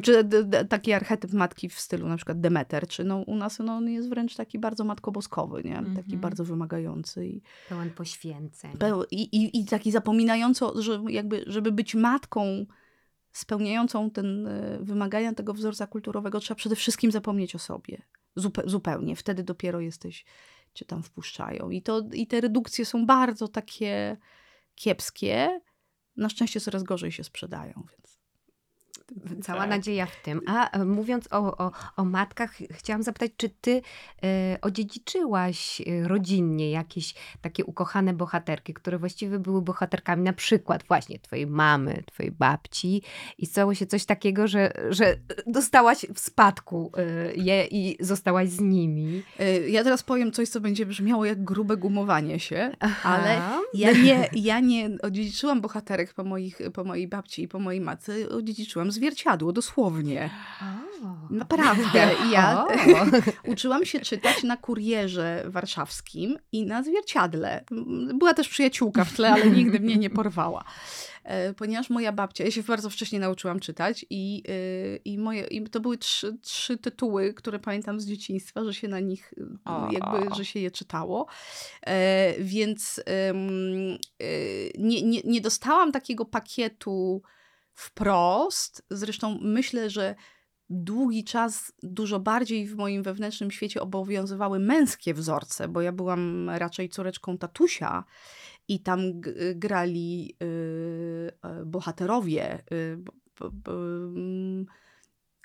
Czy 0.02 0.30
taki 0.70 0.94
archetyp 0.94 1.34
matki 1.34 1.70
w 1.70 1.80
stylu 1.80 2.08
na 2.08 2.16
przykład 2.16 2.42
Demeter, 2.42 2.88
czy 2.88 3.04
no 3.04 3.18
u 3.18 3.36
nas 3.36 3.60
no, 3.60 3.74
on 3.74 3.90
jest 3.90 4.10
wręcz 4.10 4.36
taki 4.36 4.60
bardzo 4.60 4.84
matkoboskowy, 4.84 5.64
nie? 5.64 5.76
Taki 5.76 5.90
mm 5.90 6.04
-hmm. 6.04 6.16
bardzo 6.16 6.46
wymagający. 6.46 7.28
I, 7.28 7.42
Pełen 7.70 7.90
poświęceń. 7.90 8.72
I, 9.12 9.22
i, 9.22 9.60
I 9.60 9.66
taki 9.66 9.92
zapominający, 9.92 10.66
że 10.80 11.04
jakby, 11.10 11.44
żeby 11.48 11.72
być 11.72 11.96
matką 11.96 12.66
spełniającą 13.32 14.12
ten 14.12 14.48
y, 14.48 14.80
wymagania 14.82 15.34
tego 15.34 15.54
wzorca 15.54 15.88
kulturowego, 15.88 16.40
trzeba 16.40 16.56
przede 16.56 16.76
wszystkim 16.76 17.12
zapomnieć 17.12 17.56
o 17.56 17.60
sobie. 17.60 18.02
Zupe, 18.36 18.62
zupełnie. 18.66 19.16
Wtedy 19.16 19.44
dopiero 19.44 19.80
jesteś, 19.80 20.26
cię 20.74 20.86
tam 20.86 21.04
wpuszczają. 21.04 21.70
I, 21.70 21.82
to, 21.82 22.02
I 22.14 22.28
te 22.28 22.42
redukcje 22.42 22.86
są 22.86 23.06
bardzo 23.06 23.48
takie 23.48 24.18
kiepskie, 24.76 25.62
na 26.18 26.30
szczęście 26.30 26.62
coraz 26.62 26.84
gorzej 26.84 27.12
się 27.12 27.24
sprzedają, 27.24 27.74
więc. 27.92 28.13
Cała 29.44 29.60
tak. 29.60 29.70
nadzieja 29.70 30.06
w 30.06 30.24
tym. 30.24 30.42
A 30.48 30.70
e, 30.70 30.86
mówiąc 30.86 31.28
o, 31.32 31.58
o, 31.58 31.72
o 31.96 32.06
matkach, 32.06 32.54
chciałam 32.72 33.04
zapytać, 33.04 33.32
czy 33.38 33.50
ty 33.50 33.82
e, 34.24 34.58
odziedziczyłaś 34.62 35.82
e, 35.82 36.08
rodzinnie 36.08 36.72
jakieś 36.72 37.16
takie 37.42 37.66
ukochane 37.66 38.14
bohaterki, 38.14 38.74
które 38.74 38.98
właściwie 38.98 39.40
były 39.40 39.62
bohaterkami 39.62 40.24
na 40.24 40.34
przykład 40.34 40.84
właśnie 40.88 41.20
twojej 41.20 41.48
mamy, 41.48 42.04
twojej 42.06 42.32
babci 42.32 43.02
i 43.38 43.46
stało 43.46 43.74
się 43.74 43.86
coś 43.86 44.06
takiego, 44.06 44.48
że, 44.48 44.74
że 44.90 45.16
dostałaś 45.48 46.06
w 46.16 46.20
spadku 46.20 46.92
e, 46.98 47.34
je 47.34 47.66
i 47.66 47.98
zostałaś 48.00 48.50
z 48.50 48.60
nimi? 48.60 49.24
Ja 49.68 49.84
teraz 49.84 50.04
powiem 50.04 50.32
coś, 50.32 50.50
co 50.50 50.62
będzie 50.62 50.86
brzmiało 50.86 51.26
jak 51.26 51.44
grube 51.44 51.78
gumowanie 51.78 52.40
się, 52.40 52.72
Aha. 52.80 53.10
ale 53.10 53.42
ja 53.74 53.92
nie, 53.92 54.30
ja 54.50 54.60
nie 54.60 54.90
odziedziczyłam 55.02 55.62
bohaterek 55.62 56.14
po, 56.14 56.24
moich, 56.24 56.62
po 56.74 56.84
mojej 56.84 57.08
babci 57.08 57.44
i 57.44 57.48
po 57.48 57.60
mojej 57.60 57.82
matce, 57.82 58.30
odziedziczyłam 58.30 58.92
zwierzę 58.92 59.03
zwierciadło, 59.04 59.52
dosłownie. 59.52 60.30
Naprawdę. 61.30 62.10
Ja 62.32 62.66
uczyłam 63.54 63.86
się 63.86 64.00
czytać 64.00 64.44
na 64.44 64.58
kurierze 64.58 65.44
warszawskim 65.48 66.38
i 66.52 66.66
na 66.66 66.84
zwierciadle. 66.84 67.64
Była 68.14 68.34
też 68.34 68.50
przyjaciółka 68.50 69.06
w 69.06 69.14
tle, 69.14 69.32
ale 69.32 69.50
nigdy 69.50 69.80
mnie 69.80 69.98
nie 69.98 70.10
porwała. 70.10 70.64
E, 71.24 71.54
ponieważ 71.54 71.90
moja 71.90 72.12
babcia, 72.12 72.44
ja 72.44 72.52
się 72.52 72.64
bardzo 72.64 72.90
wcześnie 72.90 73.20
nauczyłam 73.20 73.60
czytać 73.60 74.06
i, 74.10 74.44
e, 74.48 74.96
i, 74.96 75.18
moje, 75.18 75.44
i 75.44 75.64
to 75.64 75.80
były 75.80 75.98
trzy, 75.98 76.38
trzy 76.42 76.78
tytuły, 76.78 77.34
które 77.34 77.60
pamiętam 77.60 78.00
z 78.00 78.06
dzieciństwa, 78.06 78.64
że 78.64 78.74
się 78.74 78.88
na 78.88 79.00
nich, 79.00 79.34
jakby, 79.92 80.36
że 80.36 80.46
się 80.46 80.60
je 80.60 80.72
czytało. 80.72 81.28
E, 81.88 82.34
więc 82.40 83.04
nie, 84.78 85.02
nie, 85.02 85.22
nie 85.26 85.42
dostałam 85.42 85.92
takiego 85.92 86.26
pakietu 86.26 87.22
wprost. 87.74 88.86
Zresztą 88.90 89.40
myślę, 89.42 89.90
że 89.90 90.16
długi 90.70 91.24
czas 91.24 91.74
dużo 91.84 92.20
bardziej 92.20 92.68
w 92.68 92.76
moim 92.76 93.04
wewnętrznym 93.04 93.52
świecie 93.52 93.82
obowiązywały 93.82 94.60
męskie 94.60 95.14
wzorce, 95.14 95.68
bo 95.68 95.82
ja 95.82 95.92
byłam 95.92 96.50
raczej 96.50 96.90
córeczką 96.90 97.38
tatusia 97.38 98.04
i 98.68 98.80
tam 98.80 99.00
grali 99.56 100.36
y, 100.44 101.66
bohaterowie. 101.66 102.64
Y, 102.72 102.98
mm, 103.68 104.66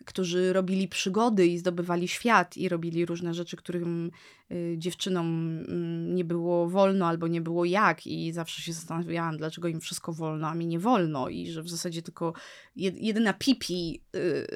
którzy 0.06 0.52
robili 0.52 0.88
przygody 0.88 1.46
i 1.46 1.58
zdobywali 1.58 2.08
świat 2.08 2.56
i 2.56 2.68
robili 2.68 3.06
różne 3.06 3.34
rzeczy, 3.34 3.56
którym 3.56 4.10
y, 4.52 4.74
dziewczynom 4.78 5.26
mm, 5.68 6.14
nie 6.14 6.24
było 6.24 6.68
wolno 6.68 7.06
albo 7.06 7.28
nie 7.28 7.40
było 7.40 7.64
jak 7.64 8.06
i 8.06 8.32
zawsze 8.32 8.62
się 8.62 8.72
zastanawiałam, 8.72 9.36
dlaczego 9.36 9.68
im 9.68 9.80
wszystko 9.80 10.12
wolno, 10.12 10.48
a 10.48 10.54
mi 10.54 10.66
nie 10.66 10.78
wolno 10.78 11.28
i 11.28 11.50
że 11.50 11.62
w 11.62 11.68
zasadzie 11.68 12.02
tylko 12.02 12.32
jedyna 12.76 13.32
pipi, 13.32 14.02
y, 14.16 14.46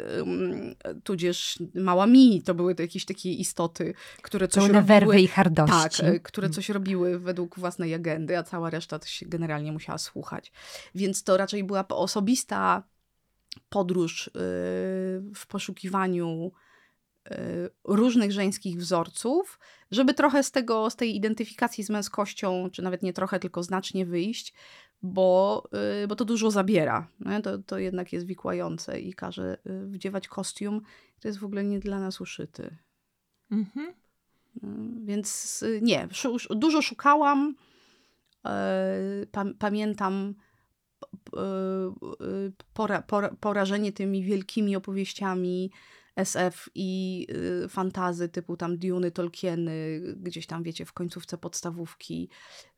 tudzież 1.04 1.58
mała 1.74 2.06
mi, 2.06 2.42
to 2.42 2.54
były 2.54 2.74
to 2.74 2.82
jakieś 2.82 3.04
takie 3.04 3.32
istoty, 3.32 3.94
które 4.22 4.48
coś 4.48 4.64
Pełne 4.64 4.80
robiły. 4.80 4.86
werwy 4.88 5.20
i 5.20 5.26
hardości. 5.28 6.02
Tak, 6.02 6.14
y, 6.14 6.20
które 6.20 6.50
coś 6.50 6.68
robiły 6.68 7.18
według 7.18 7.58
własnej 7.58 7.94
agendy, 7.94 8.38
a 8.38 8.42
cała 8.42 8.70
reszta 8.70 8.98
to 8.98 9.06
się 9.06 9.26
generalnie 9.26 9.72
musiała 9.72 9.98
słuchać. 9.98 10.52
Więc 10.94 11.24
to 11.24 11.36
raczej 11.36 11.64
była 11.64 11.88
osobista 11.88 12.82
podróż 13.68 14.26
y, 14.26 14.30
w 15.34 15.46
poszukiwaniu 15.48 16.52
y, 17.30 17.34
różnych 17.84 18.32
żeńskich 18.32 18.78
wzorców, 18.78 19.58
żeby 19.90 20.14
trochę 20.14 20.42
z 20.42 20.50
tego, 20.50 20.90
z 20.90 20.96
tej 20.96 21.16
identyfikacji 21.16 21.84
z 21.84 21.90
męskością, 21.90 22.70
czy 22.72 22.82
nawet 22.82 23.02
nie 23.02 23.12
trochę, 23.12 23.38
tylko 23.40 23.62
znacznie 23.62 24.06
wyjść, 24.06 24.54
bo, 25.02 25.62
y, 26.04 26.06
bo 26.06 26.16
to 26.16 26.24
dużo 26.24 26.50
zabiera. 26.50 27.08
To, 27.42 27.58
to 27.58 27.78
jednak 27.78 28.12
jest 28.12 28.26
wikłające 28.26 29.00
i 29.00 29.14
każe 29.14 29.58
wdziewać 29.64 30.28
kostium, 30.28 30.80
który 31.16 31.28
jest 31.28 31.38
w 31.38 31.44
ogóle 31.44 31.64
nie 31.64 31.80
dla 31.80 32.00
nas 32.00 32.20
uszyty. 32.20 32.76
Mhm. 33.50 33.92
Więc 35.04 35.64
nie, 35.82 36.08
dużo 36.50 36.82
szukałam. 36.82 37.54
Pamiętam 39.58 40.34
pora, 42.74 43.02
pora, 43.02 43.36
porażenie 43.40 43.92
tymi 43.92 44.24
wielkimi 44.24 44.76
opowieściami 44.76 45.70
SF 46.16 46.68
i 46.74 47.26
y, 47.64 47.68
fantazy 47.68 48.28
typu 48.28 48.56
tam 48.56 48.78
Duny, 48.78 49.10
Tolkieny, 49.10 50.00
gdzieś 50.16 50.46
tam 50.46 50.62
wiecie 50.62 50.84
w 50.84 50.92
końcówce 50.92 51.38
podstawówki 51.38 52.28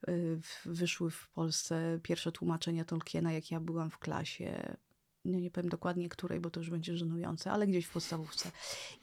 y, 0.09 0.41
wyszły 0.64 1.11
w 1.11 1.29
Polsce 1.29 2.01
pierwsze 2.03 2.33
tłumaczenia 2.33 2.85
Tolkiena, 2.85 3.33
jak 3.33 3.51
ja 3.51 3.61
byłam 3.61 3.91
w 3.91 3.99
klasie. 3.99 4.77
No 5.25 5.39
nie 5.39 5.51
powiem 5.51 5.70
dokładnie 5.70 6.09
której, 6.09 6.41
bo 6.41 6.51
to 6.51 6.61
już 6.61 6.70
będzie 6.70 6.97
żenujące, 6.97 7.51
ale 7.53 7.66
gdzieś 7.66 7.87
w 7.87 7.93
podstawówce. 7.93 8.51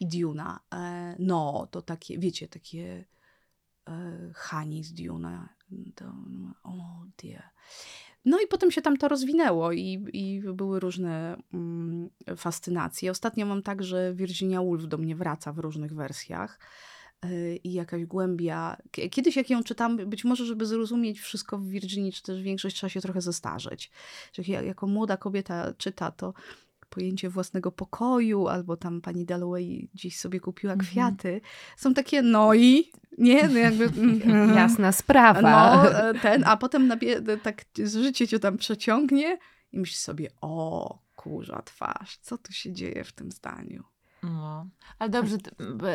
I 0.00 0.06
Duna. 0.06 0.60
E, 0.74 1.16
no, 1.18 1.68
to 1.70 1.82
takie, 1.82 2.18
wiecie, 2.18 2.48
takie 2.48 3.04
e, 3.88 4.30
Hani 4.34 4.84
z 4.84 4.92
Duna. 4.92 5.54
To, 5.94 6.04
oh 6.62 7.06
dear. 7.22 7.42
No 8.24 8.40
i 8.40 8.46
potem 8.46 8.70
się 8.70 8.82
tam 8.82 8.96
to 8.96 9.08
rozwinęło 9.08 9.72
i, 9.72 10.04
i 10.12 10.42
były 10.54 10.80
różne 10.80 11.36
mm, 11.54 12.10
fascynacje. 12.36 13.10
Ostatnio 13.10 13.46
mam 13.46 13.62
tak, 13.62 13.82
że 13.82 14.14
Virginia 14.14 14.62
Woolf 14.62 14.88
do 14.88 14.98
mnie 14.98 15.16
wraca 15.16 15.52
w 15.52 15.58
różnych 15.58 15.94
wersjach 15.94 16.58
yy, 17.24 17.56
i 17.56 17.72
jakaś 17.72 18.04
głębia. 18.04 18.76
Kiedyś 19.10 19.36
jak 19.36 19.50
ją 19.50 19.62
czytam, 19.62 19.96
być 19.96 20.24
może, 20.24 20.46
żeby 20.46 20.66
zrozumieć 20.66 21.20
wszystko 21.20 21.58
w 21.58 21.68
Virginii, 21.68 22.12
czy 22.12 22.22
też 22.22 22.42
większość 22.42 22.76
trzeba 22.76 22.90
się 22.90 23.00
trochę 23.00 23.20
zestarzeć. 23.20 23.90
Jak 24.38 24.48
jako 24.48 24.86
młoda 24.86 25.16
kobieta 25.16 25.74
czyta, 25.78 26.10
to 26.10 26.34
pojęcie 26.92 27.28
własnego 27.28 27.72
pokoju, 27.72 28.48
albo 28.48 28.76
tam 28.76 29.00
pani 29.00 29.24
Dalloway 29.24 29.88
gdzieś 29.94 30.18
sobie 30.18 30.40
kupiła 30.40 30.72
mhm. 30.72 30.90
kwiaty, 30.90 31.40
są 31.76 31.94
takie 31.94 32.22
no 32.22 32.54
i, 32.54 32.92
nie? 33.18 33.48
No 33.48 33.58
jakby, 33.58 33.84
mm, 33.96 34.54
Jasna 34.54 34.92
sprawa. 34.92 35.40
No, 35.42 35.90
e, 35.90 36.14
ten, 36.14 36.44
a 36.46 36.56
potem 36.56 36.88
nabie- 36.88 37.40
tak 37.42 37.64
życie 37.84 38.28
cię 38.28 38.38
tam 38.38 38.56
przeciągnie 38.56 39.38
i 39.72 39.78
myślisz 39.78 39.98
sobie, 39.98 40.28
o 40.40 40.98
kurza 41.16 41.62
twarz, 41.62 42.18
co 42.22 42.38
tu 42.38 42.52
się 42.52 42.72
dzieje 42.72 43.04
w 43.04 43.12
tym 43.12 43.30
zdaniu? 43.30 43.84
No, 44.22 44.66
ale 44.98 45.10
dobrze, 45.10 45.36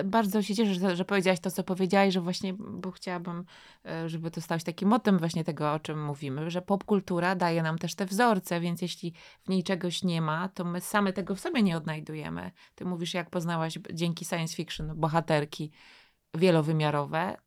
bardzo 0.05 0.41
się 0.41 0.55
cieszę, 0.55 0.73
że, 0.73 0.95
że 0.95 1.05
powiedziałaś 1.05 1.39
to, 1.39 1.51
co 1.51 1.63
powiedziałaś, 1.63 2.13
że 2.13 2.21
właśnie, 2.21 2.53
bo 2.53 2.91
chciałabym, 2.91 3.45
e, 3.86 4.09
żeby 4.09 4.32
to 4.32 4.41
stało 4.41 4.59
się 4.59 4.65
takim 4.65 4.89
motem 4.89 5.19
właśnie 5.19 5.43
tego, 5.43 5.73
o 5.73 5.80
czym 5.80 6.05
mówimy, 6.05 6.51
że 6.51 6.61
popkultura 6.61 7.36
daje 7.36 7.63
nam 7.63 7.78
też 7.78 7.95
te 7.95 8.05
wzorce, 8.05 8.59
więc 8.59 8.82
jeśli 8.82 9.13
w 9.43 9.49
niej 9.49 9.63
czegoś 9.63 10.03
nie 10.03 10.21
ma, 10.21 10.49
to 10.49 10.65
my 10.65 10.82
same 10.82 11.13
tego 11.13 11.36
w 11.36 11.39
sobie 11.39 11.63
nie 11.63 11.78
odnajdujemy. 11.78 12.51
Ty 12.75 12.86
mówisz, 12.86 13.13
jak 13.13 13.30
poznałaś 13.30 13.80
dzięki 13.93 14.25
science 14.25 14.55
fiction 14.55 14.91
bohaterki 14.95 15.71
wielowymiarowe, 16.34 17.38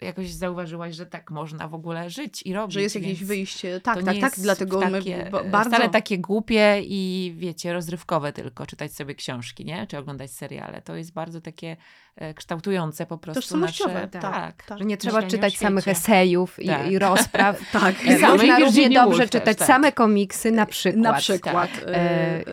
jakoś 0.00 0.30
zauważyłaś, 0.30 0.94
że 0.94 1.06
tak 1.06 1.30
można 1.30 1.68
w 1.68 1.74
ogóle 1.74 2.10
żyć 2.10 2.42
i 2.42 2.54
robić. 2.54 2.74
Że 2.74 2.82
jest 2.82 2.94
jakieś 2.94 3.24
wyjście. 3.24 3.80
Tak, 3.80 4.02
tak, 4.04 4.18
tak. 4.18 4.32
Dlatego 4.38 4.80
takie, 4.80 5.30
my 5.32 5.50
bardzo... 5.50 5.70
Wcale 5.70 5.88
takie 5.88 6.18
głupie 6.18 6.82
i 6.82 7.34
wiecie, 7.36 7.72
rozrywkowe 7.72 8.32
tylko, 8.32 8.66
czytać 8.66 8.92
sobie 8.92 9.14
książki, 9.14 9.64
nie? 9.64 9.86
Czy 9.86 9.98
oglądać 9.98 10.30
seriale. 10.30 10.82
To 10.82 10.96
jest 10.96 11.12
bardzo 11.12 11.40
takie 11.40 11.76
e, 12.16 12.34
kształtujące 12.34 13.06
po 13.06 13.18
prostu 13.18 13.42
Tożsamościowe, 13.42 13.94
nasze... 13.94 14.08
tak, 14.08 14.22
tak, 14.22 14.64
tak. 14.64 14.78
Że 14.78 14.84
nie 14.84 14.96
trzeba 14.96 15.22
czytać 15.22 15.58
samych 15.58 15.88
esejów 15.88 16.58
i, 16.62 16.66
tak. 16.66 16.90
i 16.90 16.98
rozpraw. 16.98 17.60
tak. 17.72 18.04
I 18.04 18.18
można 18.18 18.58
równie 18.58 18.90
dobrze 18.90 19.28
czytać 19.28 19.58
tak. 19.58 19.66
same 19.66 19.92
komiksy 19.92 20.50
na 20.50 20.66
przykład. 20.66 21.02
Na 21.02 21.12
przykład. 21.12 21.70
Tak. 21.72 21.84
E, 21.86 22.44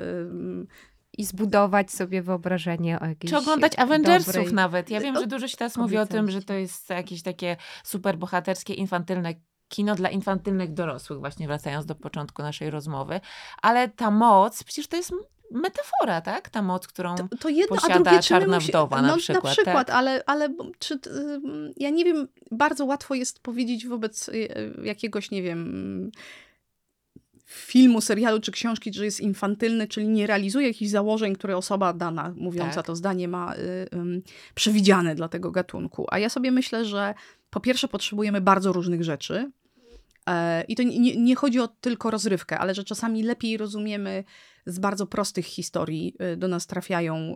i 1.17 1.25
zbudować 1.25 1.91
sobie 1.91 2.21
wyobrażenie 2.21 2.99
o 2.99 3.05
jakiejś 3.05 3.31
Czy 3.31 3.37
oglądać 3.37 3.79
Avengersów 3.79 4.33
dobrej... 4.33 4.53
nawet. 4.53 4.89
Ja 4.89 4.99
wiem, 4.99 5.15
że 5.15 5.27
dużo 5.27 5.47
się 5.47 5.57
teraz 5.57 5.77
mówi 5.77 5.97
o 5.97 6.05
tym, 6.05 6.31
że 6.31 6.41
to 6.41 6.53
jest 6.53 6.89
jakieś 6.89 7.21
takie 7.23 7.57
super 7.83 8.17
bohaterskie, 8.17 8.73
infantylne 8.73 9.33
kino 9.67 9.95
dla 9.95 10.09
infantylnych 10.09 10.73
dorosłych, 10.73 11.19
właśnie 11.19 11.47
wracając 11.47 11.85
do 11.85 11.95
początku 11.95 12.41
naszej 12.41 12.69
rozmowy. 12.69 13.19
Ale 13.61 13.89
ta 13.89 14.11
moc, 14.11 14.63
przecież 14.63 14.87
to 14.87 14.97
jest 14.97 15.11
metafora, 15.51 16.21
tak? 16.21 16.49
Ta 16.49 16.61
moc, 16.61 16.87
którą 16.87 17.15
to, 17.15 17.27
to 17.39 17.49
jedno, 17.49 17.75
posiada 17.75 17.95
a 17.95 18.03
drugie, 18.03 18.19
czarna 18.19 18.55
musi... 18.55 18.67
wdowa 18.67 19.01
no, 19.01 19.07
na 19.07 19.17
przykład. 19.17 19.43
Na 19.43 19.51
przykład, 19.51 19.87
tak? 19.87 19.95
ale, 19.95 20.23
ale 20.25 20.55
czy, 20.79 20.99
ja 21.77 21.89
nie 21.89 22.05
wiem, 22.05 22.27
bardzo 22.51 22.85
łatwo 22.85 23.15
jest 23.15 23.39
powiedzieć 23.39 23.87
wobec 23.87 24.29
y, 24.29 24.73
jakiegoś, 24.83 25.31
nie 25.31 25.41
wiem 25.41 26.11
filmu, 27.45 28.01
serialu 28.01 28.39
czy 28.39 28.51
książki, 28.51 28.93
że 28.93 29.05
jest 29.05 29.19
infantylny, 29.19 29.87
czyli 29.87 30.07
nie 30.07 30.27
realizuje 30.27 30.67
jakichś 30.67 30.91
założeń, 30.91 31.35
które 31.35 31.57
osoba 31.57 31.93
dana, 31.93 32.33
mówiąca 32.37 32.75
tak. 32.75 32.85
to 32.85 32.95
zdanie, 32.95 33.27
ma 33.27 33.55
y, 33.55 33.59
y, 33.59 34.21
przewidziane 34.55 35.15
dla 35.15 35.27
tego 35.27 35.51
gatunku. 35.51 36.05
A 36.11 36.19
ja 36.19 36.29
sobie 36.29 36.51
myślę, 36.51 36.85
że 36.85 37.13
po 37.49 37.59
pierwsze 37.59 37.87
potrzebujemy 37.87 38.41
bardzo 38.41 38.73
różnych 38.73 39.03
rzeczy. 39.03 39.51
E, 40.29 40.63
I 40.63 40.75
to 40.75 40.83
nie, 40.83 41.15
nie, 41.15 41.35
chodzi 41.35 41.59
o 41.59 41.67
tylko 41.67 42.11
rozrywkę, 42.11 42.59
ale 42.59 42.75
że 42.75 42.83
czasami 42.83 43.23
lepiej 43.23 43.57
rozumiemy 43.57 44.23
z 44.65 44.79
bardzo 44.79 45.07
prostych 45.07 45.45
historii 45.45 46.15
y, 46.33 46.37
do 46.37 46.47
nas 46.47 46.67
trafiają 46.67 47.35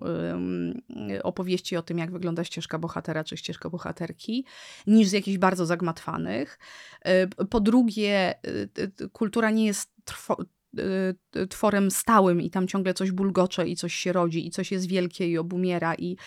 opowieści 1.23 1.77
o 1.77 1.81
tym, 1.81 1.97
jak 1.97 2.11
wygląda 2.11 2.43
ścieżka 2.43 2.79
bohatera 2.79 3.23
czy 3.23 3.38
ścieżka 3.38 3.69
bohaterki, 3.69 4.45
niż 4.88 5.07
z 5.07 5.11
jakichś 5.11 5.38
bardzo 5.38 5.65
zagmatwanych. 5.65 6.59
Y, 7.41 7.45
po 7.45 7.59
drugie, 7.59 8.33
kultura 9.11 9.51
nie 9.51 9.65
jest 9.65 9.91
tworem 11.49 11.91
stałym 11.91 12.41
i 12.41 12.49
tam 12.49 12.67
ciągle 12.67 12.93
coś 12.93 13.11
bulgocze 13.11 13.67
i 13.67 13.75
coś 13.75 13.95
się 13.95 14.13
rodzi 14.13 14.47
i 14.47 14.51
coś 14.51 14.71
jest 14.71 14.88
wielkie 14.88 15.29
i 15.29 15.38
obumiera 15.38 15.95
i 15.95 16.17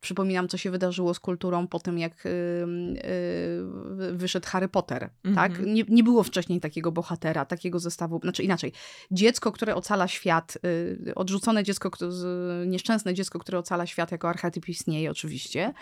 przypominam, 0.00 0.48
co 0.48 0.56
się 0.58 0.70
wydarzyło 0.70 1.14
z 1.14 1.20
kulturą 1.20 1.66
po 1.66 1.78
tym, 1.80 1.98
jak 1.98 2.26
y, 2.26 2.28
y, 2.28 4.12
wyszedł 4.12 4.46
Harry 4.48 4.68
Potter, 4.68 5.10
tak? 5.34 5.50
Mhm. 5.50 5.74
Nie, 5.74 5.84
nie 5.88 6.04
było 6.04 6.22
wcześniej 6.22 6.60
takiego 6.60 6.92
bohatera, 6.92 7.44
takiego 7.44 7.78
zestawu, 7.78 8.20
znaczy 8.22 8.42
inaczej, 8.42 8.72
dziecko, 9.10 9.52
które 9.52 9.74
ocala 9.74 10.08
świat, 10.08 10.58
y, 11.06 11.12
odrzucone 11.14 11.64
dziecko, 11.64 11.90
kto- 11.90 12.12
z- 12.12 12.68
nieszczęsne 12.68 13.14
dziecko, 13.14 13.38
które 13.38 13.58
ocala 13.58 13.86
świat 13.86 14.12
jako 14.12 14.28
archetyp 14.28 14.68
istnieje 14.68 15.10
oczywiście, 15.10 15.72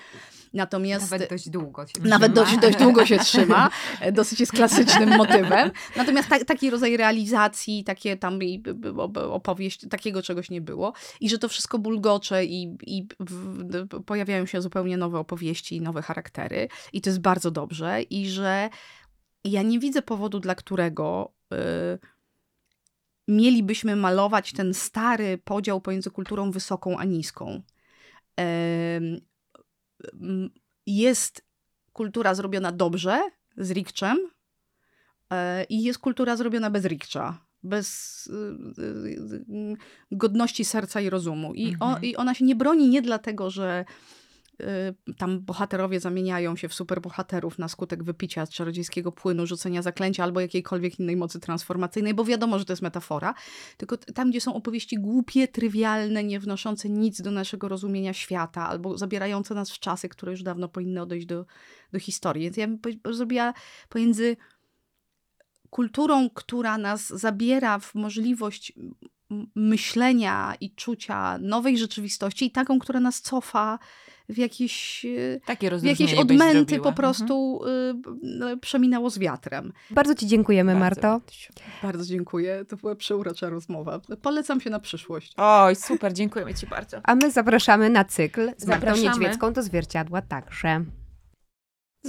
natomiast... 0.55 1.11
Nawet 1.11 1.31
dość 1.31 1.49
długo 1.51 1.87
się 1.87 1.93
Nawet 2.03 2.33
trzyma. 2.33 2.45
dość, 2.47 2.59
dość 2.59 2.79
długo 2.79 3.07
się 3.07 3.19
trzyma. 3.19 3.71
Dosyć 4.13 4.41
jest 4.41 4.53
klasycznym 4.53 5.17
motywem. 5.17 5.71
Natomiast 5.97 6.29
ta, 6.29 6.45
taki 6.45 6.71
rodzaj 6.71 6.97
realizacji, 6.97 7.85
takie 7.85 8.17
tam 8.17 8.39
opowieść, 9.31 9.87
takiego 9.91 10.23
czegoś 10.23 10.51
nie 10.51 10.61
było. 10.61 10.93
I 11.21 11.29
że 11.31 11.39
to 11.39 11.49
wszystko 11.49 11.79
bulgocze 11.79 12.45
i, 12.45 12.77
i 12.87 13.07
w, 13.21 13.65
d- 13.65 13.87
pojawiają 14.09 14.47
się 14.47 14.63
zupełnie 14.63 14.97
nowe 14.97 15.19
opowieści 15.19 15.77
i 15.77 15.81
nowe 15.81 16.03
charaktery. 16.03 16.69
I 16.93 17.01
to 17.01 17.11
jest 17.11 17.21
bardzo 17.21 17.51
dobrze. 17.51 18.03
I 18.03 18.29
że 18.29 18.71
ja 19.45 19.63
nie 19.63 19.79
widzę 19.79 20.03
powodu, 20.03 20.41
dla 20.41 20.55
którego 20.55 21.33
y, 21.53 21.99
mielibyśmy 23.29 23.97
malować 23.97 24.53
ten 24.53 24.75
stary 24.75 25.39
podział 25.39 25.81
pomiędzy 25.81 26.11
kulturą 26.11 26.51
wysoką 26.51 26.99
a 26.99 27.05
niską. 27.05 27.63
Jest 30.87 31.45
kultura 31.93 32.35
zrobiona 32.35 32.73
dobrze, 32.73 33.31
z 33.59 33.71
rikczem 33.71 34.19
e, 35.33 35.65
i 35.65 35.83
jest 35.83 35.99
kultura 35.99 36.37
zrobiona 36.37 36.71
bez 36.71 36.85
rikcza, 36.85 37.39
bez 37.63 38.27
y, 38.27 38.83
y, 38.83 39.37
y, 39.55 39.77
godności 40.11 40.65
serca 40.65 41.01
i 41.01 41.11
rozumu. 41.11 41.55
I, 41.55 41.77
o, 41.81 41.87
Mhm. 41.87 42.05
I 42.05 42.17
ona 42.17 42.35
się 42.35 42.45
nie 42.45 42.57
broni 42.57 42.89
nie 42.89 43.03
dlatego, 43.03 43.51
że 43.51 43.85
tam 45.17 45.41
bohaterowie 45.41 46.01
zamieniają 46.01 46.57
się 46.57 46.69
w 46.69 46.75
superbohaterów 46.75 47.59
na 47.59 47.69
skutek 47.69 48.03
wypicia 48.05 48.47
czarodziejskiego 48.47 49.13
płynu, 49.13 49.47
rzucenia 49.47 49.83
zaklęcia 49.83 50.25
albo 50.25 50.41
jakiejkolwiek 50.41 51.01
innej 51.01 51.17
mocy 51.17 51.41
transformacyjnej, 51.41 52.15
bo 52.15 52.25
wiadomo, 52.25 52.59
że 52.59 52.65
to 52.65 52.73
jest 52.73 52.83
metafora, 52.83 53.35
tylko 53.77 53.97
tam, 53.97 54.31
gdzie 54.31 54.41
są 54.41 54.55
opowieści 54.55 54.97
głupie, 54.97 55.49
trywialne, 55.49 56.25
nie 56.25 56.41
wnoszące 56.41 56.89
nic 56.89 57.23
do 57.23 57.31
naszego 57.31 57.69
rozumienia 57.69 58.13
świata, 58.13 58.69
albo 58.69 58.99
zabierające 58.99 59.55
nas 59.55 59.71
w 59.71 59.79
czasy, 59.79 60.09
które 60.09 60.33
już 60.33 60.43
dawno 60.43 60.69
powinny 60.69 61.03
odejść 61.03 61.27
do, 61.27 61.47
do 61.93 61.99
historii. 61.99 62.43
Więc 62.43 62.57
ja 62.57 62.69
bym 62.69 62.79
zrobiła 63.15 63.55
pomiędzy 63.89 64.37
kulturą, 65.71 66.31
która 66.31 66.79
nas 66.79 67.07
zabiera 67.09 67.79
w 67.79 67.95
możliwość 67.95 68.73
myślenia 69.55 70.55
i 70.61 70.71
czucia 70.75 71.39
nowej 71.39 71.79
rzeczywistości 71.79 72.47
i 72.47 72.51
taką, 72.51 72.79
która 72.79 73.01
nas 73.01 73.21
cofa 73.21 73.79
w 74.29 74.39
jakieś, 74.39 75.05
e, 75.05 75.41
Takie 75.47 75.71
w 75.79 75.85
jakieś 75.85 76.15
odmęty 76.15 76.73
po 76.75 76.77
Mhm. 76.77 76.95
prostu 76.95 77.61
y, 77.67 77.95
b- 77.95 78.57
przeminęło 78.61 79.11
z 79.11 79.19
wiatrem. 79.19 79.73
Bardzo 79.91 80.15
Ci 80.15 80.27
dziękujemy, 80.27 80.75
Bardzo. 80.75 81.03
Marto. 81.09 81.27
Bardzo 81.83 82.05
dziękuję. 82.05 82.65
To 82.69 82.77
była 82.77 82.95
przeurocza 82.97 83.49
rozmowa. 83.51 84.01
Polecam 84.23 84.61
się 84.61 84.71
na 84.71 84.81
przyszłość. 84.81 85.33
Oj, 85.37 85.77
super, 85.77 86.13
dziękujemy 86.13 86.55
Ci 86.55 86.67
bardzo. 86.67 87.01
A 87.03 87.15
my 87.15 87.31
zapraszamy 87.31 87.91
na 87.91 88.05
cykl 88.05 88.53
z 88.57 88.67
Martą. 88.67 88.97
Niedźwiecką 88.97 89.53
do 89.53 89.63
zwierciadła 89.63 90.23
także. 90.23 90.85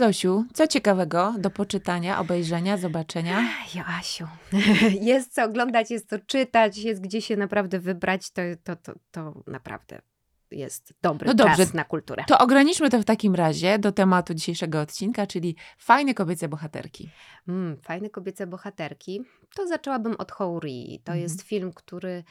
Zosiu, 0.03 0.45
co 0.53 0.67
ciekawego 0.67 1.33
do 1.39 1.49
poczytania, 1.49 2.19
obejrzenia, 2.19 2.77
zobaczenia? 2.77 3.43
Joasiu, 3.75 4.27
jest 5.11 5.33
co 5.33 5.43
oglądać, 5.43 5.91
jest 5.91 6.09
co 6.09 6.19
czytać, 6.19 6.77
jest 6.77 7.01
gdzie 7.01 7.21
się 7.21 7.37
naprawdę 7.37 7.79
wybrać, 7.79 8.31
to, 8.31 8.41
to, 8.63 8.75
to, 8.75 8.93
to 9.11 9.43
naprawdę 9.47 10.01
jest 10.51 10.93
dobry 11.01 11.27
No 11.27 11.33
dobrze. 11.33 11.55
czas 11.57 11.73
na 11.73 11.83
kulturę. 11.83 12.23
To 12.27 12.37
ograniczmy 12.39 12.89
to 12.89 12.99
w 13.01 13.05
takim 13.05 13.35
razie 13.35 13.79
do 13.79 13.91
tematu 13.91 14.33
dzisiejszego 14.33 14.81
odcinka, 14.81 15.27
czyli 15.27 15.55
fajne 15.77 16.13
kobiece 16.13 16.47
bohaterki. 16.47 17.09
Mm, 17.47 17.77
fajne 17.81 18.09
kobiece 18.09 18.47
bohaterki. 18.47 19.21
To 19.55 19.67
zaczęłabym 19.67 20.15
od 20.17 20.31
Hourii. 20.31 20.99
To 21.03 21.11
Mhm. 21.11 21.19
jest 21.23 21.41
film, 21.41 21.73
który, 21.73 22.23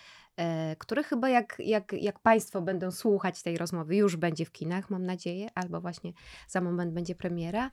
który 0.79 1.03
chyba 1.05 1.29
jak, 1.29 1.57
jak, 1.59 1.93
jak 1.93 2.19
Państwo 2.21 2.63
będą 2.63 2.91
słuchać 2.91 3.43
tej 3.43 3.59
rozmowy, 3.59 3.97
już 3.97 4.17
będzie 4.17 4.45
w 4.45 4.53
kinach, 4.53 4.91
mam 4.91 5.07
nadzieję, 5.07 5.49
albo 5.55 5.81
właśnie 5.81 6.13
za 6.49 6.61
moment 6.61 6.93
będzie 6.93 7.15
premiera. 7.15 7.71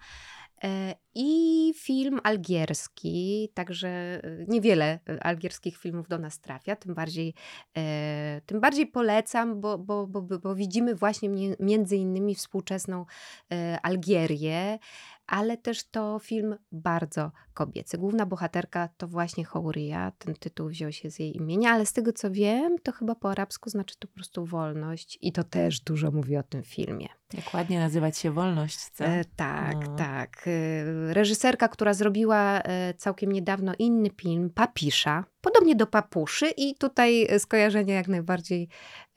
E, 0.63 0.95
I 1.15 1.73
film 1.77 2.19
algierski, 2.23 3.49
także 3.53 3.87
e, 3.87 4.21
niewiele 4.47 4.99
e, 5.09 5.23
algierskich 5.23 5.77
filmów 5.77 6.07
do 6.07 6.19
nas 6.19 6.39
trafia, 6.39 6.75
tym 6.75 6.93
bardziej, 6.93 7.33
e, 7.77 8.41
tym 8.45 8.59
bardziej 8.59 8.87
polecam, 8.87 9.61
bo, 9.61 9.77
bo, 9.77 10.07
bo, 10.07 10.21
bo- 10.21 10.55
widzimy 10.55 10.95
właśnie 10.95 11.29
między 11.59 11.95
innymi 11.95 12.35
współczesną 12.35 13.05
e, 13.51 13.79
Algierię, 13.83 14.79
ale 15.27 15.57
też 15.57 15.83
to 15.83 16.19
film 16.19 16.55
bardzo 16.71 17.31
kobiecy. 17.53 17.97
Główna 17.97 18.25
bohaterka 18.25 18.89
to 18.97 19.07
właśnie 19.07 19.45
Houria, 19.45 20.11
ten 20.17 20.35
tytuł 20.35 20.67
wziął 20.69 20.91
się 20.91 21.11
z 21.11 21.19
jej 21.19 21.37
imienia, 21.37 21.71
ale 21.71 21.85
z 21.85 21.93
tego 21.93 22.13
co 22.13 22.31
wiem, 22.31 22.75
to 22.83 22.91
chyba 22.91 23.15
po 23.15 23.31
arabsku 23.31 23.69
znaczy 23.69 23.95
to 23.99 24.07
po 24.07 24.13
prostu 24.13 24.45
wolność 24.45 25.17
i 25.21 25.31
to 25.31 25.43
też 25.43 25.79
dużo 25.79 26.11
mówi 26.11 26.37
o 26.37 26.43
tym 26.43 26.63
filmie. 26.63 27.07
Jak 27.33 27.53
ładnie 27.53 27.79
nazywać 27.79 28.17
się 28.17 28.31
wolność, 28.31 28.77
co? 28.89 29.05
E, 29.05 29.25
tak, 29.35 29.87
No. 29.87 29.95
tak. 29.95 30.45
E, 30.47 31.13
reżyserka, 31.13 31.67
która 31.67 31.93
zrobiła 31.93 32.61
e, 32.61 32.93
całkiem 32.93 33.31
niedawno 33.31 33.73
inny 33.79 34.09
film, 34.21 34.49
Papisza, 34.49 35.23
podobnie 35.41 35.75
do 35.75 35.87
Papuszy 35.87 36.49
i 36.57 36.75
tutaj 36.75 37.27
skojarzenia 37.39 37.95
jak 37.95 38.07
najbardziej 38.07 38.69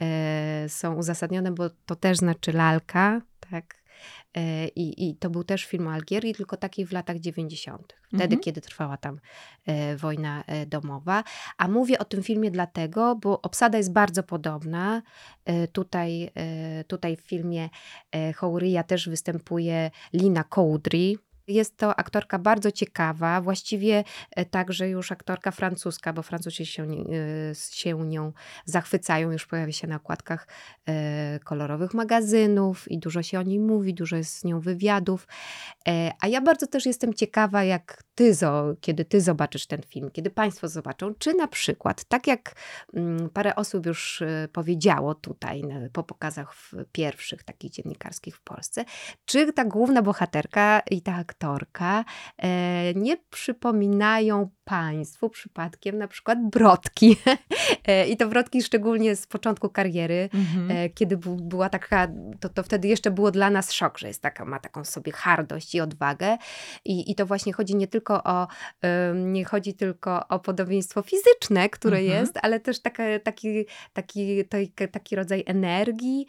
e, 0.03 0.69
są 0.69 0.95
uzasadnione, 0.95 1.53
bo 1.53 1.71
to 1.87 1.97
też 1.97 2.17
znaczy 2.19 2.53
lalka, 2.53 3.21
tak. 3.51 3.78
E, 4.37 4.69
I, 4.69 5.09
I 5.09 5.17
to 5.17 5.31
był 5.31 5.45
też 5.45 5.65
film 5.65 5.87
o 5.87 5.93
Algierii, 5.93 6.35
tylko 6.35 6.57
taki 6.57 6.87
w 6.87 6.93
latach 6.93 7.19
90., 7.19 7.95
wtedy, 8.09 8.25
Mhm. 8.25 8.41
kiedy 8.41 8.61
trwała 8.61 8.97
tam 8.97 9.21
e, 9.67 9.97
wojna 9.97 10.45
e, 10.47 10.67
domowa. 10.67 11.25
A 11.59 11.69
mówię 11.69 11.99
o 11.99 12.05
tym 12.05 12.23
filmie 12.23 12.51
dlatego, 12.51 13.17
bo 13.17 13.43
obsada 13.43 13.79
jest 13.79 13.93
bardzo 13.93 14.23
podobna. 14.23 15.03
Tutaj, 15.73 16.31
tutaj 16.87 17.17
w 17.17 17.21
filmie 17.21 17.69
Houria 18.37 18.83
też 18.83 19.09
występuje 19.09 19.91
Lina 20.13 20.45
Koudry. 20.45 21.15
Jest 21.49 21.77
to 21.77 21.97
aktorka 21.97 22.39
bardzo 22.39 22.73
ciekawa, 22.73 23.41
właściwie 23.41 24.05
e, 24.31 24.45
także 24.45 24.89
już 24.89 25.13
aktorka 25.13 25.51
francuska, 25.51 26.13
bo 26.13 26.23
Francuzi 26.23 26.67
się, 26.67 26.83
e, 26.83 27.55
się 27.55 28.07
nią 28.07 28.33
zachwycają, 28.65 29.33
już 29.33 29.47
pojawia 29.47 29.73
się 29.73 29.87
na 29.87 29.97
okładkach 29.97 30.49
e, 30.89 31.39
kolorowych 31.45 31.95
magazynów 31.95 32.91
i 32.91 32.99
dużo 32.99 33.23
się 33.23 33.39
o 33.39 33.43
niej 33.43 33.59
mówi, 33.61 33.95
dużo 33.95 34.17
jest 34.17 34.35
z 34.35 34.45
nią 34.45 34.61
wywiadów. 34.61 35.29
A 36.21 36.29
ja 36.29 36.41
bardzo 36.41 36.67
też 36.67 36.87
jestem 36.87 37.15
ciekawa, 37.15 37.65
jak 37.65 38.03
ty, 38.15 38.33
kiedy 38.81 39.05
ty 39.05 39.21
zobaczysz 39.21 39.67
ten 39.67 39.83
film, 39.83 40.11
kiedy 40.11 40.31
państwo 40.31 40.69
zobaczą, 40.69 41.15
czy 41.15 41.35
na 41.35 41.49
przykład, 41.49 42.05
tak 42.05 42.27
jak 42.27 42.55
mm, 42.95 43.31
parę 43.31 43.57
osób 43.57 43.87
już 43.87 44.23
powiedziało 44.53 45.15
tutaj 45.15 45.63
po 45.93 46.03
pokazach 46.03 46.55
pierwszych 46.93 47.45
takich 47.45 47.71
dziennikarskich 47.71 48.37
w 48.37 48.41
Polsce, 48.41 48.85
czy 49.25 49.53
ta 49.53 49.65
główna 49.65 50.03
bohaterka 50.03 50.83
i 50.91 51.03
ta 51.03 51.15
aktorka 51.15 51.38
e, 52.39 52.95
nie 52.95 53.17
przypominają 53.31 54.51
państwu 54.65 55.31
przypadkiem 55.31 55.99
na 55.99 56.09
przykład 56.09 56.39
Brodki. 56.51 57.17
E, 57.87 58.09
I 58.09 58.17
to 58.17 58.29
Brodki 58.29 58.63
szczególnie 58.63 59.17
z 59.17 59.27
początku 59.27 59.69
kariery, 59.69 60.29
Mhm. 60.35 60.71
e, 60.71 60.89
kiedy 60.91 61.17
bu, 61.17 61.37
była 61.37 61.69
taka, 61.69 62.09
to, 62.41 62.49
to 62.49 62.63
wtedy 62.63 62.89
jeszcze 62.89 63.11
było 63.11 63.31
dla 63.31 63.51
nas 63.51 63.73
szok, 63.73 63.99
że 63.99 64.09
jest 64.09 64.23
taka, 64.23 64.45
ma 64.45 64.59
taką 64.59 64.85
sobie 64.85 65.13
hardość 65.13 65.75
i 65.75 65.81
odwagę. 65.81 66.37
I, 66.85 67.11
i 67.11 67.15
to 67.15 67.27
właśnie 67.27 67.53
chodzi 67.53 67.77
nie 67.77 67.87
tylko 67.87 68.25
o, 68.25 68.47
nie 69.15 69.45
chodzi 69.45 69.75
tylko 69.75 70.29
o 70.29 70.39
podobieństwo 70.39 71.03
fizyczne, 71.03 71.69
które 71.69 71.99
Mhm. 71.99 72.21
jest, 72.21 72.39
ale 72.43 72.61
też 72.61 72.81
taka, 72.83 73.03
taki, 73.23 73.67
taki, 73.93 74.45
taki 74.93 75.17
rodzaj 75.17 75.43
energii. 75.47 76.27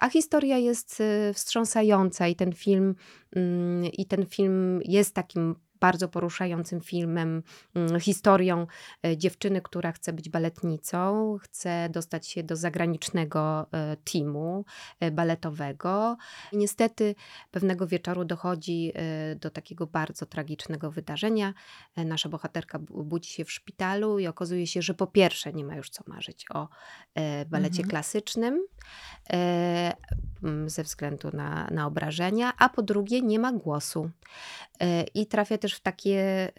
A 0.00 0.08
historia 0.08 0.58
jest 0.58 1.02
wstrząsająca 1.34 2.26
i 2.28 2.36
ten 2.36 2.52
film, 2.52 2.94
mm, 3.36 3.84
i 3.84 4.06
ten 4.06 4.26
film 4.26 4.39
jest 4.84 5.14
takim 5.14 5.54
bardzo 5.80 6.08
poruszającym 6.08 6.80
filmem, 6.80 7.42
mm, 7.74 8.00
historią 8.00 8.66
e, 9.06 9.16
dziewczyny, 9.16 9.60
która 9.62 9.92
chce 9.92 10.12
być 10.12 10.28
baletnicą, 10.28 11.36
chce 11.42 11.88
dostać 11.92 12.28
się 12.28 12.42
do 12.42 12.56
zagranicznego 12.56 13.66
e, 13.72 13.96
teamu 13.96 14.64
e, 15.00 15.10
baletowego. 15.10 16.16
I 16.52 16.56
niestety 16.56 17.14
pewnego 17.50 17.86
wieczoru 17.86 18.24
dochodzi 18.24 18.92
do 19.36 19.50
takiego 19.50 19.86
bardzo 19.86 20.26
tragicznego 20.26 20.90
wydarzenia. 20.90 21.54
Nasza 21.96 22.28
bohaterka 22.28 22.78
bu- 22.78 23.04
budzi 23.04 23.30
się 23.30 23.44
w 23.44 23.52
szpitalu 23.52 24.18
i 24.18 24.26
okazuje 24.26 24.66
się, 24.66 24.82
że 24.82 24.94
po 24.94 25.06
pierwsze 25.06 25.52
nie 25.52 25.64
ma 25.64 25.76
już 25.76 25.90
co 25.90 26.04
marzyć 26.06 26.46
o 26.50 26.68
balecie 27.46 27.82
Mhm. 27.82 27.88
klasycznym 27.88 28.66
mm, 30.42 30.68
ze 30.70 30.82
względu 30.82 31.30
na, 31.32 31.68
na 31.70 31.86
obrażenia, 31.86 32.52
a 32.58 32.68
po 32.68 32.82
drugie 32.82 33.22
nie 33.22 33.38
ma 33.38 33.52
głosu. 33.52 34.10
I 35.14 35.26
trafia 35.26 35.58
też 35.58 35.69
też 35.70 35.78
w 35.78 35.80
takie... 35.80 36.52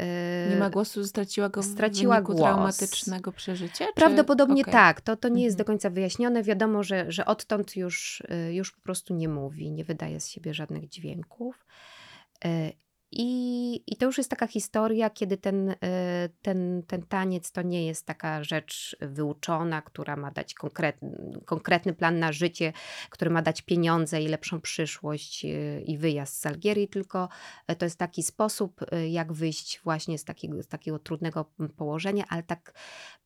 Nie 0.50 0.56
ma 0.56 0.70
głosu, 0.70 1.06
straciła 1.06 1.50
go 1.50 1.64
straciła 1.64 2.22
głos. 2.22 2.38
traumatycznego 2.40 3.32
przeżycia? 3.32 3.86
Czy... 3.86 3.94
Prawdopodobnie 3.96 4.62
Okej. 4.62 4.72
tak, 4.74 5.02
to, 5.02 5.16
to 5.18 5.30
nie 5.30 5.44
jest 5.44 5.56
Mhm. 5.56 5.58
do 5.58 5.66
końca 5.66 5.90
wyjaśnione. 5.90 6.44
Wiadomo, 6.44 6.84
że, 6.84 7.12
że 7.12 7.26
odtąd 7.26 7.76
już, 7.76 8.24
y, 8.50 8.54
już 8.54 8.72
po 8.72 8.82
prostu 8.82 9.14
nie 9.14 9.30
mówi, 9.30 9.72
nie 9.72 9.86
wydaje 9.86 10.20
z 10.20 10.30
siebie 10.30 10.54
żadnych 10.54 10.90
dźwięków. 10.90 11.66
I, 13.12 13.84
I 13.88 13.96
to 13.96 14.06
już 14.06 14.18
jest 14.18 14.30
taka 14.30 14.48
historia, 14.48 15.10
kiedy 15.10 15.38
ten, 15.38 15.70
y, 15.70 15.76
ten, 16.42 16.84
ten 16.88 17.04
taniec 17.04 17.52
to 17.52 17.62
nie 17.62 17.86
jest 17.86 18.06
taka 18.06 18.44
rzecz 18.44 18.98
wyuczona, 19.02 19.82
która 19.82 20.16
ma 20.16 20.32
dać 20.32 20.54
konkretny, 21.46 21.94
plan 21.94 22.20
na 22.20 22.32
życie, 22.32 22.74
który 23.10 23.32
ma 23.32 23.42
dać 23.42 23.62
pieniądze 23.62 24.22
i 24.22 24.28
lepszą 24.28 24.62
przyszłość 24.62 25.46
y, 25.46 25.84
i 25.86 25.98
wyjazd 25.98 26.42
z 26.42 26.46
Algierii, 26.46 26.88
tylko 26.88 27.30
y, 27.72 27.76
to 27.76 27.86
jest 27.86 28.00
taki 28.00 28.24
sposób, 28.24 28.82
jak 29.10 29.34
wyjść 29.34 29.82
właśnie 29.84 30.18
z 30.18 30.24
takiego, 30.24 30.64
z 30.64 30.68
takiego 30.68 31.00
trudnego 31.00 31.46
położenia, 31.78 32.24
ale 32.30 32.44
tak 32.44 32.74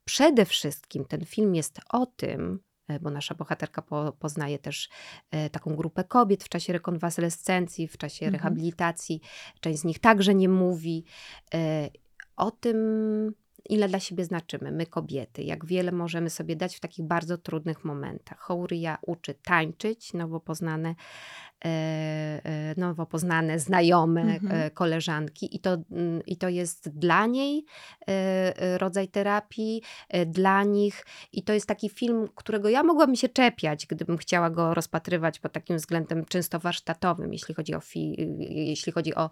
przede 0.05 0.45
wszystkim 0.45 1.05
ten 1.05 1.25
film 1.25 1.55
jest 1.55 1.79
o 1.89 2.05
tym, 2.05 2.59
e, 2.73 2.74
bo 3.01 3.09
nasza 3.09 3.35
bohaterka 3.35 3.81
po, 3.81 4.11
poznaje 4.19 4.59
też 4.59 4.89
e, 5.31 5.49
taką 5.49 5.75
grupę 5.75 6.03
kobiet 6.03 6.43
w 6.43 6.49
czasie 6.49 6.73
rekonwalescencji, 6.73 7.87
w 7.87 7.97
czasie 7.97 8.25
Mhm. 8.25 8.33
rehabilitacji. 8.33 9.21
Część 9.59 9.79
z 9.79 9.83
nich 9.83 9.99
także 9.99 10.35
nie 10.35 10.49
mówi. 10.49 11.05
E, 11.53 11.89
o 12.35 12.51
tym, 12.51 12.77
ile 13.69 13.87
dla 13.87 13.99
siebie 13.99 14.25
znaczymy, 14.25 14.71
my 14.71 14.85
kobiety, 14.85 15.43
jak 15.43 15.65
wiele 15.65 15.91
możemy 15.91 16.29
sobie 16.29 16.55
dać 16.55 16.75
w 16.75 16.79
takich 16.79 17.05
bardzo 17.05 17.37
trudnych 17.37 17.83
momentach. 17.83 18.39
Houria 18.39 18.97
uczy 19.01 19.33
tańczyć, 19.33 20.13
nowo 20.13 20.39
poznane, 20.39 20.89
e, 20.89 20.95
e, 20.95 21.54
nowo 22.77 23.05
poznane 23.05 23.59
znajome, 23.59 24.21
Mhm. 24.21 24.61
e, 24.61 24.69
koleżanki. 24.71 25.55
I 25.55 25.59
to, 25.59 25.77
mm, 25.91 26.21
i 26.25 26.37
to 26.37 26.49
jest 26.49 26.89
dla 26.89 27.25
niej 27.25 27.65
e, 28.07 28.11
e, 28.57 28.77
rodzaj 28.77 29.07
terapii, 29.07 29.81
e, 30.09 30.25
dla 30.25 30.63
nich. 30.63 31.05
I 31.33 31.43
to 31.43 31.53
jest 31.53 31.67
taki 31.67 31.89
film, 31.89 32.27
którego 32.35 32.69
ja 32.69 32.83
mogłabym 32.83 33.15
się 33.15 33.29
czepiać, 33.29 33.85
gdybym 33.85 34.17
chciała 34.17 34.49
go 34.49 34.73
rozpatrywać 34.73 35.39
pod 35.39 35.51
takim 35.53 35.77
względem 35.77 36.25
czysto 36.25 36.59
warsztatowym, 36.59 37.33
jeśli 37.33 37.55
chodzi 37.55 37.75
o, 37.75 37.81
jeśli 38.49 38.91
chodzi 38.91 39.15
o, 39.15 39.29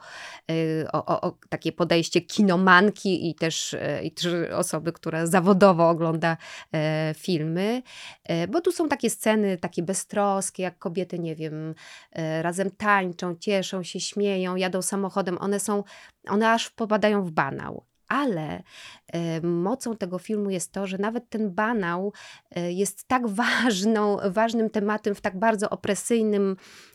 o, 0.93 1.05
o, 1.05 1.21
o 1.21 1.37
takie 1.49 1.71
podejście 1.71 2.21
kinomanki 2.21 3.29
i 3.29 3.35
też, 3.35 3.75
i 4.03 4.11
też 4.11 4.27
osoby, 4.55 4.91
która 4.93 5.25
zawodowo 5.25 5.89
ogląda 5.89 6.37
e, 6.73 7.13
filmy, 7.17 7.81
E, 8.23 8.47
bo 8.47 8.61
tu 8.61 8.71
są 8.71 8.89
takie 8.89 9.09
sceny 9.09 9.57
takie 9.57 9.83
beztroskie, 9.83 10.63
jak 10.63 10.79
kobiety, 10.79 11.19
nie 11.19 11.35
wiem, 11.35 11.75
e, 12.11 12.22
razem 12.41 12.71
tańczą, 12.71 13.35
cieszą 13.35 13.83
się, 13.83 13.99
śmieją, 13.99 14.55
jadą 14.55 14.81
samochodem, 14.81 15.37
one 15.37 15.59
są, 15.59 15.83
one 16.27 16.51
aż 16.51 16.69
popadają 16.69 17.23
w 17.23 17.31
banał. 17.31 17.85
Ale 18.07 18.63
e, 19.07 19.41
mocą 19.41 19.97
tego 19.97 20.19
filmu 20.19 20.49
jest 20.49 20.71
to, 20.71 20.87
że 20.87 20.97
nawet 20.97 21.29
ten 21.29 21.51
banał 21.51 22.13
e, 22.51 22.71
jest 22.71 23.07
tak 23.07 23.27
ważną, 23.63 24.17
ważnym 24.29 24.69
tematem 24.69 25.15
w 25.15 25.21
tak 25.21 25.39
bardzo 25.39 25.69
opresyjnym 25.69 26.51
e, 26.51 26.92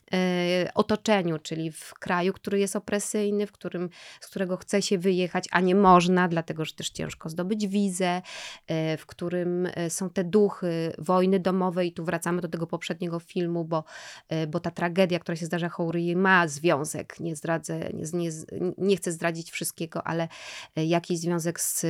otoczeniu, 0.75 1.39
czyli 1.39 1.73
w 1.73 1.95
kraju, 1.95 2.33
który 2.33 2.59
jest 2.59 2.77
opresyjny, 2.77 3.47
w 3.47 3.53
którym, 3.53 3.91
z 4.21 4.27
którego 4.27 4.57
chce 4.57 4.83
się 4.83 4.99
wyjechać, 4.99 5.45
a 5.51 5.61
nie 5.61 5.75
można, 5.75 6.29
dlatego 6.29 6.65
że 6.65 6.75
też 6.75 6.91
ciężko 6.91 7.29
zdobyć 7.29 7.67
wizę, 7.67 8.23
e, 8.67 8.97
w 8.97 9.07
którym 9.07 9.69
e, 9.75 9.91
są 9.91 10.11
te 10.11 10.25
duchy 10.25 10.93
wojny 10.99 11.41
domowej. 11.41 11.89
I 11.89 11.93
tu 11.93 12.05
wracamy 12.05 12.41
do 12.41 12.49
tego 12.49 12.67
poprzedniego 12.67 13.19
filmu, 13.19 13.65
bo, 13.65 13.85
e, 14.29 14.47
bo 14.47 14.61
ta 14.61 14.71
tragedia, 14.71 15.19
która 15.19 15.37
się 15.37 15.47
zdarza 15.47 15.69
Houryi 15.69 16.17
ma 16.17 16.49
związek, 16.49 17.21
nie 17.21 17.37
zdradzę, 17.37 17.79
nie, 17.79 18.05
nie, 18.13 18.31
nie 18.79 18.97
chcę 18.97 19.13
zdradzić 19.13 19.51
wszystkiego, 19.51 20.07
ale 20.07 20.29
e, 20.77 20.85
jakiś 20.85 21.19
związek 21.19 21.61
z, 21.61 21.81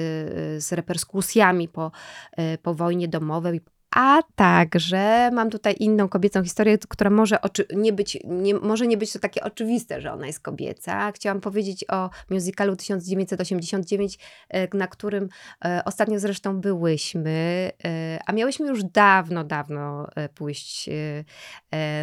z 0.65 0.73
reperskusjami 0.73 1.69
po, 1.69 1.93
e, 2.37 2.59
po 2.59 2.75
wojnie 2.75 3.09
domowej, 3.09 3.61
a 3.91 4.19
także 4.37 5.31
mam 5.33 5.51
tutaj 5.51 5.77
inną 5.81 6.09
kobiecą 6.09 6.45
historię, 6.45 6.79
która 6.89 7.11
może 7.11 7.39
nie 7.77 7.93
być, 7.93 8.19
nie, 8.25 8.55
może 8.55 8.87
nie 8.87 8.97
być 8.97 9.13
to 9.13 9.19
takie 9.19 9.45
oczywiste, 9.45 10.01
że 10.01 10.13
ona 10.13 10.27
jest 10.27 10.41
kobieca. 10.41 11.13
Chciałam 11.13 11.41
powiedzieć 11.41 11.85
o 11.89 12.11
musicalu 12.31 12.77
1989, 12.77 14.19
e, 14.49 14.77
na 14.77 14.87
którym 14.87 15.29
e, 15.65 15.83
ostatnio 15.85 16.19
zresztą 16.19 16.61
byłyśmy, 16.61 17.71
e, 17.85 18.19
a 18.27 18.33
miałyśmy 18.33 18.69
już 18.69 18.85
dawno, 18.85 19.45
dawno 19.45 20.07
pójść 20.35 20.91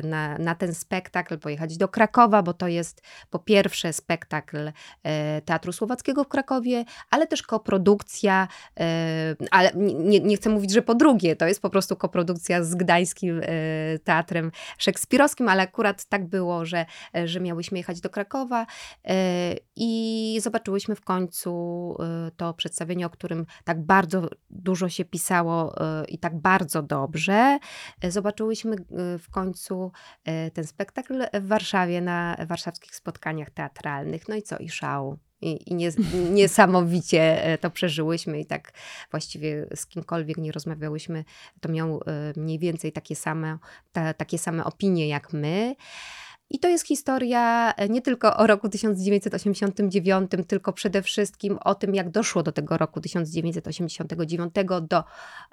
na, 0.04 0.38
na 0.38 0.56
ten 0.56 0.76
spektakl, 0.76 1.38
pojechać 1.38 1.78
do 1.78 1.88
Krakowa, 1.88 2.44
bo 2.44 2.54
to 2.54 2.68
jest 2.68 3.02
po 3.30 3.40
pierwsze 3.40 3.94
spektakl 3.94 4.72
Teatru 5.46 5.74
Słowackiego 5.74 6.24
w 6.24 6.28
Krakowie, 6.28 6.86
ale 7.10 7.28
też 7.28 7.44
koprodukcja, 7.44 8.48
ale 9.52 9.72
nie, 9.76 10.20
nie 10.20 10.38
chcę 10.38 10.50
mówić, 10.50 10.72
że 10.72 10.82
po 10.82 10.96
drugie, 10.96 11.36
to 11.36 11.48
jest 11.48 11.62
po 11.62 11.70
prostu 11.76 11.96
koprodukcja 11.96 12.64
z 12.64 12.76
Gdańskim 12.76 13.42
e, 13.44 14.00
Teatrem 14.00 14.52
Szekspirowskim, 14.78 15.50
ale 15.50 15.64
akurat 15.64 16.06
tak 16.06 16.28
było, 16.28 16.66
że, 16.66 16.86
e, 17.16 17.28
że 17.28 17.40
miałyśmy 17.40 17.78
jechać 17.78 18.02
do 18.02 18.10
Krakowa 18.10 18.66
e, 19.04 19.16
i 19.76 20.40
zobaczyłyśmy 20.42 20.96
w 20.96 21.02
końcu 21.02 21.46
to 22.38 22.54
przedstawienie, 22.54 23.06
o 23.06 23.10
którym 23.10 23.46
tak 23.64 23.82
bardzo 23.82 24.30
dużo 24.50 24.90
się 24.90 25.06
pisało 25.06 25.76
i 26.08 26.18
tak 26.18 26.42
bardzo 26.42 26.82
dobrze. 26.82 27.60
Zobaczyłyśmy 28.04 28.76
w 29.20 29.30
końcu 29.32 29.92
ten 30.54 30.68
spektakl 30.68 31.24
w 31.34 31.48
Warszawie 31.48 32.02
na 32.02 32.38
warszawskich 32.48 32.96
spotkaniach 32.96 33.50
teatralnych. 33.50 34.28
No 34.28 34.36
i 34.36 34.42
co? 34.42 34.58
I 34.58 34.70
szał. 34.70 35.18
I, 35.46 35.72
i 35.72 35.76
nies- 35.76 36.32
niesamowicie 36.32 37.44
e, 37.44 37.58
to 37.58 37.70
przeżyłyśmy 37.72 38.40
i 38.40 38.46
tak 38.46 38.72
właściwie 39.12 39.68
z 39.76 39.86
kimkolwiek 39.86 40.38
nie 40.38 40.52
rozmawiałyśmy, 40.52 41.24
to 41.62 41.70
miał 41.70 42.02
e, 42.08 42.40
mniej 42.40 42.60
więcej 42.60 42.92
takie 42.92 43.16
same, 43.16 43.58
ta, 43.94 44.14
takie 44.14 44.38
same 44.38 44.64
opinie 44.64 45.08
jak 45.08 45.34
my. 45.34 45.76
I 46.50 46.60
to 46.60 46.68
jest 46.68 46.88
historia 46.88 47.74
e, 47.74 47.90
nie 47.90 48.02
tylko 48.02 48.38
o 48.38 48.48
roku 48.48 48.70
1989, 48.70 50.32
tylko 50.48 50.74
przede 50.74 51.02
wszystkim 51.02 51.58
o 51.64 51.76
tym, 51.76 51.96
jak 51.96 52.10
doszło 52.10 52.44
do 52.44 52.52
tego 52.52 52.78
roku 52.78 53.02
1989, 53.02 54.54
do, 54.82 55.04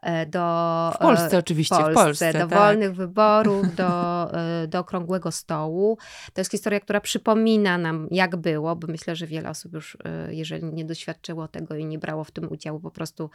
e, 0.03 0.27
do 0.27 0.93
W 0.95 0.99
Polsce 0.99 1.37
e, 1.37 1.39
oczywiście, 1.39 1.77
w 1.77 1.79
w 1.79 1.83
Polsce, 1.83 2.05
Polsce, 2.05 2.33
do 2.33 2.39
tak. 2.39 2.59
wolnych 2.59 2.95
wyborów, 2.95 3.75
do, 3.75 3.91
do 4.69 4.79
okrągłego 4.79 5.33
stołu. 5.33 5.99
To 6.33 6.41
jest 6.41 6.51
historia, 6.51 6.81
która 6.81 7.01
przypomina 7.01 7.79
nam, 7.79 8.09
jak 8.11 8.37
było, 8.37 8.77
bo 8.77 8.87
myślę, 8.87 9.17
że 9.17 9.27
wiele 9.27 9.51
osób 9.51 9.73
już, 9.73 9.97
jeżeli 10.29 10.65
nie 10.65 10.85
doświadczyło 10.85 11.49
tego 11.49 11.77
i 11.77 11.85
nie 11.85 11.99
brało 11.99 12.25
w 12.25 12.31
tym 12.31 12.53
udziału, 12.53 12.81
po 12.81 12.91
prostu 12.91 13.31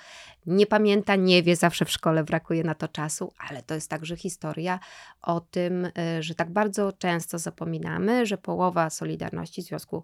nie 0.46 0.66
pamięta, 0.66 1.16
nie 1.16 1.44
wie, 1.44 1.56
zawsze 1.56 1.86
w 1.86 1.92
szkole 1.92 2.24
brakuje 2.24 2.64
na 2.64 2.76
to 2.76 2.88
czasu, 2.88 3.34
ale 3.50 3.62
to 3.62 3.76
jest 3.76 3.90
także 3.90 4.16
historia 4.16 4.80
o 5.22 5.40
tym, 5.40 5.88
że 6.20 6.36
tak 6.36 6.50
bardzo 6.52 6.94
często 6.94 7.40
zapominamy, 7.48 8.26
że 8.26 8.38
połowa 8.38 8.90
Solidarności, 8.90 9.62
Związku 9.62 10.04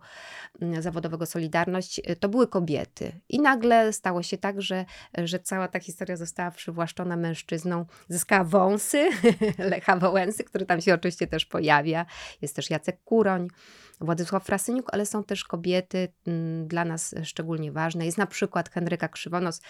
mm, 0.62 0.82
Zawodowego 0.82 1.26
Solidarność, 1.26 2.02
e, 2.04 2.16
to 2.16 2.30
były 2.30 2.48
kobiety. 2.48 3.20
I 3.30 3.41
nagle 3.41 3.94
stało 3.94 4.24
się 4.24 4.38
tak, 4.38 4.62
że, 4.62 4.86
że 5.18 5.39
cała 5.39 5.68
ta 5.68 5.80
historia 5.80 6.18
została 6.18 6.52
przywłaszczona 6.52 7.18
mężczyzną, 7.18 7.86
zyskała 8.08 8.44
wąsy, 8.44 9.10
Lecha 9.72 9.98
Wałęsy, 9.98 10.44
który 10.44 10.66
tam 10.66 10.82
się 10.82 10.94
oczywiście 10.94 11.28
też 11.28 11.46
pojawia. 11.46 12.06
Jest 12.41 12.56
też 12.56 12.70
Jacek 12.70 13.04
Kuroń, 13.04 13.48
Władysław 14.02 14.44
Frasyniuk, 14.44 14.89
ale 14.94 15.06
są 15.06 15.24
też 15.24 15.44
kobiety 15.44 16.08
mm, 16.28 16.68
dla 16.68 16.86
nas 16.86 17.16
szczególnie 17.24 17.72
ważne. 17.72 18.06
Jest 18.06 18.18
na 18.18 18.28
przykład 18.28 18.70
Henryka 18.70 19.08
Krzywonos, 19.08 19.62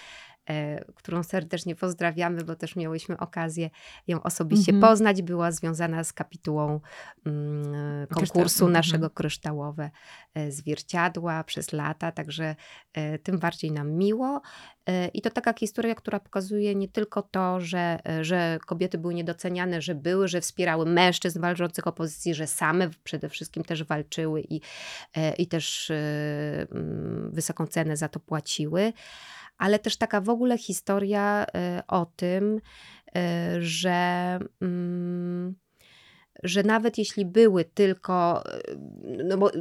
którą 0.96 1.24
serdecznie 1.24 1.76
pozdrawiamy, 1.76 2.44
bo 2.44 2.56
też 2.56 2.76
miałyśmy 2.76 3.18
okazję 3.18 3.70
ją 4.08 4.24
osobiście 4.24 4.72
Mhm. 4.72 4.91
poznać. 4.91 5.22
Była 5.22 5.52
związana 5.52 6.04
z 6.04 6.14
kapitułą 6.14 6.80
mm, 7.26 8.08
konkursu 8.08 8.66
Kryształ- 8.66 8.72
naszego 8.72 9.06
mhm. 9.06 9.12
kryształowe 9.14 9.91
e, 10.34 10.52
zwierciadła 10.52 11.44
przez 11.44 11.72
lata, 11.72 12.12
także 12.12 12.56
e, 12.94 13.20
tym 13.20 13.39
bardziej 13.39 13.72
nam 13.72 13.91
miło. 13.91 14.41
E, 14.89 15.08
I 15.08 15.22
to 15.22 15.30
taka 15.30 15.54
historia, 15.54 15.96
która 15.96 16.20
pokazuje 16.20 16.76
nie 16.76 16.88
tylko 16.88 17.22
to, 17.22 17.60
że, 17.60 18.00
e, 18.10 18.24
że 18.24 18.58
kobiety 18.66 18.98
były 18.98 19.14
niedoceniane, 19.14 19.82
że 19.82 19.96
były, 19.96 20.28
że 20.28 20.41
wspierały 20.41 20.86
mężczyzn 20.86 21.41
walczących 21.41 21.88
o 21.88 21.91
pozycji, 21.91 22.34
że 22.36 22.48
same 22.48 22.89
przede 23.04 23.30
wszystkim 23.30 23.64
też 23.64 23.84
walczyły 23.84 24.41
i, 24.41 24.62
e, 25.16 25.34
i 25.34 25.48
też 25.48 25.91
e, 25.91 25.96
mm, 26.72 27.32
wysoką 27.32 27.68
cenę 27.68 27.98
za 27.98 28.10
to 28.10 28.20
płaciły, 28.20 28.94
ale 29.64 29.80
też 29.80 29.97
taka 29.97 30.22
w 30.22 30.30
ogóle 30.30 30.57
historia 30.57 31.45
e, 31.55 31.84
o 31.88 32.05
tym, 32.05 32.61
e, 33.16 33.61
że. 33.61 34.39
mm, 34.61 35.62
że 36.44 36.64
nawet 36.64 36.98
jeśli 36.98 37.26
były 37.26 37.66
tylko, 37.66 38.44
no 39.24 39.38
bo 39.38 39.52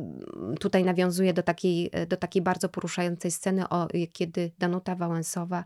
tutaj 0.61 0.85
nawiązuje 0.85 1.33
do 1.33 1.43
takiej, 1.43 1.91
do 2.09 2.17
takiej 2.17 2.43
bardzo 2.43 2.69
poruszającej 2.69 3.31
sceny, 3.31 3.69
o, 3.69 3.89
kiedy 4.13 4.51
Danuta 4.59 4.95
Wałęsowa 4.95 5.65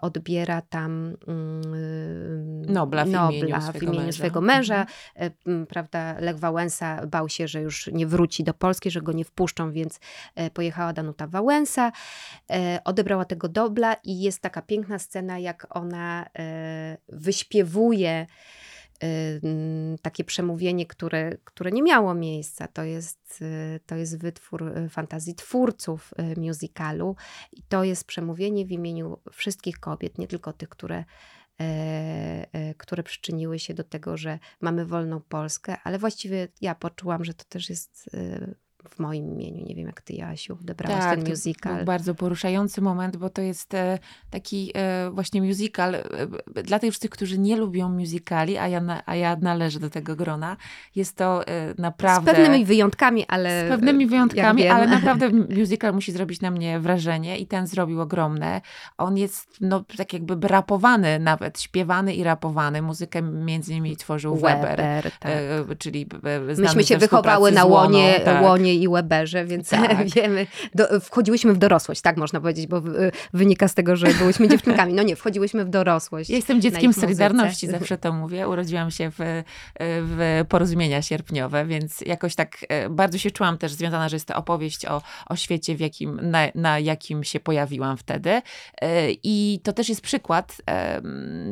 odbiera 0.00 0.62
tam 0.62 1.16
mm, 1.28 2.62
Nobla 2.72 3.04
w 3.04 3.08
Nobla 3.08 3.38
imieniu, 3.38 3.60
w 3.60 3.64
swego, 3.64 3.86
imieniu 3.86 4.00
męża. 4.06 4.18
swego 4.18 4.40
męża. 4.40 4.86
Mhm. 5.14 5.66
Prawda, 5.66 6.16
Lech 6.18 6.38
Wałęsa 6.38 7.06
bał 7.06 7.28
się, 7.28 7.48
że 7.48 7.60
już 7.60 7.86
nie 7.92 8.06
wróci 8.06 8.44
do 8.44 8.54
Polski, 8.54 8.90
że 8.90 9.02
go 9.02 9.12
nie 9.12 9.24
wpuszczą, 9.24 9.72
więc 9.72 10.00
pojechała 10.54 10.92
Danuta 10.92 11.26
Wałęsa, 11.26 11.92
odebrała 12.84 13.24
tego 13.24 13.48
Dobla 13.48 13.94
i 14.04 14.20
jest 14.20 14.40
taka 14.40 14.62
piękna 14.62 14.98
scena, 14.98 15.38
jak 15.38 15.76
ona 15.76 16.26
wyśpiewuje 17.08 18.26
takie 20.02 20.24
przemówienie, 20.24 20.86
które, 20.86 21.36
które 21.44 21.70
nie 21.70 21.82
miało 21.82 22.14
miejsca. 22.14 22.68
To 22.68 22.84
jest, 22.84 23.44
to 23.86 23.96
jest 23.96 24.18
wytwór 24.18 24.72
fantazji 24.90 25.34
twórców 25.34 26.14
musicalu 26.36 27.16
i 27.52 27.62
to 27.62 27.84
jest 27.84 28.04
przemówienie 28.04 28.66
w 28.66 28.72
imieniu 28.72 29.18
wszystkich 29.32 29.78
kobiet, 29.78 30.18
nie 30.18 30.26
tylko 30.28 30.52
tych, 30.52 30.68
które, 30.68 31.04
które 32.76 33.02
przyczyniły 33.02 33.58
się 33.58 33.74
do 33.74 33.84
tego, 33.84 34.16
że 34.16 34.38
mamy 34.60 34.86
wolną 34.86 35.20
Polskę, 35.20 35.76
ale 35.84 35.98
właściwie 35.98 36.48
ja 36.60 36.74
poczułam, 36.74 37.24
że 37.24 37.34
to 37.34 37.44
też 37.48 37.70
jest 37.70 38.10
w 38.88 38.98
moim 38.98 39.32
imieniu. 39.32 39.64
Nie 39.66 39.74
wiem, 39.74 39.86
jak 39.86 40.00
ty, 40.00 40.12
Jasiu, 40.12 40.58
odebrałaś 40.60 41.00
tak, 41.04 41.18
ten 41.18 41.28
musical. 41.28 41.78
To 41.78 41.84
bardzo 41.84 42.14
poruszający 42.14 42.80
moment, 42.80 43.16
bo 43.16 43.30
to 43.30 43.42
jest 43.42 43.74
e, 43.74 43.98
taki 44.30 44.72
e, 44.74 45.10
właśnie 45.10 45.42
musical 45.42 45.94
e, 45.94 46.62
dla 46.62 46.78
tych 46.78 46.90
wszystkich, 46.90 47.10
którzy 47.10 47.38
nie 47.38 47.56
lubią 47.56 47.88
musicali, 47.88 48.58
a 48.58 48.68
ja, 48.68 49.02
a 49.06 49.16
ja 49.16 49.36
należę 49.36 49.80
do 49.80 49.90
tego 49.90 50.16
grona. 50.16 50.56
Jest 50.94 51.16
to 51.16 51.44
naprawdę... 51.78 52.32
Z 52.32 52.34
pewnymi 52.34 52.64
wyjątkami, 52.64 53.24
ale... 53.28 53.66
Z 53.66 53.68
pewnymi 53.68 54.06
wyjątkami, 54.06 54.68
ale 54.68 54.86
naprawdę 54.96 55.30
musical 55.30 55.94
musi 55.94 56.12
zrobić 56.12 56.40
na 56.40 56.50
mnie 56.50 56.80
wrażenie 56.80 57.38
i 57.38 57.46
ten 57.46 57.66
zrobił 57.66 58.00
ogromne. 58.00 58.60
On 58.98 59.16
jest 59.16 59.48
no, 59.60 59.84
tak 59.96 60.12
jakby 60.12 60.48
rapowany 60.48 61.18
nawet, 61.18 61.60
śpiewany 61.60 62.14
i 62.14 62.24
rapowany. 62.24 62.82
Muzykę 62.82 63.22
między 63.22 63.72
innymi 63.72 63.96
tworzył 63.96 64.36
Weber, 64.36 64.76
Weber 64.76 65.10
tak. 65.20 65.32
czyli 65.78 66.06
Myśmy 66.58 66.84
się 66.84 66.98
wychowały 66.98 67.52
na 67.52 67.64
łonie, 67.64 68.20
tak. 68.24 68.42
łonie 68.42 68.74
i 68.82 68.88
Weberze, 68.88 69.44
więc 69.44 69.68
tak. 69.68 70.08
wiemy, 70.16 70.46
do, 70.74 71.00
wchodziłyśmy 71.00 71.54
w 71.54 71.58
dorosłość, 71.58 72.00
tak 72.00 72.16
można 72.16 72.40
powiedzieć, 72.40 72.66
bo 72.66 72.82
wynika 73.32 73.68
z 73.68 73.74
tego, 73.74 73.96
że 73.96 74.06
byłyśmy 74.06 74.48
dziewczynkami. 74.48 74.92
No 74.92 75.02
nie, 75.02 75.16
wchodziłyśmy 75.16 75.64
w 75.64 75.68
dorosłość. 75.68 76.30
Ja 76.30 76.36
jestem 76.36 76.60
dzieckiem 76.60 76.92
Solidarności, 76.92 77.66
zawsze 77.66 77.98
to 77.98 78.12
mówię. 78.12 78.48
Urodziłam 78.48 78.90
się 78.90 79.10
w, 79.10 79.42
w 79.80 80.44
porozumienia 80.48 81.02
sierpniowe, 81.02 81.66
więc 81.66 82.00
jakoś 82.00 82.34
tak 82.34 82.56
e, 82.68 82.88
bardzo 82.90 83.18
się 83.18 83.30
czułam 83.30 83.58
też 83.58 83.72
związana, 83.72 84.08
że 84.08 84.16
jest 84.16 84.28
to 84.28 84.36
opowieść 84.36 84.86
o, 84.86 85.02
o 85.26 85.36
świecie, 85.36 85.76
w 85.76 85.80
jakim, 85.80 86.20
na, 86.22 86.38
na 86.54 86.78
jakim 86.78 87.24
się 87.24 87.40
pojawiłam 87.40 87.96
wtedy. 87.96 88.42
I 89.22 89.60
to 89.62 89.72
też 89.72 89.88
jest 89.88 90.00
przykład, 90.00 90.56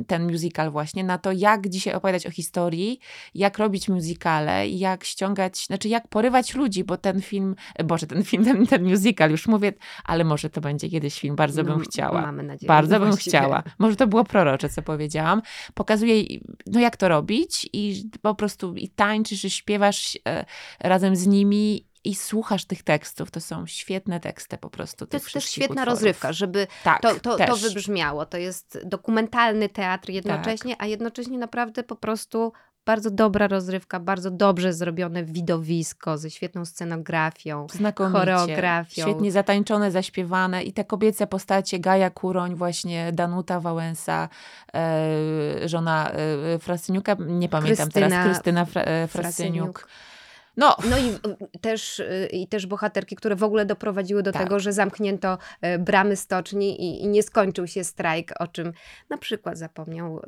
ten 0.06 0.32
musical 0.32 0.70
właśnie, 0.70 1.04
na 1.04 1.18
to, 1.18 1.32
jak 1.32 1.68
dzisiaj 1.68 1.94
opowiadać 1.94 2.26
o 2.26 2.30
historii, 2.30 3.00
jak 3.34 3.58
robić 3.58 3.88
musicale, 3.88 4.68
jak 4.68 5.04
ściągać, 5.04 5.66
znaczy 5.66 5.88
jak 5.88 6.08
porywać 6.08 6.54
ludzi, 6.54 6.84
bo 6.84 6.96
ten 7.04 7.22
film, 7.22 7.54
Boże, 7.84 8.06
ten 8.06 8.24
film, 8.24 8.44
ten, 8.44 8.66
ten 8.66 8.84
musical, 8.84 9.30
już 9.30 9.46
mówię, 9.46 9.72
ale 10.04 10.24
może 10.24 10.50
to 10.50 10.60
będzie 10.60 10.88
kiedyś 10.88 11.20
film, 11.20 11.36
bardzo 11.36 11.62
no, 11.62 11.72
bym 11.72 11.80
chciała. 11.80 12.22
Mamy 12.22 12.42
nadzieję. 12.42 12.68
Bardzo 12.68 13.00
bym 13.00 13.16
chciała. 13.16 13.62
Może 13.78 13.96
to 13.96 14.06
było 14.06 14.24
prorocze, 14.24 14.68
co 14.68 14.82
powiedziałam. 14.82 15.42
Pokazuje, 15.74 16.22
no 16.66 16.80
jak 16.80 16.96
to 16.96 17.08
robić 17.08 17.68
i 17.72 18.10
po 18.22 18.34
prostu 18.34 18.74
i 18.74 18.88
tańczysz, 18.88 19.44
i 19.44 19.50
śpiewasz 19.50 20.18
e, 20.28 20.44
razem 20.80 21.16
z 21.16 21.26
nimi 21.26 21.86
i 22.04 22.14
słuchasz 22.14 22.64
tych 22.64 22.82
tekstów. 22.82 23.30
To 23.30 23.40
są 23.40 23.66
świetne 23.66 24.20
teksty 24.20 24.58
po 24.58 24.70
prostu. 24.70 25.06
To 25.06 25.16
jest 25.16 25.32
też 25.32 25.44
świetna 25.44 25.82
utworów. 25.82 25.94
rozrywka, 25.94 26.32
żeby 26.32 26.66
tak, 26.84 27.02
to, 27.02 27.20
to, 27.20 27.46
to 27.46 27.56
wybrzmiało. 27.56 28.26
To 28.26 28.38
jest 28.38 28.78
dokumentalny 28.84 29.68
teatr 29.68 30.10
jednocześnie, 30.10 30.76
tak. 30.76 30.82
a 30.82 30.86
jednocześnie 30.86 31.38
naprawdę 31.38 31.82
po 31.82 31.96
prostu 31.96 32.52
bardzo 32.86 33.10
dobra 33.10 33.48
rozrywka, 33.48 34.00
bardzo 34.00 34.30
dobrze 34.30 34.72
zrobione 34.72 35.24
widowisko 35.24 36.18
ze 36.18 36.30
świetną 36.30 36.64
scenografią, 36.64 37.66
Znakomicie. 37.72 38.18
choreografią. 38.18 39.02
Świetnie 39.02 39.32
zatańczone, 39.32 39.90
zaśpiewane 39.90 40.62
i 40.62 40.72
te 40.72 40.84
kobiece 40.84 41.26
postacie 41.26 41.78
Gaja 41.78 42.10
Kuroń, 42.10 42.54
właśnie 42.54 43.12
Danuta 43.12 43.60
Wałęsa, 43.60 44.28
e, 44.74 45.68
żona 45.68 46.10
e, 46.10 46.58
Frasyniuka, 46.58 47.16
nie 47.18 47.48
pamiętam 47.48 47.88
Krystyna, 47.88 48.08
teraz, 48.08 48.26
Krystyna 48.26 48.64
Fra, 48.64 48.82
e, 48.82 49.08
Frasyniuk. 49.08 49.78
Frasyniuk 49.78 50.13
no. 50.56 50.76
no 50.90 50.98
i 50.98 51.18
też, 51.58 51.98
y, 51.98 52.28
i 52.32 52.48
też 52.48 52.66
bohaterki, 52.66 53.16
które 53.16 53.36
w 53.36 53.42
ogóle 53.42 53.66
doprowadziły 53.66 54.22
do 54.22 54.32
tak. 54.32 54.42
tego, 54.42 54.60
że 54.60 54.72
zamknięto 54.72 55.38
e, 55.60 55.78
bramy 55.78 56.16
stoczni 56.16 56.82
i, 56.82 57.02
i, 57.02 57.08
nie 57.08 57.22
skończył 57.22 57.66
się 57.66 57.84
strajk, 57.84 58.32
o 58.38 58.46
czym 58.46 58.72
na 59.10 59.18
przykład 59.18 59.58
zapomniał, 59.58 60.20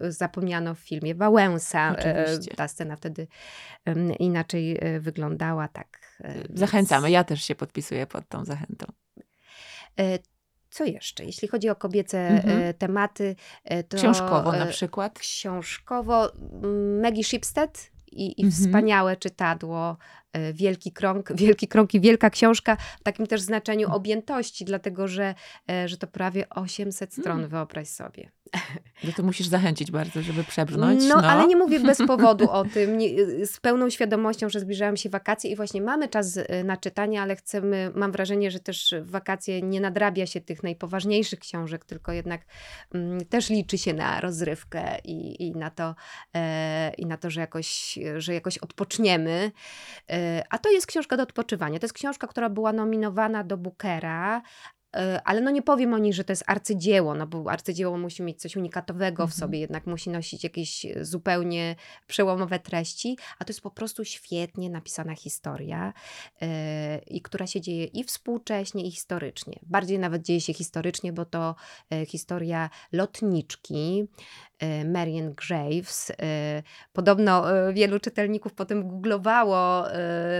zapomniano 0.00 0.74
w 0.74 0.78
filmie 0.78 1.14
Wałęsa. 1.14 1.96
Oczywiście. 1.98 2.54
Ta 2.56 2.68
scena 2.68 2.96
wtedy 2.96 3.26
inaczej 4.18 4.80
wyglądała. 5.00 5.68
tak. 5.68 6.18
Zachęcamy, 6.54 7.10
ja 7.10 7.24
też 7.24 7.42
się 7.42 7.54
podpisuję 7.54 8.06
pod 8.06 8.28
tą 8.28 8.44
zachętą. 8.44 8.86
Co 10.70 10.84
jeszcze? 10.84 11.24
Jeśli 11.24 11.48
chodzi 11.48 11.68
o 11.68 11.76
kobiece 11.76 12.28
mhm. 12.28 12.74
tematy, 12.74 13.36
to. 13.88 13.96
Książkowo 13.96 14.52
na 14.52 14.66
przykład? 14.66 15.18
Książkowo 15.18 16.32
Maggie 17.02 17.24
Shipstead 17.24 17.90
i, 18.12 18.40
i 18.40 18.44
mhm. 18.44 18.50
wspaniałe 18.64 19.16
czytadło 19.16 19.96
wielki 20.52 20.92
krąg, 20.92 21.32
wielki 21.42 21.68
krąg 21.68 21.94
i 21.94 22.00
wielka 22.00 22.30
książka 22.30 22.76
w 23.00 23.02
takim 23.02 23.26
też 23.26 23.40
znaczeniu 23.40 23.86
mm. 23.86 23.96
objętości, 23.96 24.64
dlatego 24.64 25.08
że, 25.08 25.34
e, 25.70 25.88
że 25.88 25.96
to 25.96 26.06
prawie 26.06 26.48
800 26.48 27.14
stron, 27.14 27.38
mm. 27.38 27.50
wyobraź 27.50 27.88
sobie. 27.88 28.30
No 29.04 29.12
to 29.16 29.22
musisz 29.22 29.46
zachęcić 29.46 29.90
bardzo, 29.90 30.22
żeby 30.22 30.44
przebrnąć. 30.44 31.04
No, 31.08 31.16
no. 31.16 31.28
ale 31.28 31.46
nie 31.46 31.56
mówię 31.56 31.80
bez 31.80 31.98
powodu 32.06 32.50
o 32.50 32.64
tym, 32.64 32.98
nie, 32.98 33.08
z 33.46 33.60
pełną 33.60 33.90
świadomością, 33.90 34.48
że 34.48 34.60
zbliżają 34.60 34.96
się 34.96 35.08
wakacje 35.08 35.50
i 35.50 35.56
właśnie 35.56 35.82
mamy 35.82 36.08
czas 36.08 36.36
e, 36.36 36.64
na 36.64 36.76
czytanie, 36.76 37.22
ale 37.22 37.36
chcemy, 37.36 37.92
mam 37.94 38.12
wrażenie, 38.12 38.50
że 38.50 38.60
też 38.60 38.94
wakacje 39.02 39.62
nie 39.62 39.80
nadrabia 39.80 40.26
się 40.26 40.40
tych 40.40 40.62
najpoważniejszych 40.62 41.38
książek, 41.38 41.84
tylko 41.84 42.12
jednak 42.12 42.40
mm, 42.94 43.24
też 43.24 43.50
liczy 43.50 43.78
się 43.78 43.94
na 43.94 44.20
rozrywkę 44.20 44.98
i, 45.04 45.46
i, 45.46 45.52
na 45.52 45.70
to, 45.70 45.94
e, 46.34 46.92
i 46.98 47.06
na 47.06 47.16
to, 47.16 47.30
że 47.30 47.40
jakoś, 47.40 47.98
że 48.16 48.34
jakoś 48.34 48.58
odpoczniemy. 48.58 49.52
E, 50.08 50.17
a 50.50 50.58
to 50.58 50.70
jest 50.70 50.86
książka 50.86 51.16
do 51.16 51.22
odpoczywania. 51.22 51.78
To 51.78 51.84
jest 51.84 51.94
książka, 51.94 52.26
która 52.26 52.48
była 52.48 52.72
nominowana 52.72 53.44
do 53.44 53.56
Bookera, 53.56 54.42
e, 54.96 55.20
ale 55.24 55.40
no 55.40 55.50
nie 55.50 55.62
powiem 55.62 55.94
o 55.94 55.98
niej, 55.98 56.12
że 56.12 56.24
to 56.24 56.32
jest 56.32 56.44
arcydzieło, 56.46 57.14
no 57.14 57.26
bo 57.26 57.50
arcydzieło 57.50 57.98
musi 57.98 58.22
mieć 58.22 58.40
coś 58.40 58.56
unikatowego 58.56 59.26
w 59.26 59.30
mhm. 59.30 59.40
sobie, 59.40 59.58
jednak 59.58 59.86
musi 59.86 60.10
nosić 60.10 60.44
jakieś 60.44 60.86
zupełnie 61.00 61.76
przełomowe 62.06 62.58
treści, 62.58 63.18
a 63.38 63.44
to 63.44 63.50
jest 63.50 63.60
po 63.60 63.70
prostu 63.70 64.04
świetnie 64.04 64.70
napisana 64.70 65.14
historia, 65.14 65.92
yy, 66.40 66.48
i 67.06 67.22
która 67.22 67.46
się 67.46 67.60
dzieje 67.60 67.84
i 67.84 68.04
współcześnie, 68.04 68.86
i 68.86 68.90
historycznie. 68.90 69.60
Bardziej 69.62 69.98
nawet 69.98 70.22
dzieje 70.22 70.40
się 70.40 70.54
historycznie, 70.54 71.12
bo 71.12 71.24
to 71.24 71.54
historia 72.06 72.70
lotniczki, 72.92 74.08
Marian 74.84 75.34
Graves. 75.34 76.10
Y, 76.10 76.14
podobno 76.92 77.56
y, 77.68 77.72
wielu 77.72 78.00
czytelników 78.00 78.52
potem 78.54 78.88
googlowało 78.88 79.84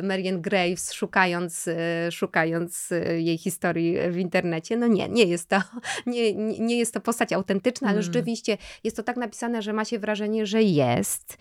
Marian 0.03 0.43
Graves, 0.43 0.93
szukając, 0.93 1.69
szukając 2.11 2.91
jej 3.16 3.39
historii 3.39 3.97
w 4.11 4.16
internecie. 4.16 4.77
No 4.77 4.87
nie, 4.87 5.09
nie 5.09 5.25
jest 5.25 5.49
to, 5.49 5.62
nie, 6.07 6.35
nie 6.59 6.79
jest 6.79 6.95
to 6.95 7.01
postać 7.01 7.33
autentyczna, 7.33 7.89
ale 7.89 7.99
mm. 7.99 8.03
rzeczywiście 8.03 8.59
jest 8.85 8.97
to 8.97 9.03
tak 9.03 9.16
napisane, 9.16 9.62
że 9.62 9.73
ma 9.73 9.85
się 9.85 9.99
wrażenie, 9.99 10.47
że 10.47 10.62
jest. 10.62 11.39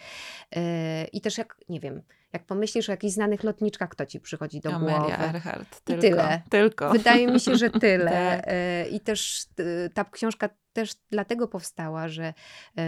I 1.14 1.22
też 1.22 1.38
jak, 1.38 1.58
nie 1.70 1.80
wiem, 1.80 2.02
jak 2.38 2.46
pomyślisz 2.46 2.90
o 2.90 2.92
jakichś 2.92 3.14
znanych 3.14 3.44
lotniczkach, 3.44 3.90
kto 3.90 4.06
ci 4.06 4.20
przychodzi 4.20 4.62
do 4.62 4.74
Amelia 4.74 4.98
głowy? 4.98 5.14
Earhart. 5.14 5.82
Tylko, 5.82 6.08
I 6.08 6.10
tyle. 6.10 6.42
Tylko. 6.50 6.92
Wydaje 6.92 7.28
mi 7.28 7.40
się, 7.40 7.56
że 7.56 7.70
tyle. 7.88 8.42
tak. 8.46 8.94
I 8.94 9.00
też 9.00 9.46
ta 9.94 10.06
książka 10.06 10.50
też 10.78 10.96
dlatego 11.10 11.48
powstała, 11.48 12.08
że, 12.08 12.34
e, 12.78 12.82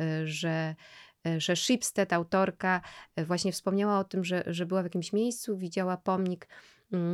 e, 0.00 0.26
że 0.26 0.74
e, 1.26 1.40
że 1.40 1.56
Shipstead, 1.56 2.12
autorka, 2.12 2.80
właśnie 3.16 3.52
wspomniała 3.52 3.98
o 3.98 4.04
tym, 4.04 4.24
że, 4.24 4.44
że 4.46 4.66
była 4.66 4.82
w 4.82 4.84
jakimś 4.84 5.12
miejscu, 5.12 5.56
widziała 5.56 5.96
pomnik 5.96 6.48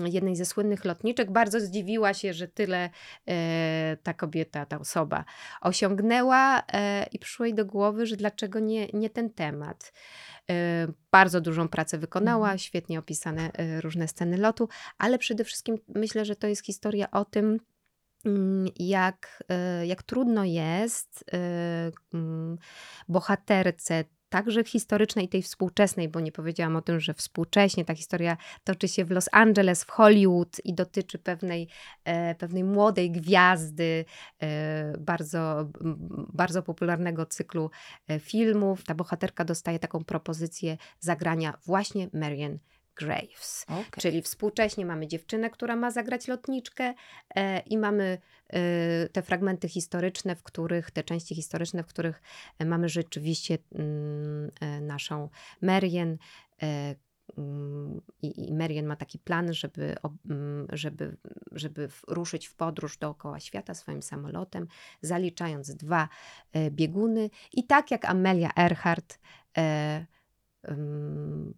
jednej 0.05 0.37
ze 0.37 0.45
słynnych 0.45 0.85
lotniczek. 0.85 1.31
Bardzo 1.31 1.61
zdziwiła 1.61 2.15
się, 2.15 2.35
że 2.35 2.49
tyle 2.49 2.91
e, 3.29 3.97
ta 4.03 4.15
kobieta, 4.15 4.67
ta 4.67 4.79
osoba 4.79 5.25
osiągnęła 5.61 6.63
e, 6.73 7.07
i 7.13 7.19
przyszło 7.19 7.47
jej 7.47 7.55
do 7.55 7.67
głowy, 7.67 8.07
że 8.07 8.17
dlaczego 8.17 8.59
nie, 8.59 8.87
nie 8.87 9.11
ten 9.11 9.31
temat. 9.31 9.93
E, 10.51 10.87
bardzo 11.11 11.41
dużą 11.41 11.69
pracę 11.69 11.99
wykonała, 11.99 12.47
mhm. 12.47 12.59
świetnie 12.59 12.99
opisane 12.99 13.51
różne 13.81 14.09
sceny 14.09 14.37
lotu, 14.37 14.69
ale 14.99 15.19
przede 15.19 15.45
wszystkim 15.45 15.79
myślę, 15.89 16.25
że 16.25 16.37
to 16.37 16.47
jest 16.47 16.67
historia 16.67 17.11
o 17.11 17.25
tym, 17.25 17.61
Mm, 18.25 18.69
jak, 18.79 19.45
jak 19.83 20.03
trudno 20.03 20.45
jest 20.45 21.25
mm, 22.13 22.59
bohaterce 23.09 24.05
także 24.31 24.65
historycznej, 24.65 25.29
tej 25.29 25.43
współczesnej, 25.43 26.09
bo 26.09 26.21
nie 26.21 26.33
powiedziałam 26.33 26.77
o 26.77 26.83
tym, 26.83 27.01
że 27.01 27.15
współcześnie 27.15 27.85
ta 27.85 27.95
historia 27.95 28.37
toczy 28.65 28.89
się 28.89 29.05
w 29.05 29.11
Los 29.11 29.29
Angeles, 29.33 29.85
w 29.85 29.91
Hollywood 29.91 30.61
i 30.65 30.75
dotyczy 30.75 31.19
pewnej, 31.19 31.69
e, 32.05 32.35
pewnej 32.35 32.65
młodej 32.65 33.11
gwiazdy, 33.11 34.05
e, 34.43 34.93
bardzo, 34.99 35.71
bardzo 36.33 36.63
popularnego 36.63 37.27
cyklu 37.27 37.71
e, 38.09 38.19
filmów. 38.19 38.85
Ta 38.85 38.95
bohaterka 38.95 39.45
dostaje 39.45 39.79
taką 39.79 40.05
propozycję 40.05 40.77
zagrania 41.01 41.59
właśnie 41.67 42.09
Marian 42.13 42.59
Graves. 42.97 43.65
Okay. 43.69 43.85
Czyli 43.99 44.23
współcześnie 44.23 44.87
mamy 44.87 45.07
dziewczynę, 45.07 45.51
która 45.51 45.77
ma 45.77 45.91
zagrać 45.91 46.29
lotniczkę 46.29 46.95
e, 47.35 47.61
i 47.61 47.79
mamy 47.79 48.19
e, 48.49 49.09
te 49.09 49.23
fragmenty 49.23 49.69
historyczne, 49.69 50.37
w 50.37 50.43
których, 50.43 50.91
te 50.91 51.03
części 51.03 51.35
historyczne, 51.35 51.83
w 51.83 51.87
których 51.87 52.23
e, 52.59 52.65
mamy 52.65 52.89
rzeczywiście 52.89 53.59
mm, 53.75 54.51
e, 54.61 54.81
naszą 54.81 55.29
Marian, 55.63 56.17
e, 56.63 56.95
mm, 57.39 58.01
i, 58.23 58.49
I 58.49 58.55
Marian 58.55 58.87
ma 58.87 58.97
taki 58.97 59.19
plan, 59.19 59.53
żeby, 59.53 59.97
mm, 60.31 60.67
żeby, 60.73 61.17
żeby 61.53 61.89
ruszyć 62.09 62.47
w 62.47 62.55
podróż 62.55 62.99
dookoła 62.99 63.41
świata 63.41 63.75
swoim 63.75 64.03
samolotem, 64.03 64.67
zaliczając 65.03 65.75
dwa 65.75 66.09
e, 66.53 66.71
bieguny. 66.71 67.31
I 67.53 67.67
tak 67.67 67.91
jak 67.91 68.05
Amelia 68.05 68.51
Earhart, 68.57 69.19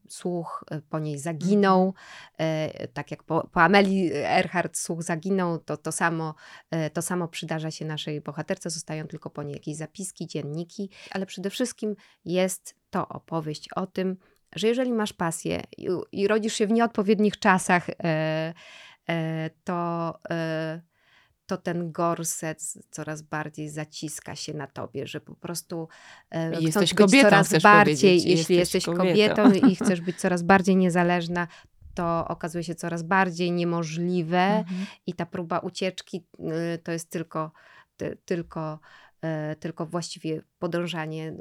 słuch 0.09 0.65
e, 0.71 0.81
po 0.81 0.99
niej 0.99 1.19
zaginął. 1.19 1.87
Mhm. 1.87 2.71
E, 2.75 2.89
tak 2.89 3.11
jak 3.11 3.23
po, 3.23 3.49
po 3.53 3.63
Ameli 3.63 4.13
Earhart 4.15 4.77
słuch 4.79 5.03
zaginął, 5.03 5.59
to, 5.59 5.77
to, 5.77 5.93
samo, 5.93 6.35
e, 6.71 6.91
to 6.91 7.03
samo 7.03 7.29
przydarza 7.29 7.71
się 7.71 7.85
naszej 7.85 8.21
bohaterce. 8.21 8.71
Zostają 8.71 9.07
tylko 9.07 9.31
po 9.31 9.43
niej 9.43 9.53
jakieś 9.53 9.77
zapiski, 9.77 10.27
dzienniki, 10.27 10.91
ale 11.11 11.27
przede 11.27 11.51
wszystkim 11.51 11.97
jest 12.25 12.77
to 12.91 13.09
opowieść 13.09 13.69
o 13.77 13.87
tym, 13.87 14.17
że 14.55 14.69
jeżeli 14.69 14.93
masz 14.93 15.13
pasję 15.13 15.63
i, 15.79 15.89
i 16.13 16.29
rodzisz 16.29 16.55
się 16.55 16.67
w 16.67 16.73
nieodpowiednich 16.73 17.39
czasach, 17.39 17.87
to 19.65 20.15
to 21.53 21.57
ten 21.57 21.93
gorset 21.93 22.75
coraz 22.91 23.23
bardziej 23.23 23.69
zaciska 23.69 24.37
się 24.37 24.55
na 24.55 24.67
tobie, 24.67 25.07
że 25.07 25.21
po 25.21 25.35
prostu 25.35 25.89
e, 26.31 26.61
jesteś 26.61 26.95
kobietą, 26.95 27.29
coraz 27.29 27.63
bardziej, 27.63 28.15
jeśli 28.15 28.31
jesteś, 28.31 28.57
jesteś 28.57 28.85
kobietą. 28.85 29.43
kobietą 29.43 29.69
i 29.69 29.77
chcesz 29.85 30.01
być 30.01 30.17
coraz 30.17 30.43
bardziej 30.43 30.77
niezależna, 30.77 31.49
to 31.95 32.29
okazuje 32.29 32.65
się 32.65 32.75
coraz 32.75 33.03
bardziej 33.03 33.53
niemożliwe 33.53 34.39
mhm. 34.39 34.87
i 35.07 35.15
ta 35.15 35.27
próba 35.27 35.59
ucieczki 35.59 36.25
y, 36.75 36.79
to 36.79 36.93
jest 36.93 37.11
tylko, 37.11 37.53
ty, 37.97 38.19
tylko 38.25 38.79
tylko 39.61 39.87
właściwie 39.87 40.43
podążanie 40.59 41.29
e, 41.29 41.35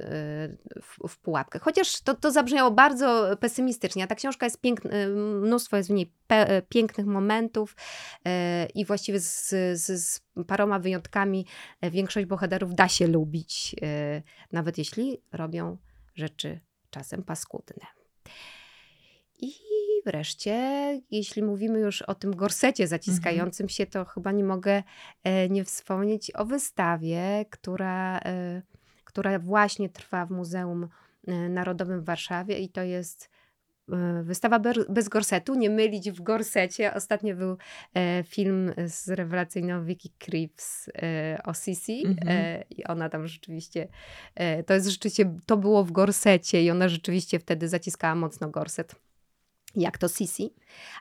w, 0.81 1.07
w 1.09 1.19
pułapkę. 1.19 1.59
Chociaż 1.59 2.01
to, 2.01 2.15
to 2.15 2.31
zabrzmiało 2.31 2.71
bardzo 2.71 3.37
pesymistycznie, 3.39 4.03
a 4.03 4.07
ta 4.07 4.15
książka 4.15 4.45
jest 4.45 4.61
piękna, 4.61 4.91
e, 4.91 5.07
mnóstwo 5.07 5.77
jest 5.77 5.89
w 5.89 5.93
niej 5.93 6.13
pe, 6.27 6.61
pięknych 6.69 7.05
momentów 7.05 7.75
i 8.75 8.85
właściwie 8.85 9.19
z, 9.19 9.49
z, 9.73 10.03
z 10.03 10.21
paroma 10.47 10.79
wyjątkami 10.79 11.45
większość 11.81 12.27
bohaterów 12.27 12.75
da 12.75 12.87
się 12.87 13.07
lubić, 13.07 13.75
nawet 14.51 14.77
jeśli 14.77 15.21
robią 15.31 15.77
rzeczy 16.15 16.59
czasem 16.89 17.23
paskudne. 17.23 17.85
I 19.41 19.71
wreszcie, 20.05 20.55
jeśli 21.11 21.43
mówimy 21.43 21.79
już 21.79 22.01
o 22.01 22.15
tym 22.15 22.35
gorsecie 22.35 22.87
zaciskającym 22.87 23.69
się, 23.69 23.85
to 23.85 24.05
chyba 24.05 24.31
nie 24.31 24.43
mogę 24.43 24.83
e, 25.23 25.49
nie 25.49 25.63
wspomnieć 25.63 26.31
o 26.35 26.45
wystawie, 26.45 27.45
która, 27.49 28.19
e, 28.19 28.61
która 29.03 29.39
właśnie 29.39 29.89
trwa 29.89 30.25
w 30.25 30.31
Muzeum 30.31 30.87
e, 31.27 31.49
Narodowym 31.49 32.01
w 32.01 32.05
Warszawie 32.05 32.59
i 32.59 32.69
to 32.69 32.83
jest 32.83 33.29
Wystawa 34.23 34.59
bez 34.89 35.09
gorsetu, 35.09 35.55
nie 35.55 35.69
mylić 35.69 36.11
w 36.11 36.21
gorsecie. 36.21 36.93
Ostatnio 36.93 37.35
był 37.35 37.57
film 38.25 38.71
z 38.85 39.09
rewelacyjną 39.09 39.85
Vicky 39.85 40.09
Creeps 40.19 40.89
o 41.43 41.53
Sisi 41.53 42.05
mm 42.05 42.17
-hmm. 42.17 42.63
i 42.69 42.83
ona 42.83 43.09
tam 43.09 43.27
rzeczywiście, 43.27 43.87
to 44.65 44.73
jest 44.73 44.87
rzeczywiście, 44.87 45.35
to 45.45 45.57
było 45.57 45.83
w 45.83 45.91
gorsecie 45.91 46.63
i 46.63 46.71
ona 46.71 46.89
rzeczywiście 46.89 47.39
wtedy 47.39 47.67
zaciskała 47.67 48.15
mocno 48.15 48.49
gorset 48.49 48.95
jak 49.75 49.97
to 49.97 50.07
Sisi. 50.07 50.53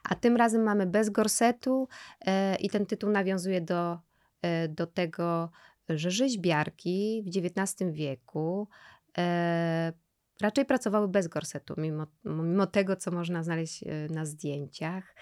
A 0.04 0.14
tym 0.14 0.36
razem 0.36 0.62
mamy 0.62 0.86
bez 0.86 1.10
gorsetu 1.10 1.88
e, 2.20 2.56
i 2.56 2.70
ten 2.70 2.86
tytuł 2.86 3.10
nawiązuje 3.10 3.60
do, 3.60 3.98
e, 4.42 4.68
do 4.68 4.86
tego, 4.86 5.50
że 5.88 6.10
rzeźbiarki 6.10 7.24
w 7.26 7.28
XIX 7.28 7.92
wieku 7.92 8.68
e, 9.18 9.92
raczej 10.40 10.64
pracowały 10.64 11.08
bez 11.08 11.28
gorsetu, 11.28 11.74
mimo, 11.78 12.06
mimo 12.24 12.66
tego, 12.66 12.96
co 12.96 13.10
można 13.10 13.42
znaleźć 13.42 13.84
na 14.10 14.24
zdjęciach. 14.24 15.14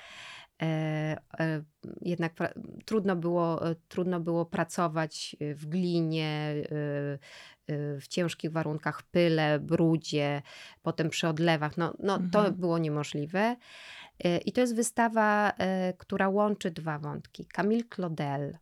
Jednak 2.01 2.33
trudno 2.85 3.17
było, 3.17 3.61
trudno 3.89 4.21
było 4.21 4.47
pracować 4.47 5.37
w 5.41 5.67
glinie, 5.67 6.55
w 8.01 8.09
ciężkich 8.09 8.53
warunkach, 8.53 9.03
pyle, 9.03 9.59
brudzie, 9.59 10.43
potem 10.83 11.11
przy 11.11 11.29
odlewach. 11.29 11.77
No, 11.77 11.95
no 11.99 12.15
mhm. 12.15 12.31
to 12.31 12.53
było 12.53 12.79
niemożliwe. 12.79 13.57
E, 14.25 14.39
I 14.39 14.53
to 14.53 14.61
jest 14.61 14.75
wystawa, 14.75 15.53
e, 15.59 15.93
która 15.99 16.29
łączy 16.29 16.71
dwa 16.71 16.99
wątki. 16.99 17.47
Camille 17.47 17.85
Claudel, 17.95 18.59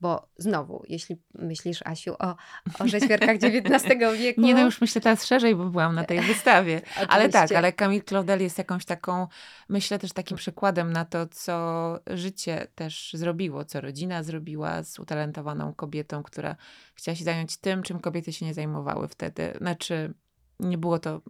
bo 0.00 0.28
znowu, 0.36 0.82
jeśli 0.88 1.16
myślisz, 1.34 1.82
Asiu, 1.84 2.14
o, 2.18 2.36
o 2.78 2.88
rzeźbiarkach 2.88 3.36
XIX 3.42 3.98
wieku. 4.18 4.40
Nie, 4.40 4.54
no 4.54 4.64
już 4.64 4.80
myślę 4.80 5.00
teraz 5.00 5.24
szerzej, 5.24 5.56
bo 5.56 5.64
byłam 5.64 5.94
na 5.94 6.04
tej 6.04 6.20
wystawie. 6.34 6.82
ale 7.08 7.28
tak, 7.28 7.52
ale 7.52 7.72
Camille 7.72 8.04
Claudel 8.04 8.40
jest 8.40 8.58
jakąś 8.58 8.84
taką, 8.84 9.26
myślę 9.68 9.98
też 9.98 10.12
takim 10.12 10.36
przykładem 10.36 10.92
na 10.92 11.04
to, 11.04 11.26
co 11.26 11.98
życie 12.06 12.66
też 12.74 13.10
zrobiło, 13.14 13.64
co 13.64 13.80
rodzina 13.80 14.22
zrobiła 14.22 14.82
z 14.82 14.98
utalentowaną 14.98 15.74
kobietą, 15.74 16.22
która 16.22 16.56
chciała 16.94 17.16
się 17.16 17.24
zająć 17.24 17.56
tym, 17.56 17.82
czym 17.82 18.00
kobiety 18.00 18.32
się 18.32 18.46
nie 18.46 18.54
zajmowały 18.54 19.08
wtedy. 19.08 19.54
Znaczy, 19.58 20.14
nie 20.60 20.78
było 20.78 20.98
to 20.98 21.20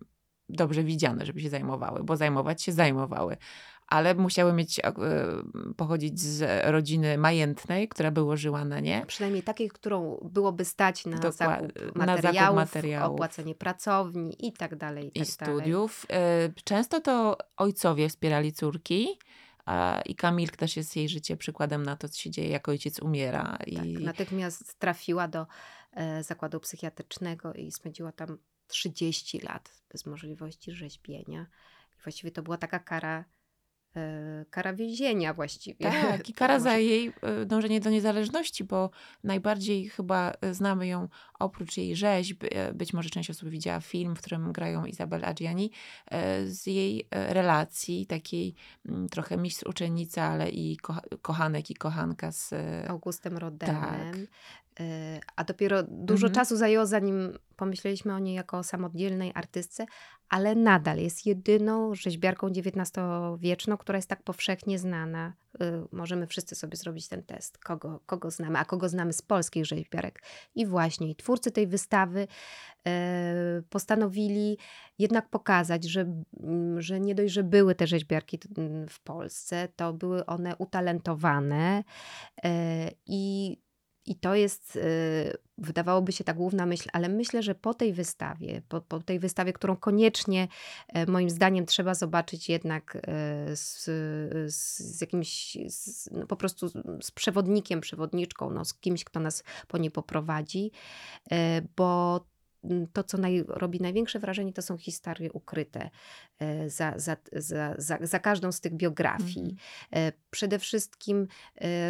dobrze 0.49 0.85
widziane, 0.85 1.27
żeby 1.27 1.41
się 1.41 1.51
zajmowały, 1.51 2.05
bo 2.05 2.17
zajmować 2.17 2.63
się 2.63 2.73
zajmowały 2.73 3.37
ale 3.87 4.15
musiały 4.15 4.53
mieć, 4.53 4.79
e, 4.79 4.93
pochodzić 5.77 6.21
z 6.21 6.65
rodziny 6.71 7.19
majętnej, 7.19 7.89
która 7.89 8.11
wyłożyła 8.11 8.65
na 8.65 8.81
nie. 8.81 9.05
Przynajmniej 9.07 9.43
takiej, 9.43 9.69
którą 9.69 10.29
byłoby 10.33 10.65
stać 10.65 11.07
na, 11.07 11.17
Dokład, 11.17 11.35
zakup, 11.37 11.97
materiałów, 11.97 12.35
na 12.35 12.41
zakup 12.41 12.57
materiałów, 12.57 13.15
opłacenie 13.15 13.55
pracowni 13.55 14.47
i 14.47 14.53
tak 14.53 14.77
dalej. 14.77 15.09
I, 15.09 15.11
tak 15.13 15.23
i 15.23 15.31
studiów. 15.31 16.07
Dalej. 16.09 16.53
Często 16.65 17.01
to 17.01 17.39
ojcowie 17.57 18.09
wspierali 18.09 18.53
córki. 18.53 19.19
I 20.07 20.15
Kamilk 20.15 20.57
też 20.57 20.77
jest 20.77 20.97
jej 20.97 21.09
życie 21.09 21.37
przykładem 21.37 21.83
na 21.83 21.97
to, 21.97 22.09
co 22.09 22.19
się 22.19 22.31
dzieje, 22.31 22.49
jak 22.49 22.69
ojciec 22.69 23.01
umiera. 23.01 23.59
I... 23.67 23.77
Tak, 23.77 23.87
natychmiast 23.87 24.79
trafiła 24.79 25.29
do 25.29 25.47
e, 25.93 26.23
zakładu 26.23 26.61
psychiatrycznego 26.61 27.55
i 27.55 27.73
spędziła 27.73 28.13
tam 28.13 28.39
30 28.67 29.41
lat 29.41 29.83
bez 29.93 30.07
możliwości 30.07 30.73
rzeźbienia. 30.73 31.47
I 31.99 32.03
właściwie 32.03 32.31
to 32.31 32.43
była 32.43 32.57
taka 32.57 32.79
kara 32.79 33.25
kara 34.51 34.75
więzienia 34.75 35.35
właściwie. 35.35 35.91
Tak, 35.91 36.29
i 36.29 36.33
kara 36.43 36.61
za 36.61 36.77
jej 36.77 37.13
e, 37.23 37.47
dążenie 37.47 37.81
do 37.81 37.91
niezależności, 37.91 38.65
bo 38.65 38.91
najbardziej 39.25 39.89
chyba 39.89 40.33
e, 40.41 40.55
znamy 40.55 40.87
ją 40.87 41.09
oprócz 41.39 41.77
jej 41.77 41.97
rzeźb, 41.97 42.45
być 42.75 42.93
może 42.93 43.11
część 43.11 43.31
osób 43.31 43.49
widziała 43.49 43.81
film, 43.81 44.17
w 44.17 44.19
którym 44.19 44.53
grają 44.53 44.85
Izabel 44.85 45.25
Adriani, 45.25 45.71
z 46.47 46.67
jej 46.67 47.09
relacji, 47.11 48.07
takiej 48.07 48.55
mm, 48.89 49.09
trochę 49.09 49.37
mistrz 49.37 49.67
uczennica, 49.67 50.23
ale 50.23 50.51
i 50.51 50.77
kochanek 51.23 51.71
i 51.71 51.75
kochanka 51.75 52.33
z 52.33 52.55
Augustem 52.89 53.39
Rodenem. 53.39 53.81
Tak. 53.81 54.17
A 55.37 55.45
dopiero 55.45 55.83
dużo 55.83 56.27
mhm. 56.27 56.35
czasu 56.35 56.57
zajęło, 56.57 56.87
zanim 56.87 57.39
pomyśleliśmy 57.57 58.15
o 58.15 58.19
niej 58.19 58.35
jako 58.35 58.63
samodzielnej 58.63 59.33
artystce, 59.35 59.87
ale 60.29 60.55
nadal 60.55 60.99
jest 60.99 61.27
jedyną 61.27 61.95
rzeźbiarką 61.95 62.47
XIX-wieczną, 62.47 63.77
która 63.77 63.99
jest 63.99 64.09
tak 64.09 64.23
powszechnie 64.23 64.79
znana. 64.79 65.33
Y, 65.63 65.89
możemy 65.93 66.27
wszyscy 66.27 66.55
sobie 66.55 66.77
zrobić 66.77 67.09
ten 67.09 67.23
test, 67.23 67.59
kogo, 67.59 68.01
kogo 68.07 68.31
znamy, 68.31 68.59
a 68.59 68.65
kogo 68.65 68.89
znamy 68.89 69.13
z 69.13 69.23
polskich 69.23 69.67
rzeźbiarek. 69.67 70.23
I 70.55 70.67
właśnie 70.67 71.15
twórcy 71.15 71.51
tej 71.51 71.67
wystawy 71.67 72.21
y, 72.89 73.63
postanowili 73.71 74.59
jednak 74.99 75.29
pokazać, 75.29 75.85
że, 75.85 76.01
mm, 76.41 76.83
że 76.83 77.01
nie 77.01 77.15
dość, 77.15 77.33
że 77.35 77.43
były 77.43 77.75
te 77.75 77.87
rzeźbiarki 77.87 78.39
w 78.89 79.01
Polsce, 79.01 79.69
to 79.77 79.93
były 79.93 80.27
one 80.27 80.57
utalentowane 80.57 81.85
y, 82.45 82.49
i 83.07 83.57
i 84.07 84.15
to 84.15 84.35
jest, 84.35 84.77
y, 84.77 85.37
wydawałoby 85.59 86.13
się 86.13 86.25
ta 86.25 86.35
główna 86.35 86.67
myśl, 86.67 86.89
ale 86.93 87.09
myślę, 87.09 87.43
że 87.43 87.55
po 87.55 87.75
tej 87.75 87.93
wystawie, 87.93 88.63
po, 88.69 88.81
po 88.81 89.01
tej 89.01 89.19
wystawie, 89.19 89.53
którą 89.53 89.77
koniecznie 89.77 90.49
e, 90.89 91.07
moim 91.07 91.31
zdaniem 91.31 91.67
trzeba 91.67 91.95
zobaczyć 91.95 92.49
jednak 92.49 92.97
e, 92.97 93.57
z, 93.57 93.85
z 94.55 95.01
jakimś, 95.01 95.59
z, 95.69 96.11
no 96.11 96.27
po 96.27 96.37
prostu 96.37 96.69
z 97.03 97.11
przewodnikiem, 97.11 97.81
przewodniczką, 97.81 98.51
no, 98.51 98.65
z 98.65 98.75
kimś, 98.75 99.05
kto 99.05 99.21
nas 99.21 99.45
po 99.69 99.79
niej 99.79 99.91
poprowadzi, 99.91 100.71
e, 101.31 101.63
bo 101.77 102.21
to, 102.93 103.05
co 103.05 103.19
naj, 103.19 103.45
robi 103.49 103.81
największe 103.81 104.19
wrażenie, 104.19 104.53
to 104.53 104.63
są 104.63 104.79
historie 104.79 105.33
ukryte 105.33 105.91
e, 106.39 106.71
za, 106.71 106.93
za, 106.97 107.17
za, 107.33 107.75
za, 107.79 107.99
za 108.01 108.19
każdą 108.19 108.53
z 108.53 108.61
tych 108.61 108.75
biografii. 108.75 109.57
Mm. 109.91 110.13
Przede 110.31 110.59
wszystkim 110.59 111.27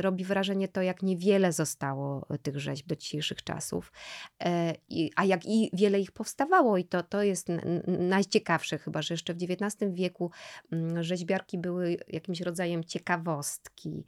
robi 0.01 0.25
wrażenie 0.25 0.68
to, 0.68 0.83
jak 0.83 1.03
niewiele 1.03 1.53
zostało 1.53 2.27
tych 2.43 2.61
rzeźb 2.61 2.87
do 2.87 2.97
dzisiejszych 2.97 3.45
czasów, 3.45 3.93
a 5.16 5.25
jak 5.25 5.47
i 5.47 5.70
wiele 5.72 6.01
ich 6.01 6.12
powstawało 6.12 6.79
i 6.79 6.85
to, 6.85 7.03
to 7.03 7.22
jest 7.22 7.49
najciekawsze 7.87 8.79
chyba, 8.79 9.03
że 9.03 9.14
jeszcze 9.14 9.35
w 9.35 9.37
XIX 9.37 9.93
wieku 9.93 10.31
mm, 10.72 11.03
rzeźbiarki 11.03 11.59
były 11.59 11.96
jakimś 12.09 12.41
rodzajem 12.41 12.84
ciekawostki 12.84 14.05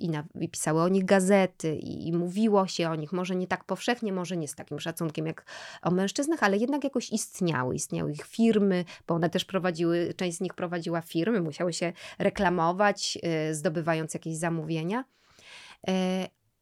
i, 0.00 0.08
na, 0.08 0.24
i 0.40 0.48
pisały 0.48 0.82
o 0.82 0.88
nich 0.88 1.04
gazety 1.04 1.76
i, 1.76 2.08
i 2.08 2.12
mówiło 2.12 2.66
się 2.66 2.90
o 2.90 2.94
nich, 2.94 3.12
może 3.12 3.36
nie 3.36 3.46
tak 3.46 3.64
powszechnie, 3.64 4.12
może 4.12 4.36
nie 4.36 4.48
z 4.48 4.54
takim 4.54 4.80
szacunkiem 4.80 5.26
jak 5.26 5.44
o 5.82 5.90
mężczyznach, 5.90 6.05
ale 6.42 6.56
jednak 6.56 6.84
jakoś 6.84 7.10
istniały. 7.10 7.74
Istniały 7.74 8.12
ich 8.12 8.26
firmy, 8.26 8.84
bo 9.06 9.14
one 9.14 9.30
też 9.30 9.44
prowadziły, 9.44 10.14
część 10.16 10.36
z 10.36 10.40
nich 10.40 10.54
prowadziła 10.54 11.00
firmy, 11.00 11.40
musiały 11.40 11.72
się 11.72 11.92
reklamować, 12.18 13.18
y, 13.50 13.54
zdobywając 13.54 14.14
jakieś 14.14 14.36
zamówienia. 14.36 15.04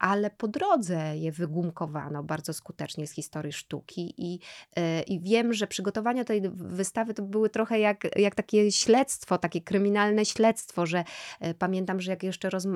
Ale 0.04 0.30
po 0.30 0.48
drodze 0.48 1.16
je 1.16 1.32
wygumkowano 1.32 2.22
bardzo 2.22 2.52
skutecznie 2.52 3.06
z 3.06 3.12
historii 3.12 3.52
sztuki 3.52 4.14
i, 4.18 4.40
e, 4.76 5.02
i 5.02 5.20
wiem, 5.20 5.52
że 5.52 5.66
przygotowania 5.66 6.24
tej 6.24 6.42
wystawy 6.54 7.14
to 7.14 7.22
były 7.22 7.50
trochę 7.50 7.78
jak, 7.78 8.18
jak 8.18 8.34
takie 8.34 8.72
śledztwo, 8.72 9.38
takie 9.38 9.60
kryminalne 9.60 10.24
śledztwo, 10.24 10.86
że 10.86 11.04
e, 11.40 11.54
pamiętam, 11.54 12.00
że 12.00 12.10
jak 12.10 12.22
jeszcze 12.22 12.50
roz, 12.50 12.66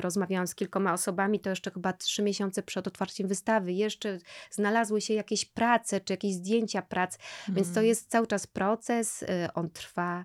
rozmawiałam 0.00 0.46
z 0.46 0.54
kilkoma 0.54 0.92
osobami, 0.92 1.40
to 1.40 1.50
jeszcze 1.50 1.70
chyba 1.70 1.92
trzy 1.92 2.22
miesiące 2.22 2.62
przed 2.62 2.88
otwarciem 2.88 3.28
wystawy 3.28 3.72
jeszcze 3.72 4.18
znalazły 4.50 5.00
się 5.00 5.14
jakieś 5.14 5.44
prace, 5.44 6.00
czy 6.00 6.12
jakieś 6.12 6.34
zdjęcia 6.34 6.82
prac, 6.82 7.18
mm. 7.48 7.56
więc 7.56 7.68
to 7.68 7.70
mhm. 7.70 7.86
jest 7.86 8.10
cały 8.10 8.26
czas 8.26 8.46
proces, 8.46 9.22
e, 9.22 9.48
on 9.54 9.70
trwa 9.70 10.24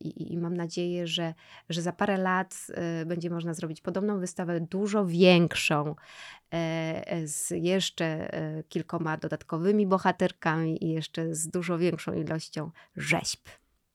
I, 0.00 0.32
I, 0.32 0.38
mam 0.38 0.56
nadzieję, 0.56 1.06
że, 1.06 1.34
że 1.68 1.82
za 1.82 1.92
parę 1.92 2.16
lat 2.16 2.66
e, 2.74 3.06
będzie 3.06 3.30
można 3.30 3.54
zrobić 3.54 3.80
podobną 3.80 4.20
wystawę, 4.20 4.60
dużo 4.60 5.06
większą, 5.06 5.94
e, 6.52 7.28
z 7.28 7.50
jeszcze 7.50 8.30
kilkoma 8.68 9.16
dodatkowymi 9.16 9.86
bohaterkami 9.86 10.84
i 10.84 10.88
jeszcze 10.92 11.34
z 11.34 11.48
dużo 11.48 11.78
większą 11.78 12.12
ilością 12.12 12.70
rzeźb. 12.96 13.40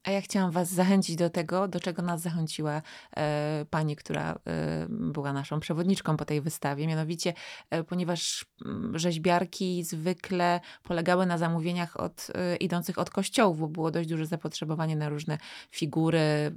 A 0.03 0.11
ja 0.11 0.21
chciałam 0.21 0.51
Was 0.51 0.69
zachęcić 0.69 1.15
do 1.15 1.29
tego, 1.29 1.67
do 1.67 1.79
czego 1.79 2.01
nas 2.01 2.21
zachęciła 2.21 2.81
e, 3.17 3.65
pani, 3.69 3.95
która 3.95 4.31
e, 4.33 4.87
była 4.89 5.33
naszą 5.33 5.59
przewodniczką 5.59 6.17
po 6.17 6.25
tej 6.25 6.41
wystawie. 6.41 6.87
Mianowicie, 6.87 7.33
e, 7.69 7.83
ponieważ 7.83 8.45
mm, 8.65 8.99
rzeźbiarki 8.99 9.83
zwykle 9.83 10.59
polegały 10.83 11.25
na 11.25 11.37
zamówieniach 11.37 11.99
od, 11.99 12.27
e, 12.35 12.55
idących 12.55 12.97
od 12.97 13.09
kościołów, 13.09 13.59
bo 13.59 13.67
było 13.67 13.91
dość 13.91 14.09
duże 14.09 14.25
zapotrzebowanie 14.25 14.95
na 14.95 15.09
różne 15.09 15.37
figury, 15.71 16.19
e, 16.19 16.51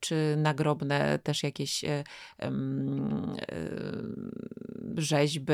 czy 0.00 0.36
nagrobne 0.38 1.18
też 1.18 1.42
jakieś 1.42 1.84
e, 1.84 2.04
rzeźby, 4.96 5.52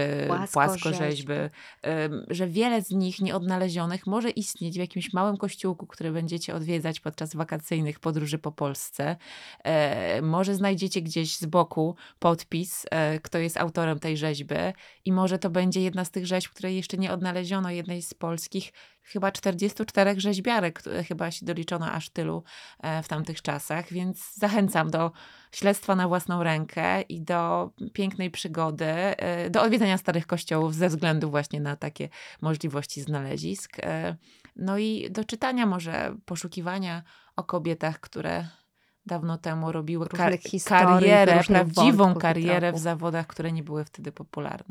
płaskorzeźby, 0.52 1.32
że 2.30 2.48
wiele 2.48 2.82
z 2.82 2.90
nich 2.90 3.20
nieodnalezionych 3.20 4.06
może 4.06 4.30
istnieć 4.30 4.74
w 4.74 4.78
jakimś 4.80 5.12
małym 5.12 5.36
kościółku, 5.36 5.86
który 5.86 6.12
będziecie 6.12 6.54
odwiedzać 6.54 7.00
podczas 7.00 7.29
wakacyjnych 7.36 8.00
podróży 8.00 8.38
po 8.38 8.52
Polsce. 8.52 9.16
E, 9.64 10.22
może 10.22 10.54
znajdziecie 10.54 11.02
gdzieś 11.02 11.36
z 11.36 11.46
boku 11.46 11.96
podpis, 12.18 12.86
e, 12.90 13.20
kto 13.20 13.38
jest 13.38 13.56
autorem 13.56 13.98
tej 13.98 14.16
rzeźby 14.16 14.54
i 15.04 15.12
może 15.12 15.38
to 15.38 15.50
będzie 15.50 15.80
jedna 15.80 16.04
z 16.04 16.10
tych 16.10 16.26
rzeźb, 16.26 16.52
której 16.52 16.76
jeszcze 16.76 16.98
nie 16.98 17.12
odnaleziono, 17.12 17.70
jednej 17.70 18.02
z 18.02 18.14
polskich 18.14 18.72
chyba 19.02 19.32
44 19.32 20.20
rzeźbiarek, 20.20 20.82
chyba 21.08 21.30
się 21.30 21.46
doliczono 21.46 21.92
aż 21.92 22.10
tylu 22.10 22.42
e, 22.80 23.02
w 23.02 23.08
tamtych 23.08 23.42
czasach, 23.42 23.92
więc 23.92 24.34
zachęcam 24.34 24.90
do 24.90 25.12
śledztwa 25.52 25.96
na 25.96 26.08
własną 26.08 26.42
rękę 26.42 27.02
i 27.02 27.20
do 27.20 27.70
pięknej 27.92 28.30
przygody, 28.30 28.94
do 29.50 29.62
odwiedzania 29.62 29.98
starych 29.98 30.26
kościołów 30.26 30.74
ze 30.74 30.88
względu 30.88 31.30
właśnie 31.30 31.60
na 31.60 31.76
takie 31.76 32.08
możliwości 32.40 33.00
znalezisk. 33.00 33.76
No 34.56 34.78
i 34.78 35.10
do 35.10 35.24
czytania 35.24 35.66
może, 35.66 36.16
poszukiwania 36.24 37.02
o 37.36 37.44
kobietach, 37.44 38.00
które 38.00 38.46
dawno 39.06 39.38
temu 39.38 39.72
robiły 39.72 40.08
kar 40.08 40.32
karierę, 40.64 41.44
prawdziwą 41.44 42.14
karierę 42.14 42.72
w 42.72 42.78
zawodach, 42.78 43.26
które 43.26 43.52
nie 43.52 43.62
były 43.62 43.84
wtedy 43.84 44.12
popularne. 44.12 44.64